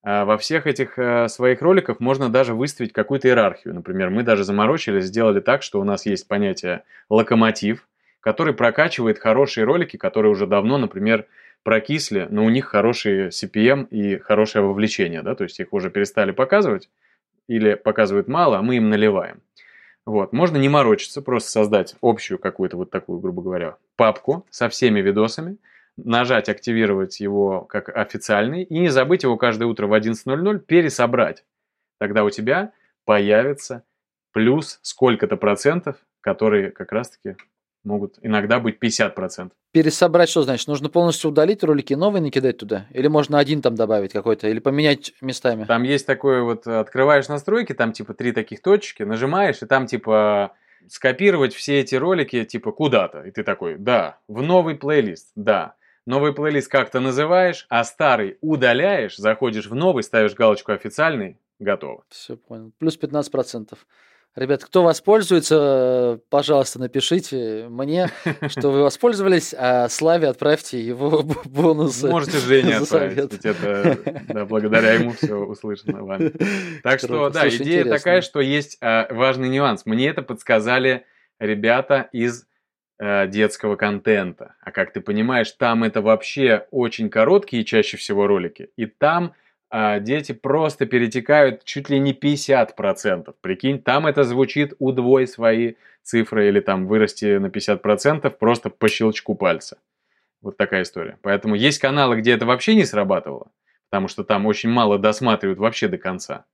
[0.03, 3.73] А во всех этих э, своих роликах можно даже выставить какую-то иерархию.
[3.73, 7.87] Например, мы даже заморочились, сделали так, что у нас есть понятие локомотив,
[8.19, 11.27] который прокачивает хорошие ролики, которые уже давно, например,
[11.65, 16.31] прокисли, но у них хороший CPM и хорошее вовлечение, да, то есть их уже перестали
[16.31, 16.89] показывать
[17.49, 19.43] или показывают мало, а мы им наливаем.
[20.07, 25.01] Вот, можно не морочиться, просто создать общую какую-то вот такую, грубо говоря, папку со всеми
[25.01, 25.57] видосами–
[25.97, 31.45] нажать активировать его как официальный и не забыть его каждое утро в 11.00 пересобрать.
[31.99, 32.73] Тогда у тебя
[33.05, 33.85] появится
[34.33, 37.37] плюс сколько-то процентов, которые как раз-таки
[37.85, 39.51] могут иногда быть 50%.
[39.73, 40.69] Пересобрать что значит?
[40.69, 42.87] Нужно полностью удалить ролики, новые накидать туда?
[42.91, 44.49] Или можно один там добавить какой-то?
[44.49, 45.65] Или поменять местами?
[45.65, 50.53] Там есть такое вот, открываешь настройки, там типа три таких точки, нажимаешь, и там типа
[50.89, 53.23] скопировать все эти ролики типа куда-то.
[53.23, 55.75] И ты такой, да, в новый плейлист, да.
[56.07, 62.05] Новый плейлист как-то называешь, а старый удаляешь, заходишь в новый, ставишь галочку официальный, готово.
[62.11, 62.73] Все понял.
[62.79, 63.77] Плюс 15%.
[64.37, 68.11] Ребят, кто воспользуется, пожалуйста, напишите мне,
[68.49, 72.09] что вы воспользовались, а Славе отправьте его бонусы.
[72.09, 73.99] Можете Жене отправить, ведь это
[74.29, 76.33] да, благодаря ему все услышано вами.
[76.83, 79.87] Так что, да, идея такая, что есть а, важный нюанс.
[79.87, 81.07] Мне это подсказали
[81.39, 82.47] ребята из
[82.97, 84.55] Э, детского контента.
[84.61, 88.71] А как ты понимаешь, там это вообще очень короткие чаще всего ролики.
[88.77, 89.35] И там
[89.77, 93.35] а, дети просто перетекают чуть ли не 50%.
[93.41, 95.75] Прикинь, там это звучит удвой свои
[96.05, 99.79] цифры или там вырасти на 50% просто по щелчку пальца.
[100.43, 101.19] Вот такая история.
[101.23, 103.49] Поэтому есть каналы, где это вообще не срабатывало,
[103.91, 106.45] потому что там очень мало досматривают вообще до конца.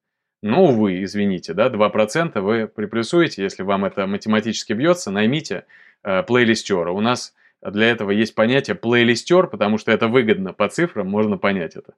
[0.43, 5.67] Но, увы, извините, да, 2% вы приплюсуете, если вам это математически бьется, наймите
[6.03, 6.91] э, плейлистера.
[6.91, 11.77] У нас для этого есть понятие плейлистер, потому что это выгодно по цифрам, можно понять
[11.77, 11.93] это.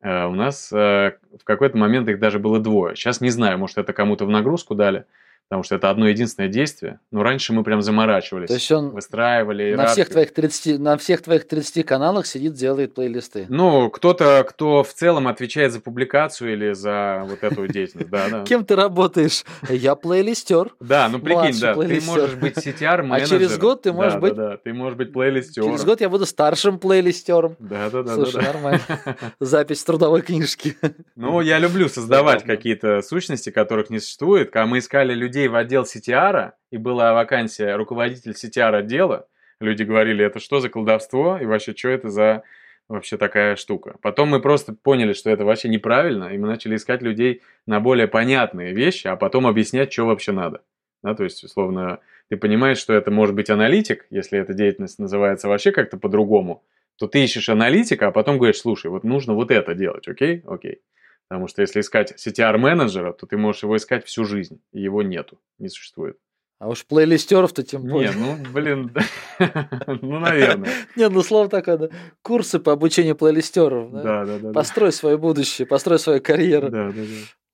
[0.00, 2.94] Э, у нас э, в какой-то момент их даже было двое.
[2.94, 5.04] Сейчас не знаю, может это кому-то в нагрузку дали
[5.48, 7.00] потому что это одно единственное действие.
[7.10, 8.48] Но раньше мы прям заморачивались.
[8.48, 12.94] То есть он выстраивали на всех, твоих 30, на всех твоих 30 каналах сидит, делает
[12.94, 13.46] плейлисты.
[13.48, 18.10] Ну, кто-то, кто в целом отвечает за публикацию или за вот эту деятельность.
[18.10, 18.44] Да, да.
[18.46, 19.44] Кем ты работаешь?
[19.70, 20.74] Я плейлистер.
[20.80, 23.12] Да, ну прикинь, да, ты можешь быть CTR менеджером.
[23.12, 24.34] А через год ты можешь быть...
[24.34, 25.70] Да, ты можешь быть плейлистером.
[25.70, 27.56] Через год я буду старшим плейлистером.
[27.58, 28.14] Да, да, да.
[28.14, 28.80] Слушай, нормально.
[29.40, 30.76] Запись трудовой книжки.
[31.16, 34.50] Ну, я люблю создавать какие-то сущности, которых не существует.
[34.50, 39.28] Когда мы искали людей, людей в отдел CTR, и была вакансия руководитель CTR отдела,
[39.60, 42.42] люди говорили, это что за колдовство, и вообще, что это за
[42.88, 43.96] вообще такая штука.
[44.02, 48.08] Потом мы просто поняли, что это вообще неправильно, и мы начали искать людей на более
[48.08, 50.62] понятные вещи, а потом объяснять, что вообще надо.
[51.02, 55.48] Да, то есть, условно, ты понимаешь, что это может быть аналитик, если эта деятельность называется
[55.48, 56.64] вообще как-то по-другому,
[56.98, 60.42] то ты ищешь аналитика, а потом говоришь, слушай, вот нужно вот это делать, окей?
[60.46, 60.80] Окей.
[61.28, 65.38] Потому что если искать CTR-менеджера, то ты можешь его искать всю жизнь, и его нету,
[65.58, 66.16] не существует.
[66.58, 68.12] А уж плейлистеров-то тем более.
[68.12, 68.92] Не, ну, блин,
[70.02, 70.70] ну, наверное.
[70.96, 71.88] Не, ну, слово такое, да.
[72.22, 73.92] Курсы по обучению плейлистеров.
[73.92, 74.52] Да, да, да.
[74.52, 76.68] Построй свое будущее, построй свою карьеру.
[76.68, 77.04] Да, да, да.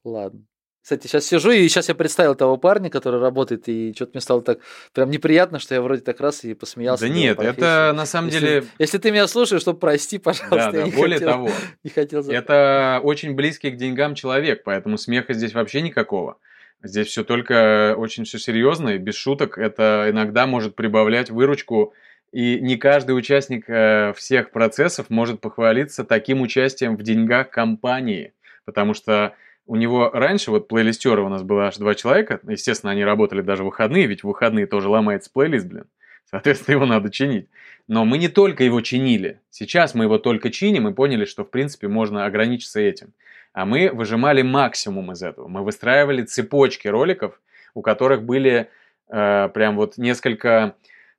[0.04, 0.46] Ладно.
[0.84, 4.42] Кстати, сейчас сижу, и сейчас я представил того парня, который работает, и что-то мне стало
[4.42, 4.58] так
[4.92, 7.06] прям неприятно, что я вроде так раз и посмеялся.
[7.06, 8.64] Да нет, это на самом если, деле...
[8.78, 10.72] Если ты меня слушаешь, то прости, пожалуйста.
[10.72, 11.50] Да, да, более хотел, того,
[11.84, 16.36] не хотел это очень близкий к деньгам человек, поэтому смеха здесь вообще никакого.
[16.82, 21.94] Здесь все только очень все серьезно, и без шуток это иногда может прибавлять выручку,
[22.30, 28.34] и не каждый участник э, всех процессов может похвалиться таким участием в деньгах компании,
[28.66, 29.34] потому что
[29.66, 33.62] у него раньше, вот плейлистеры у нас было аж два человека, естественно, они работали даже
[33.62, 35.84] в выходные, ведь в выходные тоже ломается плейлист, блин.
[36.30, 37.48] Соответственно, его надо чинить.
[37.86, 39.40] Но мы не только его чинили.
[39.50, 43.12] Сейчас мы его только чиним и поняли, что, в принципе, можно ограничиться этим.
[43.52, 45.48] А мы выжимали максимум из этого.
[45.48, 47.40] Мы выстраивали цепочки роликов,
[47.74, 48.68] у которых были
[49.08, 50.74] э, прям вот несколько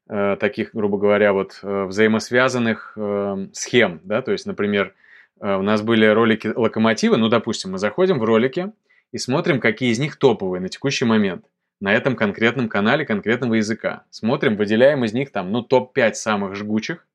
[0.10, 4.02] э, таких, грубо говоря, вот э, взаимосвязанных э, схем.
[4.04, 4.22] Да?
[4.22, 4.94] То есть, например,
[5.40, 8.72] у нас были ролики локомотивы, ну, допустим, мы заходим в ролики
[9.12, 11.46] и смотрим, какие из них топовые на текущий момент.
[11.82, 14.06] На этом конкретном канале конкретного языка.
[14.10, 17.06] Смотрим, выделяем из них там, ну, топ-5 самых жгучих,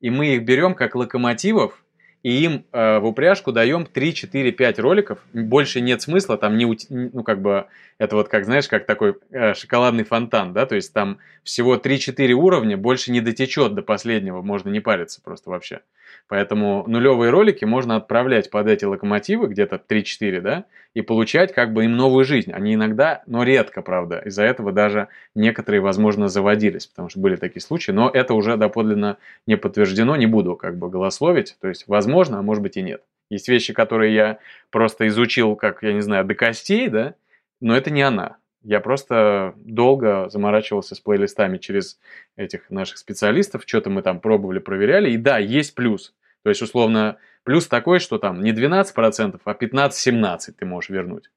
[0.00, 1.82] и мы их берем как локомотивов,
[2.26, 5.20] и им э, в упряжку даем 3, 4, 5 роликов.
[5.32, 7.66] Больше нет смысла, там не, ну, как бы,
[7.98, 12.32] это вот, как, знаешь, как такой э, шоколадный фонтан, да, то есть там всего 3-4
[12.32, 15.82] уровня, больше не дотечет до последнего, можно не париться просто вообще.
[16.26, 20.64] Поэтому нулевые ролики можно отправлять под эти локомотивы, где-то 3-4, да,
[20.96, 22.52] и получать как бы им новую жизнь.
[22.52, 24.16] Они иногда, но редко, правда.
[24.24, 27.90] Из-за этого даже некоторые, возможно, заводились, потому что были такие случаи.
[27.92, 31.58] Но это уже доподлинно не подтверждено, не буду как бы голословить.
[31.60, 33.02] То есть, возможно, а может быть и нет.
[33.28, 34.38] Есть вещи, которые я
[34.70, 37.12] просто изучил, как, я не знаю, до костей, да,
[37.60, 38.38] но это не она.
[38.62, 42.00] Я просто долго заморачивался с плейлистами через
[42.36, 45.10] этих наших специалистов, что-то мы там пробовали, проверяли.
[45.10, 46.14] И да, есть плюс.
[46.42, 51.30] То есть, условно, плюс такой, что там не 12%, а 15-17% ты можешь вернуть.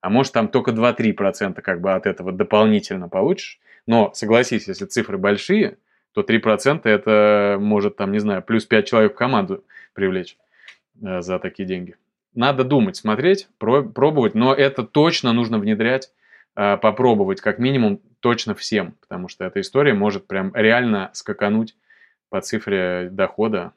[0.00, 3.58] А может там только 2-3% как бы от этого дополнительно получишь.
[3.86, 5.78] Но согласись, если цифры большие,
[6.12, 9.64] то 3% это может там, не знаю, плюс 5 человек в команду
[9.94, 10.36] привлечь
[11.02, 11.96] э, за такие деньги.
[12.34, 16.10] Надо думать, смотреть, пробовать, но это точно нужно внедрять
[16.56, 21.76] Э, попробовать как минимум точно всем, потому что эта история может прям реально скакануть
[22.28, 23.72] по цифре дохода.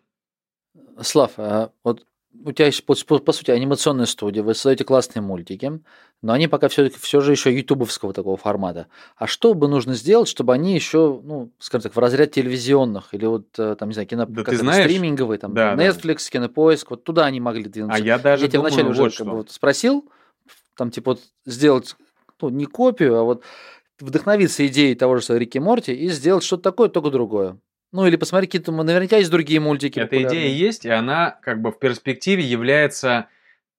[1.02, 2.06] Слав, а вот
[2.46, 5.80] у тебя есть, по, по сути, анимационная студия, вы создаете классные мультики,
[6.22, 8.88] но они пока все, все же еще ютубовского такого формата.
[9.16, 13.26] А что бы нужно сделать, чтобы они еще, ну, скажем так, в разряд телевизионных или
[13.26, 16.32] вот э, там, не знаю, кино, да ты знаешь, стриминговые, там, да, Netflix, да.
[16.32, 18.02] Кинопоиск, вот туда они могли двинуться.
[18.02, 19.24] А я даже я тебя думаю, вначале вот уже что.
[19.24, 20.10] как бы, вот спросил,
[20.76, 21.96] там, типа, вот, сделать
[22.42, 23.44] ну, не копию, а вот
[24.00, 27.58] вдохновиться идеей того же Рики Морти и сделать что-то такое, только другое.
[27.92, 30.00] Ну, или посмотреть какие-то, наверняка есть другие мультики.
[30.00, 33.28] Эта идея есть, и она как бы в перспективе является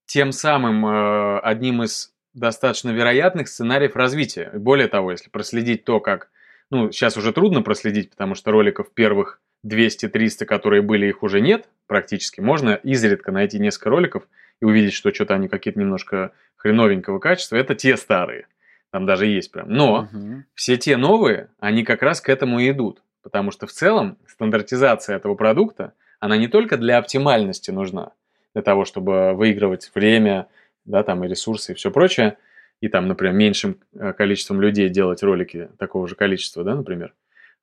[0.06, 4.51] тем самым э, одним из достаточно вероятных сценариев развития.
[4.55, 6.30] Более того, если проследить то, как...
[6.70, 11.68] Ну, сейчас уже трудно проследить, потому что роликов первых 200-300, которые были, их уже нет
[11.86, 12.40] практически.
[12.40, 14.28] Можно изредка найти несколько роликов
[14.60, 18.47] и увидеть, что что-то они какие-то немножко хреновенького качества, это те старые.
[18.90, 19.68] Там даже есть прям.
[19.70, 20.44] Но угу.
[20.55, 23.02] все те новые, они как раз к этому и идут.
[23.28, 28.12] Потому что в целом стандартизация этого продукта, она не только для оптимальности нужна,
[28.55, 30.46] для того, чтобы выигрывать время,
[30.86, 32.38] да, там и ресурсы и все прочее,
[32.80, 37.12] и там, например, меньшим э, количеством людей делать ролики такого же количества, да, например,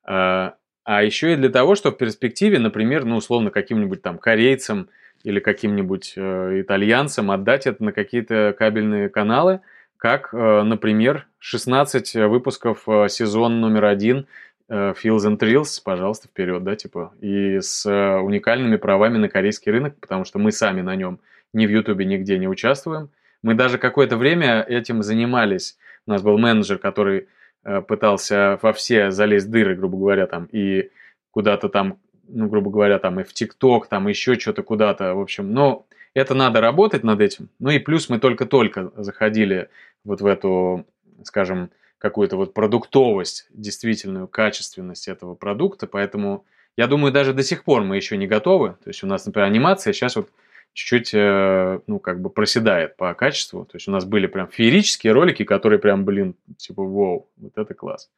[0.04, 4.88] а, а еще и для того, чтобы в перспективе, например, ну, условно, каким-нибудь там корейцам
[5.24, 9.62] или каким-нибудь э, итальянцам отдать это на какие-то кабельные каналы,
[9.96, 14.28] как, э, например, 16 выпусков э, сезон номер один
[14.68, 19.72] э, Fields and Thrills, пожалуйста, вперед, да, типа, и с э, уникальными правами на корейский
[19.72, 21.20] рынок, потому что мы сами на нем
[21.52, 23.10] ни в Ютубе нигде не участвуем.
[23.42, 25.78] Мы даже какое-то время этим занимались.
[26.06, 27.28] У нас был менеджер, который
[27.66, 30.90] Э, пытался во все залезть дыры, грубо говоря, там, и
[31.32, 31.98] куда-то там,
[32.28, 35.84] ну, грубо говоря, там, и в ТикТок, там, еще что-то куда-то, в общем, но
[36.14, 37.48] это надо работать над этим.
[37.58, 39.68] Ну и плюс мы только-только заходили
[40.04, 40.86] вот в эту,
[41.24, 46.44] скажем, какую-то вот продуктовость, действительную качественность этого продукта, поэтому
[46.76, 48.76] я думаю, даже до сих пор мы еще не готовы.
[48.84, 50.28] То есть у нас, например, анимация сейчас вот
[50.74, 53.64] чуть-чуть, э, ну, как бы проседает по качеству.
[53.64, 57.72] То есть у нас были прям феерические ролики, которые прям, блин, типа, вау, вот это
[57.72, 58.10] класс.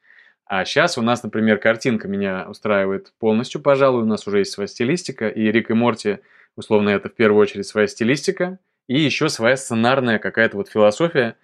[0.45, 4.67] А сейчас у нас, например, картинка меня устраивает полностью, пожалуй, у нас уже есть своя
[4.67, 6.19] стилистика, и Рик и Морти,
[6.55, 11.37] условно, это в первую очередь своя стилистика, и еще своя сценарная какая-то вот философия.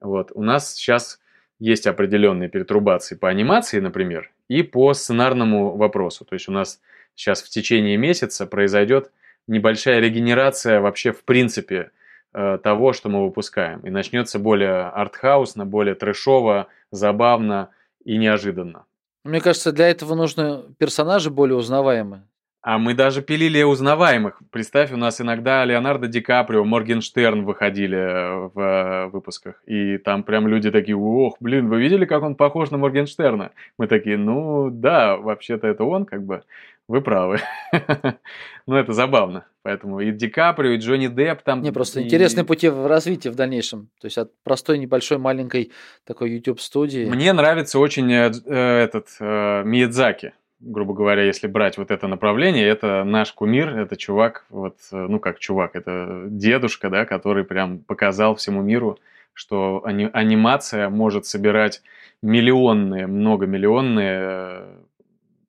[0.00, 1.18] Вот, у нас сейчас
[1.62, 6.24] есть определенные перетрубации по анимации, например, и по сценарному вопросу.
[6.24, 6.80] То есть у нас
[7.14, 9.12] сейчас в течение месяца произойдет
[9.46, 11.92] небольшая регенерация вообще в принципе
[12.34, 13.78] э, того, что мы выпускаем.
[13.86, 17.70] И начнется более артхаусно, более трэшово, забавно
[18.04, 18.84] и неожиданно.
[19.22, 22.24] Мне кажется, для этого нужны персонажи более узнаваемые.
[22.62, 24.40] А мы даже пилили узнаваемых.
[24.52, 29.60] Представь, у нас иногда Леонардо Ди Каприо, Моргенштерн выходили э, в э, выпусках.
[29.66, 33.50] И там прям люди такие, ох, блин, вы видели, как он похож на Моргенштерна?
[33.78, 36.44] Мы такие, ну да, вообще-то это он, как бы.
[36.86, 37.40] Вы правы.
[38.66, 39.44] ну, это забавно.
[39.62, 41.62] Поэтому и Ди Каприо, и Джонни Депп там...
[41.62, 42.04] Не, просто и...
[42.04, 43.88] интересные пути в развитии в дальнейшем.
[44.00, 45.72] То есть от простой небольшой маленькой
[46.04, 47.06] такой YouTube-студии.
[47.06, 52.66] Мне нравится очень э, э, этот э, Миядзаки грубо говоря, если брать вот это направление,
[52.66, 58.36] это наш кумир, это чувак, вот, ну как чувак, это дедушка, да, который прям показал
[58.36, 58.98] всему миру,
[59.34, 61.82] что ани- анимация может собирать
[62.22, 64.82] миллионные, многомиллионные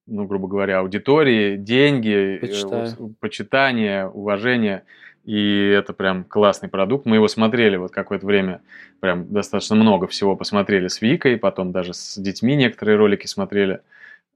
[0.06, 2.86] ну, грубо говоря, аудитории, деньги, Почитаю.
[2.88, 4.84] э, почитание, уважение.
[5.24, 7.06] И это прям классный продукт.
[7.06, 8.62] Мы его смотрели вот какое-то время,
[9.00, 13.80] прям достаточно много всего посмотрели с Викой, потом даже с детьми некоторые ролики смотрели.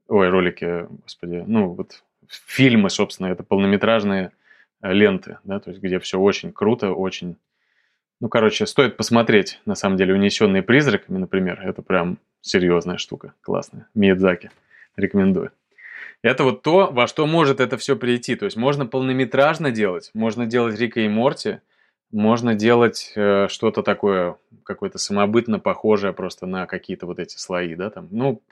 [0.08, 4.32] Ой, ролики, господи, ну вот фильмы, собственно, это полнометражные
[4.82, 7.36] э, ленты, да, то есть где все очень круто, очень...
[8.20, 13.86] Ну, короче, стоит посмотреть, на самом деле, «Унесенные призраками», например, это прям серьезная штука, классная.
[13.94, 14.50] Миядзаки,
[14.96, 15.52] рекомендую.
[16.22, 18.34] Это вот то, во что может это все прийти.
[18.34, 21.60] То есть можно полнометражно делать, можно делать Рика и Морти,
[22.10, 27.90] можно делать э, что-то такое, какое-то самобытно похожее просто на какие-то вот эти слои, да,
[27.90, 28.08] там.
[28.10, 28.42] Ну,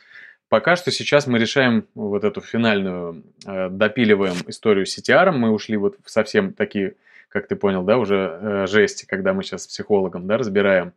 [0.49, 5.77] пока что сейчас мы решаем вот эту финальную, э, допиливаем историю с CTR, мы ушли
[5.77, 6.95] вот в совсем такие,
[7.29, 10.93] как ты понял, да, уже э, жести, когда мы сейчас с психологом, да, разбираем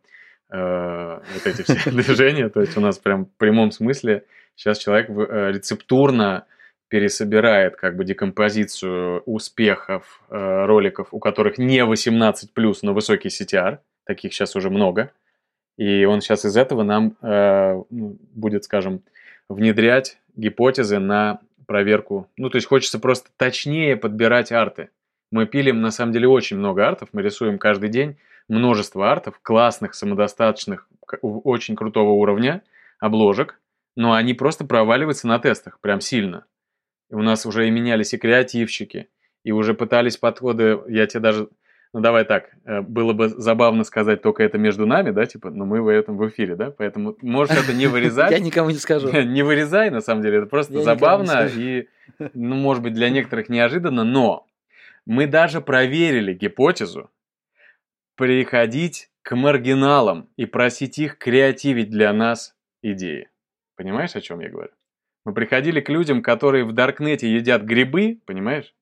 [0.50, 4.24] э, вот эти все движения, то есть у нас прям в прямом смысле
[4.56, 6.46] сейчас человек рецептурно
[6.90, 12.34] пересобирает как бы декомпозицию успехов э, роликов, у которых не 18+,
[12.82, 15.12] но высокий CTR, таких сейчас уже много,
[15.78, 19.02] и он сейчас из этого нам э, ну, будет, скажем,
[19.50, 22.28] внедрять гипотезы на проверку.
[22.36, 24.90] Ну, то есть хочется просто точнее подбирать арты.
[25.30, 28.16] Мы пилим, на самом деле, очень много артов, мы рисуем каждый день
[28.48, 30.88] множество артов, классных, самодостаточных,
[31.22, 32.62] очень крутого уровня,
[32.98, 33.60] обложек,
[33.96, 36.44] но они просто проваливаются на тестах прям сильно.
[37.10, 39.08] И у нас уже и менялись и креативщики,
[39.44, 41.48] и уже пытались подходы, я тебе даже,
[41.92, 45.64] ну давай так, э, было бы забавно сказать только это между нами, да, типа, но
[45.64, 48.30] мы в этом в эфире, да, поэтому можешь это не вырезать.
[48.30, 49.10] Я никому не скажу.
[49.22, 51.88] Не вырезай, на самом деле, это просто забавно и,
[52.18, 54.46] ну, может быть, для некоторых неожиданно, но
[55.04, 57.10] мы даже проверили гипотезу
[58.16, 63.28] приходить к маргиналам и просить их креативить для нас идеи.
[63.76, 64.72] Понимаешь, о чем я говорю?
[65.24, 68.74] Мы приходили к людям, которые в Даркнете едят грибы, понимаешь?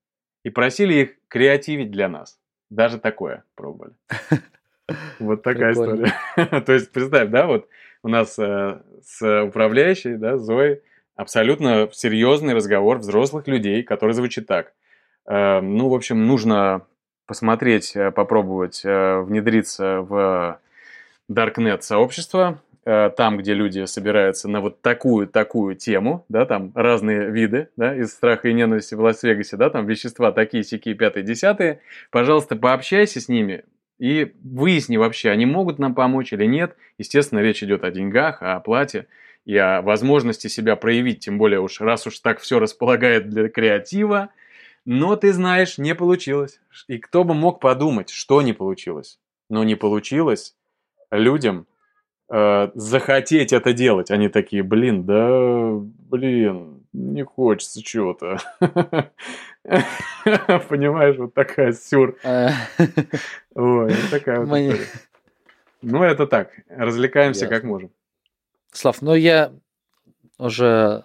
[0.44, 2.38] И просили их креативить для нас.
[2.70, 3.94] Даже такое пробовали.
[5.18, 6.14] Вот такая история.
[6.62, 7.68] То есть, представь, да, вот
[8.02, 10.80] у нас э, с управляющей, да, Зоей,
[11.14, 14.72] абсолютно серьезный разговор взрослых людей, который звучит так.
[15.26, 16.86] Э, ну, в общем, нужно
[17.26, 20.58] посмотреть, э, попробовать внедриться в
[21.30, 22.58] Darknet сообщество,
[23.16, 28.48] там, где люди собираются на вот такую-такую тему, да, там разные виды, да, из страха
[28.48, 33.64] и ненависти в Лас-Вегасе, да, там вещества такие, сякие, пятые, десятые, пожалуйста, пообщайся с ними
[33.98, 36.76] и выясни вообще, они могут нам помочь или нет.
[36.98, 39.06] Естественно, речь идет о деньгах, о оплате
[39.44, 44.30] и о возможности себя проявить, тем более уж раз уж так все располагает для креатива,
[44.84, 46.60] но ты знаешь, не получилось.
[46.86, 49.18] И кто бы мог подумать, что не получилось?
[49.50, 50.54] Но не получилось
[51.10, 51.66] людям
[52.30, 54.10] э, захотеть это делать.
[54.10, 55.70] Они такие, блин, да,
[56.10, 58.38] блин, не хочется чего-то.
[60.68, 62.16] Понимаешь, вот такая сюр.
[62.24, 62.50] Э.
[63.54, 64.78] Ой, такая вот
[65.82, 67.90] Ну, это так, развлекаемся как можем.
[68.72, 69.52] Слав, ну я
[70.38, 71.04] уже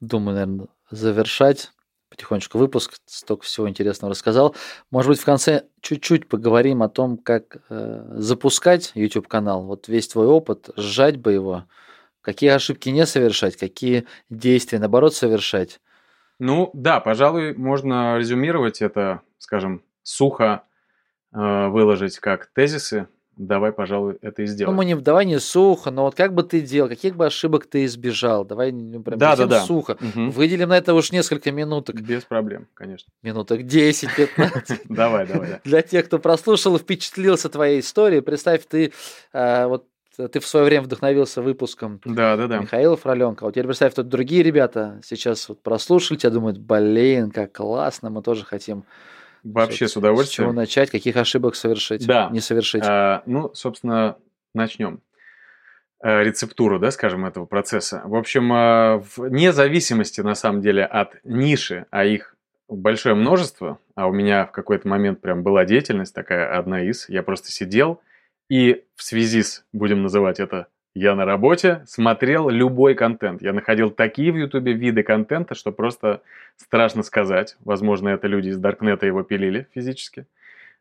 [0.00, 1.72] думаю, наверное, завершать
[2.10, 4.54] потихонечку выпуск, столько всего интересного рассказал.
[4.90, 9.64] Может быть, в конце чуть-чуть поговорим о том, как э, запускать YouTube-канал.
[9.64, 11.64] Вот весь твой опыт, сжать бы его,
[12.20, 15.80] какие ошибки не совершать, какие действия, наоборот, совершать.
[16.38, 20.62] Ну да, пожалуй, можно резюмировать это, скажем, сухо
[21.32, 23.08] э, выложить как тезисы,
[23.38, 24.74] давай, пожалуй, это и сделаем.
[24.74, 27.66] Ну, мы не, давай не сухо, но вот как бы ты делал, каких бы ошибок
[27.66, 29.64] ты избежал, давай ну, прям да, да, да.
[29.64, 29.96] сухо.
[30.00, 30.30] Угу.
[30.30, 32.00] Выделим на это уж несколько минуток.
[32.00, 33.10] Без проблем, конечно.
[33.22, 34.80] Минуток 10-15.
[34.88, 35.60] Давай, давай.
[35.64, 38.92] Для тех, кто прослушал и впечатлился твоей историей, представь, ты
[39.32, 39.86] э, вот
[40.16, 42.58] ты в свое время вдохновился выпуском да, да, да.
[42.58, 43.44] Михаила Фроленко.
[43.44, 48.22] Вот теперь представь, тут другие ребята сейчас вот прослушали тебя, думают, блин, как классно, мы
[48.22, 48.84] тоже хотим
[49.52, 50.48] Вообще с удовольствием.
[50.48, 52.28] С чего начать, каких ошибок совершить, да.
[52.30, 52.82] не совершить?
[52.84, 54.16] А, ну, собственно,
[54.54, 55.00] начнем
[56.00, 58.02] а, рецептуру, да, скажем, этого процесса.
[58.04, 62.36] В общем, а, вне зависимости, на самом деле, от ниши, а их
[62.68, 67.22] большое множество, а у меня в какой-то момент прям была деятельность такая, одна из, я
[67.22, 68.00] просто сидел
[68.48, 70.68] и в связи с, будем называть это
[70.98, 73.40] я на работе смотрел любой контент.
[73.40, 76.22] Я находил такие в Ютубе виды контента, что просто
[76.56, 77.56] страшно сказать.
[77.64, 80.26] Возможно, это люди из Даркнета его пилили физически.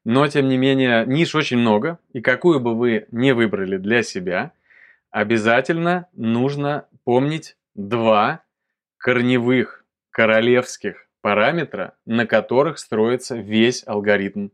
[0.05, 1.99] Но, тем не менее, ниш очень много.
[2.13, 4.53] И какую бы вы не выбрали для себя,
[5.11, 8.41] обязательно нужно помнить два
[8.97, 14.49] корневых королевских параметра, на которых строится весь алгоритм.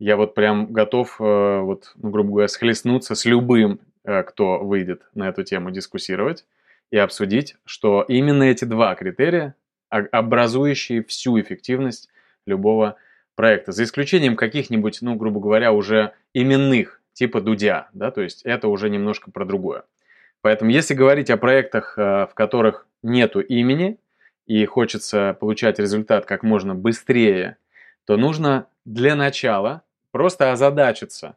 [0.00, 3.78] Я вот прям готов, э, вот, ну, грубо говоря, схлестнуться с любым
[4.26, 6.44] кто выйдет на эту тему дискуссировать
[6.90, 9.54] и обсудить, что именно эти два критерия,
[9.88, 12.08] образующие всю эффективность
[12.46, 12.96] любого
[13.34, 18.68] проекта, за исключением каких-нибудь, ну, грубо говоря, уже именных, типа Дудя, да, то есть это
[18.68, 19.84] уже немножко про другое.
[20.40, 23.98] Поэтому если говорить о проектах, э, в которых нету имени
[24.46, 27.56] и хочется получать результат как можно быстрее,
[28.04, 31.36] то нужно для начала просто озадачиться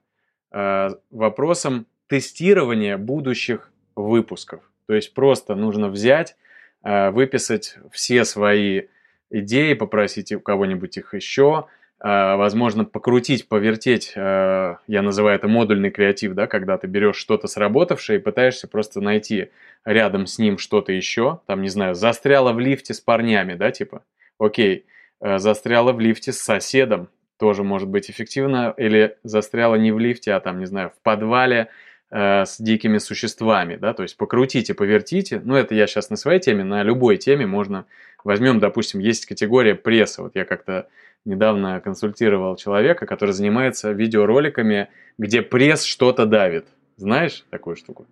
[0.51, 4.61] э, вопросом тестирование будущих выпусков.
[4.87, 6.35] То есть просто нужно взять,
[6.83, 8.83] э, выписать все свои
[9.29, 11.67] идеи, попросить у кого-нибудь их еще,
[11.99, 17.47] э, возможно, покрутить, повертеть, э, я называю это модульный креатив, да, когда ты берешь что-то
[17.47, 19.51] сработавшее и пытаешься просто найти
[19.85, 24.03] рядом с ним что-то еще, там, не знаю, застряла в лифте с парнями, да, типа,
[24.39, 24.87] окей,
[25.21, 30.39] застряла в лифте с соседом, тоже может быть эффективно, или застряла не в лифте, а
[30.39, 31.69] там, не знаю, в подвале
[32.11, 36.39] Э, с дикими существами, да, то есть покрутите, повертите, ну это я сейчас на своей
[36.39, 37.85] теме, на любой теме можно,
[38.23, 40.87] возьмем, допустим, есть категория пресса, вот я как-то
[41.23, 46.65] недавно консультировал человека, который занимается видеороликами, где пресс что-то давит,
[46.97, 48.07] знаешь такую штуку?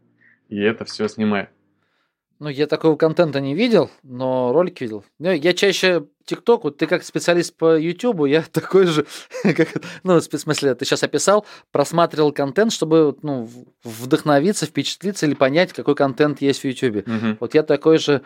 [0.48, 1.49] И это все снимает.
[2.39, 5.03] Ну, я такого контента не видел, но ролики видел.
[5.18, 9.07] Ну, я чаще ТикТок, вот ты как специалист по Ютубу, я такой же,
[9.43, 9.69] как,
[10.03, 13.49] ну, в смысле, ты сейчас описал, просматривал контент, чтобы ну,
[13.84, 17.01] вдохновиться, впечатлиться или понять, какой контент есть в Ютубе.
[17.01, 17.38] Угу.
[17.39, 18.22] Вот я такой же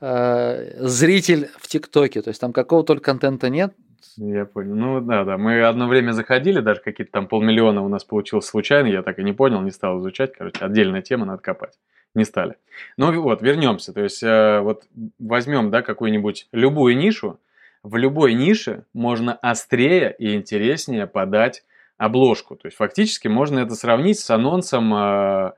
[0.00, 3.72] э, зритель в ТикТоке, то есть там какого только контента нет,
[4.16, 4.74] я понял.
[4.74, 5.38] Ну да, да.
[5.38, 9.22] Мы одно время заходили, даже какие-то там полмиллиона у нас получилось случайно, я так и
[9.22, 10.32] не понял, не стал изучать.
[10.32, 11.78] Короче, отдельная тема, надо копать
[12.14, 12.56] не стали.
[12.96, 13.92] Ну вот, вернемся.
[13.92, 14.84] То есть, э, вот
[15.18, 17.40] возьмем, да, какую-нибудь любую нишу.
[17.82, 21.64] В любой нише можно острее и интереснее подать
[21.98, 22.56] обложку.
[22.56, 25.52] То есть, фактически можно это сравнить с анонсом э,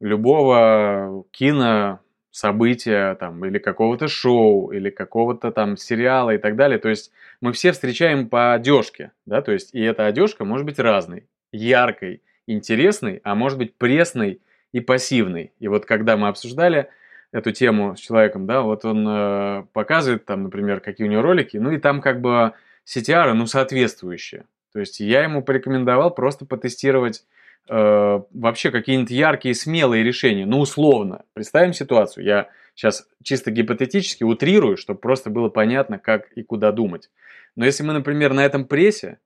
[0.00, 2.00] любого кино
[2.30, 6.78] события там, или какого-то шоу, или какого-то там сериала и так далее.
[6.78, 7.10] То есть
[7.40, 12.22] мы все встречаем по одежке, да, то есть и эта одежка может быть разной, яркой,
[12.46, 14.40] интересной, а может быть пресной
[14.72, 15.52] и пассивный.
[15.58, 16.88] И вот когда мы обсуждали
[17.32, 21.56] эту тему с человеком, да, вот он э, показывает там, например, какие у него ролики,
[21.56, 22.52] ну и там как бы
[22.86, 24.44] CTR, ну, соответствующие.
[24.72, 27.24] То есть я ему порекомендовал просто потестировать
[27.68, 30.46] э, вообще какие-нибудь яркие, смелые решения.
[30.46, 31.24] Ну, условно.
[31.34, 32.24] Представим ситуацию.
[32.24, 37.10] Я сейчас чисто гипотетически утрирую, чтобы просто было понятно, как и куда думать.
[37.56, 39.18] Но если мы, например, на этом прессе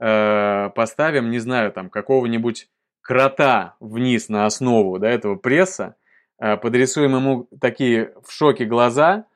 [0.00, 2.68] э, поставим, не знаю, там какого-нибудь
[3.00, 5.94] крота вниз на основу да, этого пресса,
[6.40, 9.26] э, подрисуем ему такие в шоке глаза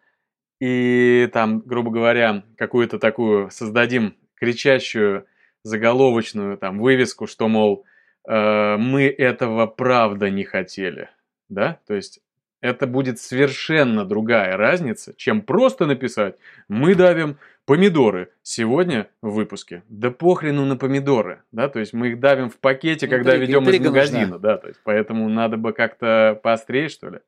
[0.60, 5.26] и там, грубо говоря, какую-то такую создадим кричащую
[5.62, 7.84] заголовочную там вывеску, что, мол,
[8.26, 11.08] мы этого правда не хотели,
[11.48, 12.20] да, то есть
[12.60, 16.36] это будет совершенно другая разница, чем просто написать
[16.68, 19.82] «Мы давим помидоры сегодня в выпуске».
[19.88, 23.62] Да похрену на помидоры, да, то есть мы их давим в пакете, когда интрига, ведем
[23.62, 24.38] интрига из магазина, нужна.
[24.38, 27.20] да, то есть поэтому надо бы как-то поострее, что ли.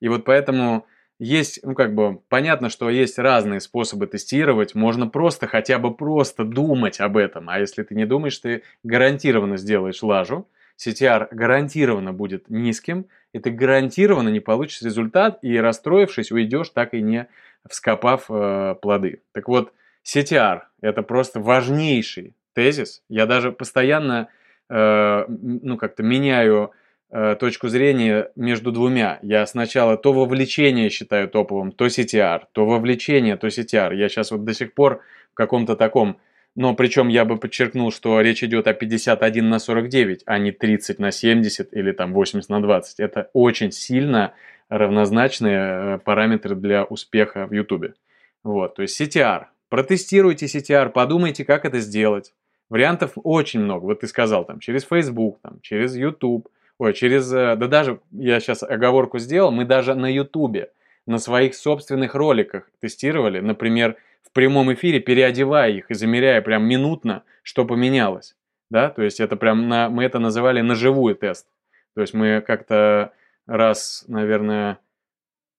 [0.00, 0.86] И вот поэтому
[1.18, 6.44] есть, ну как бы, понятно, что есть разные способы тестировать, можно просто, хотя бы просто
[6.44, 12.48] думать об этом, а если ты не думаешь, ты гарантированно сделаешь лажу, CTR гарантированно будет
[12.48, 17.28] низким, и ты гарантированно не получишь результат, и расстроившись, уйдешь, так и не
[17.68, 19.22] вскопав э, плоды.
[19.32, 19.72] Так вот,
[20.04, 23.02] CTR– это просто важнейший тезис.
[23.08, 24.28] Я даже постоянно,
[24.70, 26.70] э, ну, как-то меняю
[27.10, 29.18] э, точку зрения между двумя.
[29.22, 33.94] Я сначала то вовлечение считаю топовым, то CTR, то вовлечение, то CTR.
[33.94, 35.00] Я сейчас вот до сих пор
[35.32, 36.18] в каком-то таком
[36.58, 40.98] но причем я бы подчеркнул, что речь идет о 51 на 49, а не 30
[40.98, 42.98] на 70 или там 80 на 20.
[42.98, 44.34] Это очень сильно
[44.68, 47.94] равнозначные э, параметры для успеха в YouTube.
[48.42, 49.44] Вот, то есть CTR.
[49.68, 52.32] Протестируйте CTR, подумайте, как это сделать.
[52.68, 53.84] Вариантов очень много.
[53.84, 56.48] Вот ты сказал, там, через Facebook, там, через YouTube,
[56.78, 60.70] ой, через, э, да даже, я сейчас оговорку сделал, мы даже на YouTube,
[61.06, 67.24] на своих собственных роликах тестировали, например, в прямом эфире, переодевая их и замеряя прям минутно,
[67.42, 68.36] что поменялось.
[68.70, 71.46] Да, то есть это прям на, мы это называли наживую тест.
[71.94, 73.12] То есть мы как-то
[73.46, 74.78] раз, наверное,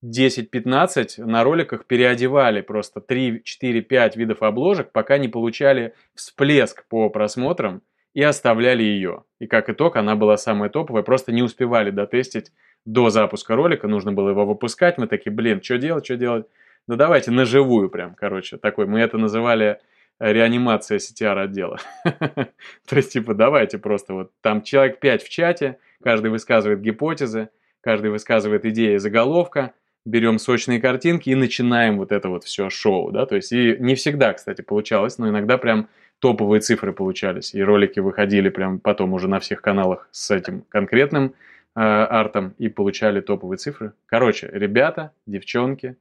[0.06, 7.10] 10-15 на роликах переодевали просто 3, 4, 5 видов обложек, пока не получали всплеск по
[7.10, 7.82] просмотрам
[8.20, 9.24] и оставляли ее.
[9.40, 12.52] И как итог, она была самая топовая, просто не успевали дотестить
[12.84, 16.46] до запуска ролика, нужно было его выпускать, мы такие, блин, что делать, что делать?
[16.86, 18.88] Ну давайте на живую прям, короче, такой.
[18.88, 19.80] Мы это называли
[20.20, 21.80] э, реанимация CTR отдела.
[22.04, 27.48] То есть, типа, давайте просто вот там человек 5 в чате, каждый высказывает гипотезы,
[27.80, 29.72] каждый высказывает идеи заголовка,
[30.04, 33.96] берем сочные картинки и начинаем вот это вот все шоу, да, то есть и не
[33.96, 35.88] всегда, кстати, получалось, но иногда прям
[36.20, 41.34] топовые цифры получались, и ролики выходили прям потом уже на всех каналах с этим конкретным
[41.76, 43.94] э, артом и получали топовые цифры.
[44.06, 45.96] Короче, ребята, девчонки,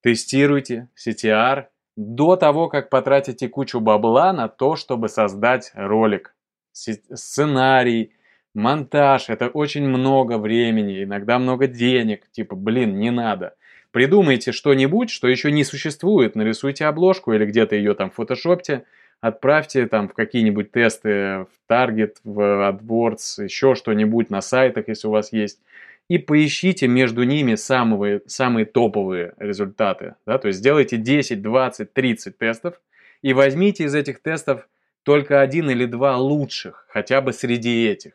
[0.00, 1.66] Тестируйте CTR
[1.96, 6.34] до того, как потратите кучу бабла на то, чтобы создать ролик.
[6.72, 8.12] Сценарий,
[8.54, 12.30] монтаж, это очень много времени, иногда много денег.
[12.30, 13.56] Типа, блин, не надо.
[13.90, 18.84] Придумайте что-нибудь, что еще не существует, нарисуйте обложку или где-то ее там фотошопте,
[19.20, 25.10] отправьте там в какие-нибудь тесты в Target, в AdWords, еще что-нибудь на сайтах, если у
[25.10, 25.60] вас есть
[26.08, 30.14] и поищите между ними самые, самые топовые результаты.
[30.26, 30.38] Да?
[30.38, 32.80] То есть сделайте 10, 20, 30 тестов
[33.20, 34.68] и возьмите из этих тестов
[35.02, 38.12] только один или два лучших, хотя бы среди этих.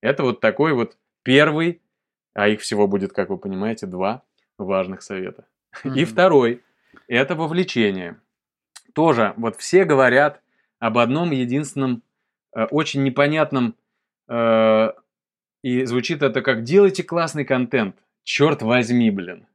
[0.00, 1.80] Это вот такой вот первый,
[2.34, 4.22] а их всего будет, как вы понимаете, два
[4.58, 5.46] важных совета.
[5.84, 5.98] Mm-hmm.
[5.98, 6.62] И второй–
[7.08, 8.20] это вовлечение.
[8.94, 10.40] Тоже вот все говорят
[10.78, 12.02] об одном единственном
[12.54, 13.74] э, очень непонятном
[14.28, 14.92] э,
[15.62, 17.96] и звучит это как «делайте классный контент».
[18.22, 19.46] Черт возьми, блин.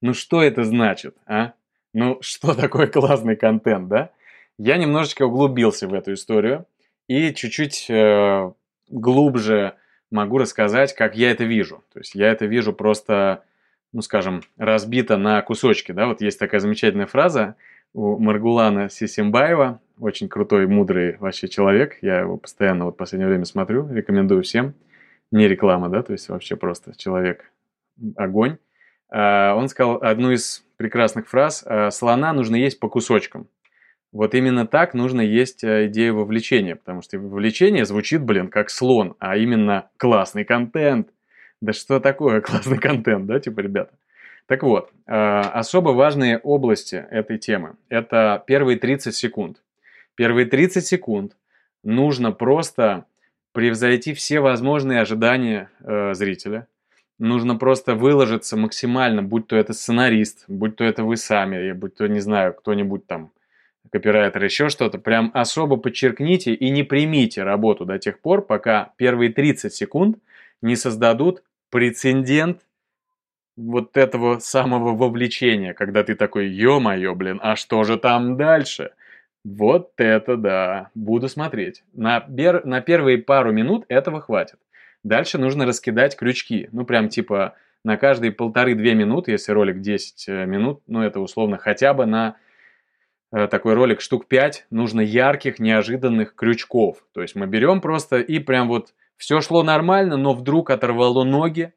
[0.00, 1.52] Ну что это значит, а?
[1.92, 4.10] Ну что такое классный контент, да?
[4.58, 6.66] Я немножечко углубился в эту историю
[7.08, 8.52] и чуть-чуть э,
[8.88, 9.74] глубже
[10.10, 11.84] могу рассказать, как я это вижу.
[11.92, 13.44] То есть я это вижу просто,
[13.92, 16.06] ну скажем, разбито на кусочки, да?
[16.06, 17.56] Вот есть такая замечательная фраза
[17.94, 21.98] у Маргулана Сисимбаева, очень крутой, мудрый вообще человек.
[22.02, 24.74] Я его постоянно вот в последнее время смотрю, рекомендую всем
[25.30, 27.50] не реклама, да, то есть вообще просто человек
[28.16, 28.58] огонь.
[29.08, 33.48] А, он сказал одну из прекрасных фраз «А, «Слона нужно есть по кусочкам».
[34.12, 39.14] Вот именно так нужно есть э, идею вовлечения, потому что вовлечение звучит, блин, как слон,
[39.18, 41.10] а именно классный контент.
[41.60, 43.92] Да что такое классный контент, да, типа, ребята?
[44.46, 49.62] Так вот, а, особо важные области этой темы– это первые 30 секунд.
[50.14, 51.36] Первые 30 секунд
[51.82, 53.06] нужно просто
[53.52, 56.66] превзойти все возможные ожидания э, зрителя.
[57.18, 62.06] Нужно просто выложиться максимально, будь то это сценарист, будь то это вы сами, будь то,
[62.06, 63.30] не знаю, кто-нибудь там,
[63.90, 69.32] копирайтер, еще что-то, прям особо подчеркните и не примите работу до тех пор, пока первые
[69.32, 70.18] 30 секунд
[70.60, 72.60] не создадут прецедент
[73.56, 78.92] вот этого самого вовлечения, когда ты такой, ё-моё, блин, а что же там дальше?
[79.44, 81.84] Вот это да, буду смотреть.
[81.92, 82.64] На, бер...
[82.66, 84.58] на первые пару минут этого хватит.
[85.04, 86.68] Дальше нужно раскидать крючки.
[86.72, 87.54] Ну, прям типа
[87.84, 92.36] на каждые полторы-две минуты, если ролик 10 э, минут, ну, это условно хотя бы на
[93.30, 97.06] э, такой ролик штук 5, нужно ярких, неожиданных крючков.
[97.14, 101.72] То есть мы берем просто и прям вот все шло нормально, но вдруг оторвало ноги,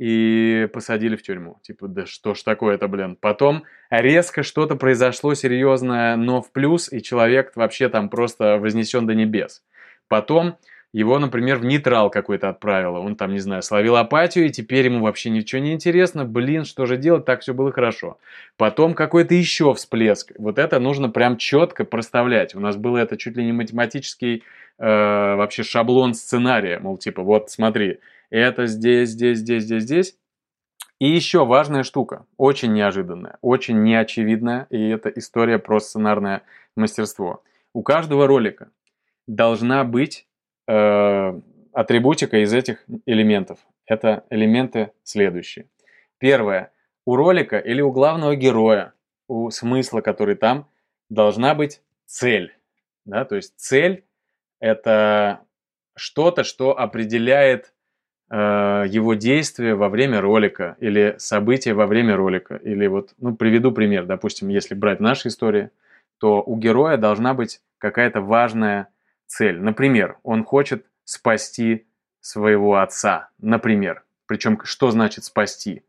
[0.00, 1.58] и посадили в тюрьму.
[1.60, 3.18] Типа, да что ж такое-то, блин.
[3.20, 9.14] Потом резко что-то произошло серьезное, но в плюс, и человек вообще там просто вознесен до
[9.14, 9.62] небес.
[10.08, 10.56] Потом
[10.94, 12.98] его, например, в нейтрал какой-то отправило.
[12.98, 16.24] Он там, не знаю, словил апатию, и теперь ему вообще ничего не интересно.
[16.24, 17.26] Блин, что же делать?
[17.26, 18.16] Так все было хорошо.
[18.56, 20.32] Потом какой-то еще всплеск.
[20.38, 22.54] Вот это нужно прям четко проставлять.
[22.54, 24.44] У нас было это чуть ли не математический
[24.78, 24.84] э,
[25.34, 26.78] вообще шаблон сценария.
[26.78, 27.98] Мол, типа, вот смотри,
[28.38, 30.16] это здесь, здесь, здесь, здесь, здесь.
[30.98, 36.42] И еще важная штука, очень неожиданная, очень неочевидная, и это история про сценарное
[36.76, 37.42] мастерство.
[37.72, 38.70] У каждого ролика
[39.26, 40.26] должна быть
[40.68, 41.40] э,
[41.72, 43.60] атрибутика из этих элементов.
[43.86, 45.66] Это элементы следующие.
[46.18, 46.72] Первое.
[47.06, 48.92] У ролика или у главного героя,
[49.26, 50.68] у смысла, который там,
[51.08, 52.54] должна быть цель.
[53.06, 53.24] Да?
[53.24, 54.04] То есть цель–
[54.60, 55.40] это
[55.96, 57.72] что-то, что определяет
[58.32, 62.54] его действия во время ролика или события во время ролика.
[62.56, 64.06] Или вот, ну, приведу пример.
[64.06, 65.70] Допустим, если брать наши истории,
[66.18, 68.88] то у героя должна быть какая-то важная
[69.26, 69.60] цель.
[69.60, 71.86] Например, он хочет спасти
[72.20, 73.30] своего отца.
[73.38, 74.04] Например.
[74.26, 75.82] Причем, что значит спасти?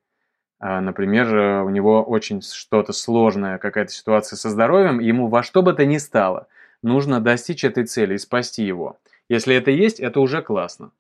[0.58, 5.62] А, например, э, у него очень что-то сложное, какая-то ситуация со здоровьем, ему во что
[5.62, 6.48] бы то ни стало
[6.82, 8.98] нужно достичь этой цели и спасти его.
[9.30, 10.92] Если это есть, это уже классно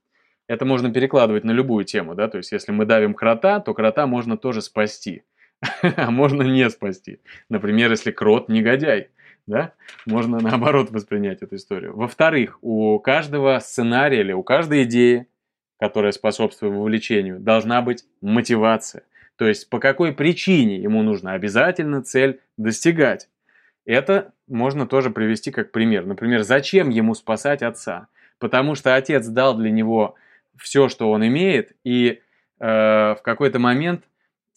[0.51, 4.05] это можно перекладывать на любую тему, да, то есть если мы давим крота, то крота
[4.05, 5.23] можно тоже спасти,
[5.81, 7.19] а можно не спасти.
[7.47, 9.11] Например, если крот негодяй,
[9.47, 9.71] да,
[10.05, 11.95] можно наоборот воспринять эту историю.
[11.95, 15.27] Во-вторых, у каждого сценария или у каждой идеи,
[15.79, 19.03] которая способствует вовлечению, должна быть мотивация.
[19.37, 23.29] То есть по какой причине ему нужно обязательно цель достигать.
[23.85, 26.05] Это можно тоже привести как пример.
[26.05, 28.07] Например, зачем ему спасать отца?
[28.37, 30.15] Потому что отец дал для него
[30.61, 32.21] все, что он имеет, и
[32.59, 34.03] э, в какой-то момент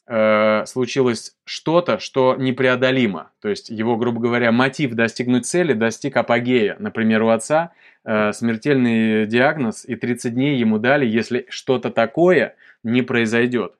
[0.07, 3.31] э, случилось что-то, что непреодолимо.
[3.41, 6.77] То есть его, грубо говоря, мотив достигнуть цели достиг апогея.
[6.79, 7.73] Например, у отца
[8.05, 13.75] э, смертельный диагноз, и 30 дней ему дали, если что-то такое не произойдет.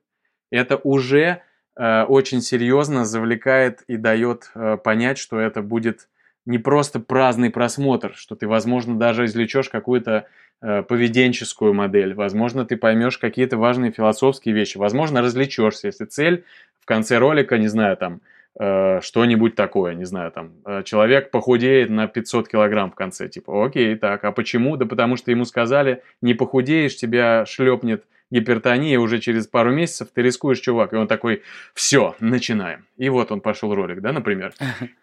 [0.51, 1.43] Это уже
[1.77, 6.09] э, очень серьезно завлекает и дает э, понять, что это будет
[6.47, 10.27] не просто праздный просмотр, что ты, возможно, даже извлечешь какую-то
[10.61, 16.45] поведенческую модель, возможно, ты поймешь какие-то важные философские вещи, возможно, развлечешься, если цель
[16.81, 18.21] в конце ролика, не знаю, там,
[18.59, 23.65] э, что-нибудь такое, не знаю, там, э, человек похудеет на 500 килограмм в конце, типа,
[23.65, 24.77] окей, так, а почему?
[24.77, 30.23] Да потому что ему сказали, не похудеешь, тебя шлепнет гипертония уже через пару месяцев, ты
[30.23, 30.93] рискуешь, чувак.
[30.93, 31.43] И он такой,
[31.75, 32.87] все, начинаем.
[32.97, 34.55] И вот он пошел ролик, да, например.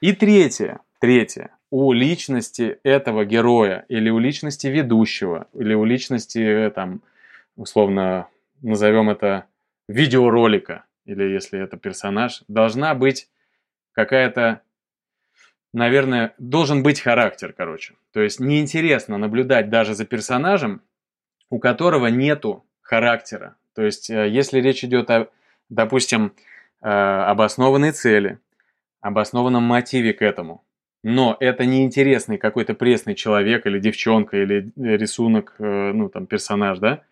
[0.02, 1.52] И третье, третье.
[1.70, 7.02] У личности этого героя или у личности ведущего, или у личности, там,
[7.56, 8.28] условно,
[8.62, 9.46] назовем это
[9.88, 13.30] видеоролика, или если это персонаж, должна быть
[13.94, 14.62] какая-то
[15.74, 17.96] наверное, должен быть характер, короче.
[18.12, 20.82] То есть неинтересно наблюдать даже за персонажем,
[21.50, 23.56] у которого нету характера.
[23.74, 25.30] То есть, э, если речь идет о,
[25.70, 26.34] допустим,
[26.82, 28.40] э, обоснованной цели,
[29.00, 30.62] обоснованном мотиве к этому,
[31.02, 36.80] но это не интересный какой-то пресный человек или девчонка или рисунок, э, ну там персонаж,
[36.80, 37.04] да,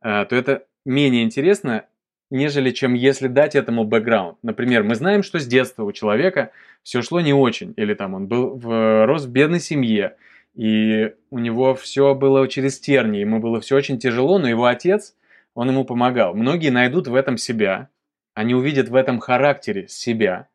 [0.00, 1.84] то это менее интересно,
[2.30, 4.38] нежели чем если дать этому бэкграунд.
[4.42, 6.50] Например, мы знаем, что с детства у человека
[6.82, 10.16] все шло не очень, или там он был в, рос в бедной семье,
[10.54, 15.14] и у него все было через терни, ему было все очень тяжело, но его отец,
[15.54, 16.34] он ему помогал.
[16.34, 17.88] Многие найдут в этом себя,
[18.34, 20.48] они увидят в этом характере себя,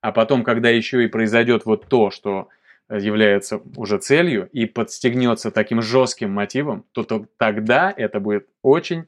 [0.00, 2.48] а потом, когда еще и произойдет вот то, что
[2.90, 9.06] является уже целью и подстегнется таким жестким мотивом, то, то тогда это будет очень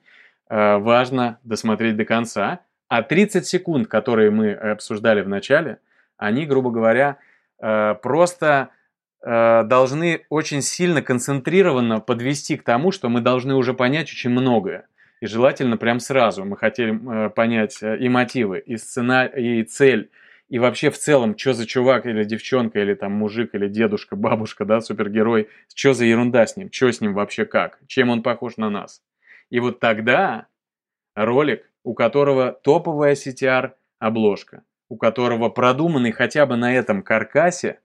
[0.49, 2.61] э, важно досмотреть до конца.
[2.89, 5.79] А 30 секунд, которые мы обсуждали в начале,
[6.17, 7.19] они, грубо говоря,
[7.59, 8.84] э, просто Э,
[9.25, 14.87] должны очень сильно концентрированно подвести к тому, что мы должны уже понять очень многое.
[15.25, 16.45] И желательно прям сразу.
[16.45, 20.11] Мы хотели э, понять э, и мотивы, и сценарий, и цель,
[20.51, 24.67] и вообще в целом, что за чувак или девчонка, или там мужик, или дедушка, бабушка,
[24.67, 28.59] да, супергерой, что за ерунда с ним, что с ним вообще как, чем он похож
[28.59, 29.03] на нас.
[29.49, 30.49] И вот тогда
[31.15, 37.81] ролик, у которого топовая CTR обложка, у которого продуманный хотя бы на этом каркасе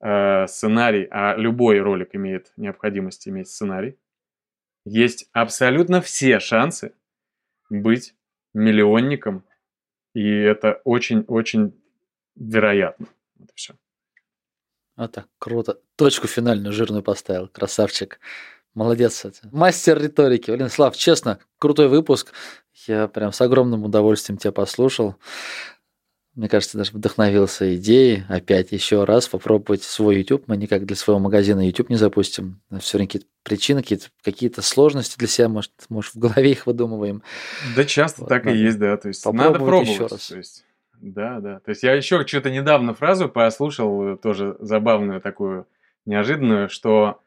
[0.00, 3.98] э, сценарий, а любой ролик имеет необходимость иметь сценарий,
[4.84, 6.94] есть абсолютно все шансы
[7.70, 8.14] быть
[8.54, 9.44] миллионником,
[10.14, 11.74] и это очень-очень
[12.36, 13.06] вероятно.
[13.38, 13.74] Это все.
[14.96, 15.80] Вот так, круто.
[15.96, 18.18] Точку финальную жирную поставил, красавчик.
[18.74, 20.50] Молодец, мастер риторики.
[20.50, 22.32] Блин, Слав, честно, крутой выпуск.
[22.86, 25.16] Я прям с огромным удовольствием тебя послушал.
[26.36, 30.44] Мне кажется, даже вдохновился идеей опять еще раз попробовать свой YouTube.
[30.48, 32.60] Мы никак для своего магазина YouTube не запустим.
[32.78, 37.22] Все время какие-то причины, какие-то, какие-то сложности для себя, может, может, в голове их выдумываем.
[37.74, 38.98] Да, часто вот, так надо и есть, да.
[38.98, 39.88] То есть надо пробовать.
[39.88, 40.28] Еще раз.
[40.28, 40.66] То есть,
[41.00, 41.60] да, да.
[41.60, 45.66] То есть я еще что-то недавно фразу послушал, э, тоже забавную такую,
[46.04, 47.22] неожиданную, что,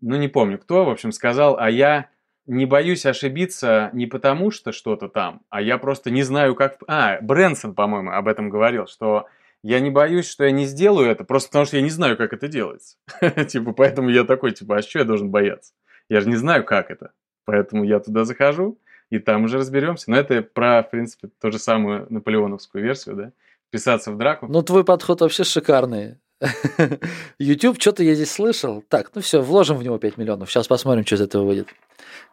[0.00, 2.08] ну не помню кто, в общем, сказал, а я
[2.52, 6.78] не боюсь ошибиться не потому, что что-то там, а я просто не знаю, как...
[6.86, 9.26] А, Брэнсон, по-моему, об этом говорил, что
[9.62, 12.32] я не боюсь, что я не сделаю это, просто потому что я не знаю, как
[12.32, 12.96] это делается.
[13.48, 15.72] Типа, поэтому я такой, типа, а что я должен бояться?
[16.08, 17.12] Я же не знаю, как это.
[17.44, 18.78] Поэтому я туда захожу,
[19.10, 20.10] и там уже разберемся.
[20.10, 23.32] Но это про, в принципе, ту же самую наполеоновскую версию, да?
[23.70, 24.46] Писаться в драку.
[24.48, 26.18] Ну, твой подход вообще шикарный.
[27.38, 28.82] YouTube, что-то я здесь слышал.
[28.88, 30.50] Так, ну все, вложим в него 5 миллионов.
[30.50, 31.68] Сейчас посмотрим, что из этого выйдет.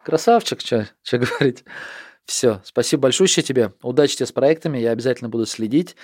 [0.04, 1.64] Красавчик, что говорить.
[2.24, 3.72] Все, спасибо большое тебе.
[3.82, 5.96] Удачи тебе с проектами, я обязательно буду следить.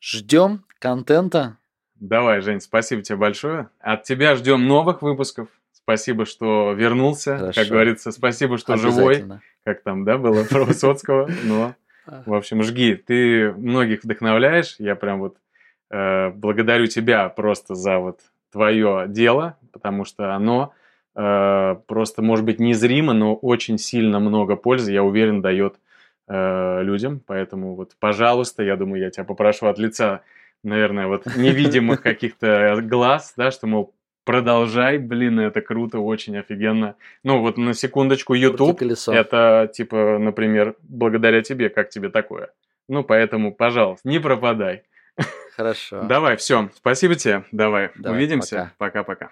[0.00, 1.58] Ждем контента.
[1.96, 3.68] Давай, Жень, спасибо тебе большое.
[3.80, 5.48] От тебя ждем новых выпусков.
[5.72, 7.36] Спасибо, что вернулся.
[7.36, 7.60] Хорошо.
[7.60, 9.24] Как говорится, спасибо, что живой.
[9.64, 11.30] Как там, да, было про Высоцкого.
[11.44, 11.74] Но,
[12.06, 12.94] в общем, жги.
[12.94, 14.76] Ты многих вдохновляешь.
[14.78, 15.36] Я прям вот
[15.90, 18.20] э, благодарю тебя просто за вот
[18.50, 20.72] твое дело, потому что оно
[21.14, 25.76] просто, может быть, незримо, но очень сильно много пользы, я уверен, дает
[26.28, 27.20] э, людям.
[27.26, 30.22] Поэтому вот, пожалуйста, я думаю, я тебя попрошу от лица,
[30.62, 36.96] наверное, вот невидимых каких-то глаз, да, что, мол, продолжай, блин, это круто, очень офигенно.
[37.22, 42.50] Ну, вот на секундочку, YouTube, это, типа, например, благодаря тебе, как тебе такое?
[42.88, 44.82] Ну, поэтому, пожалуйста, не пропадай.
[45.56, 46.02] Хорошо.
[46.02, 49.30] Давай, все, спасибо тебе, давай, давай увидимся, пока-пока.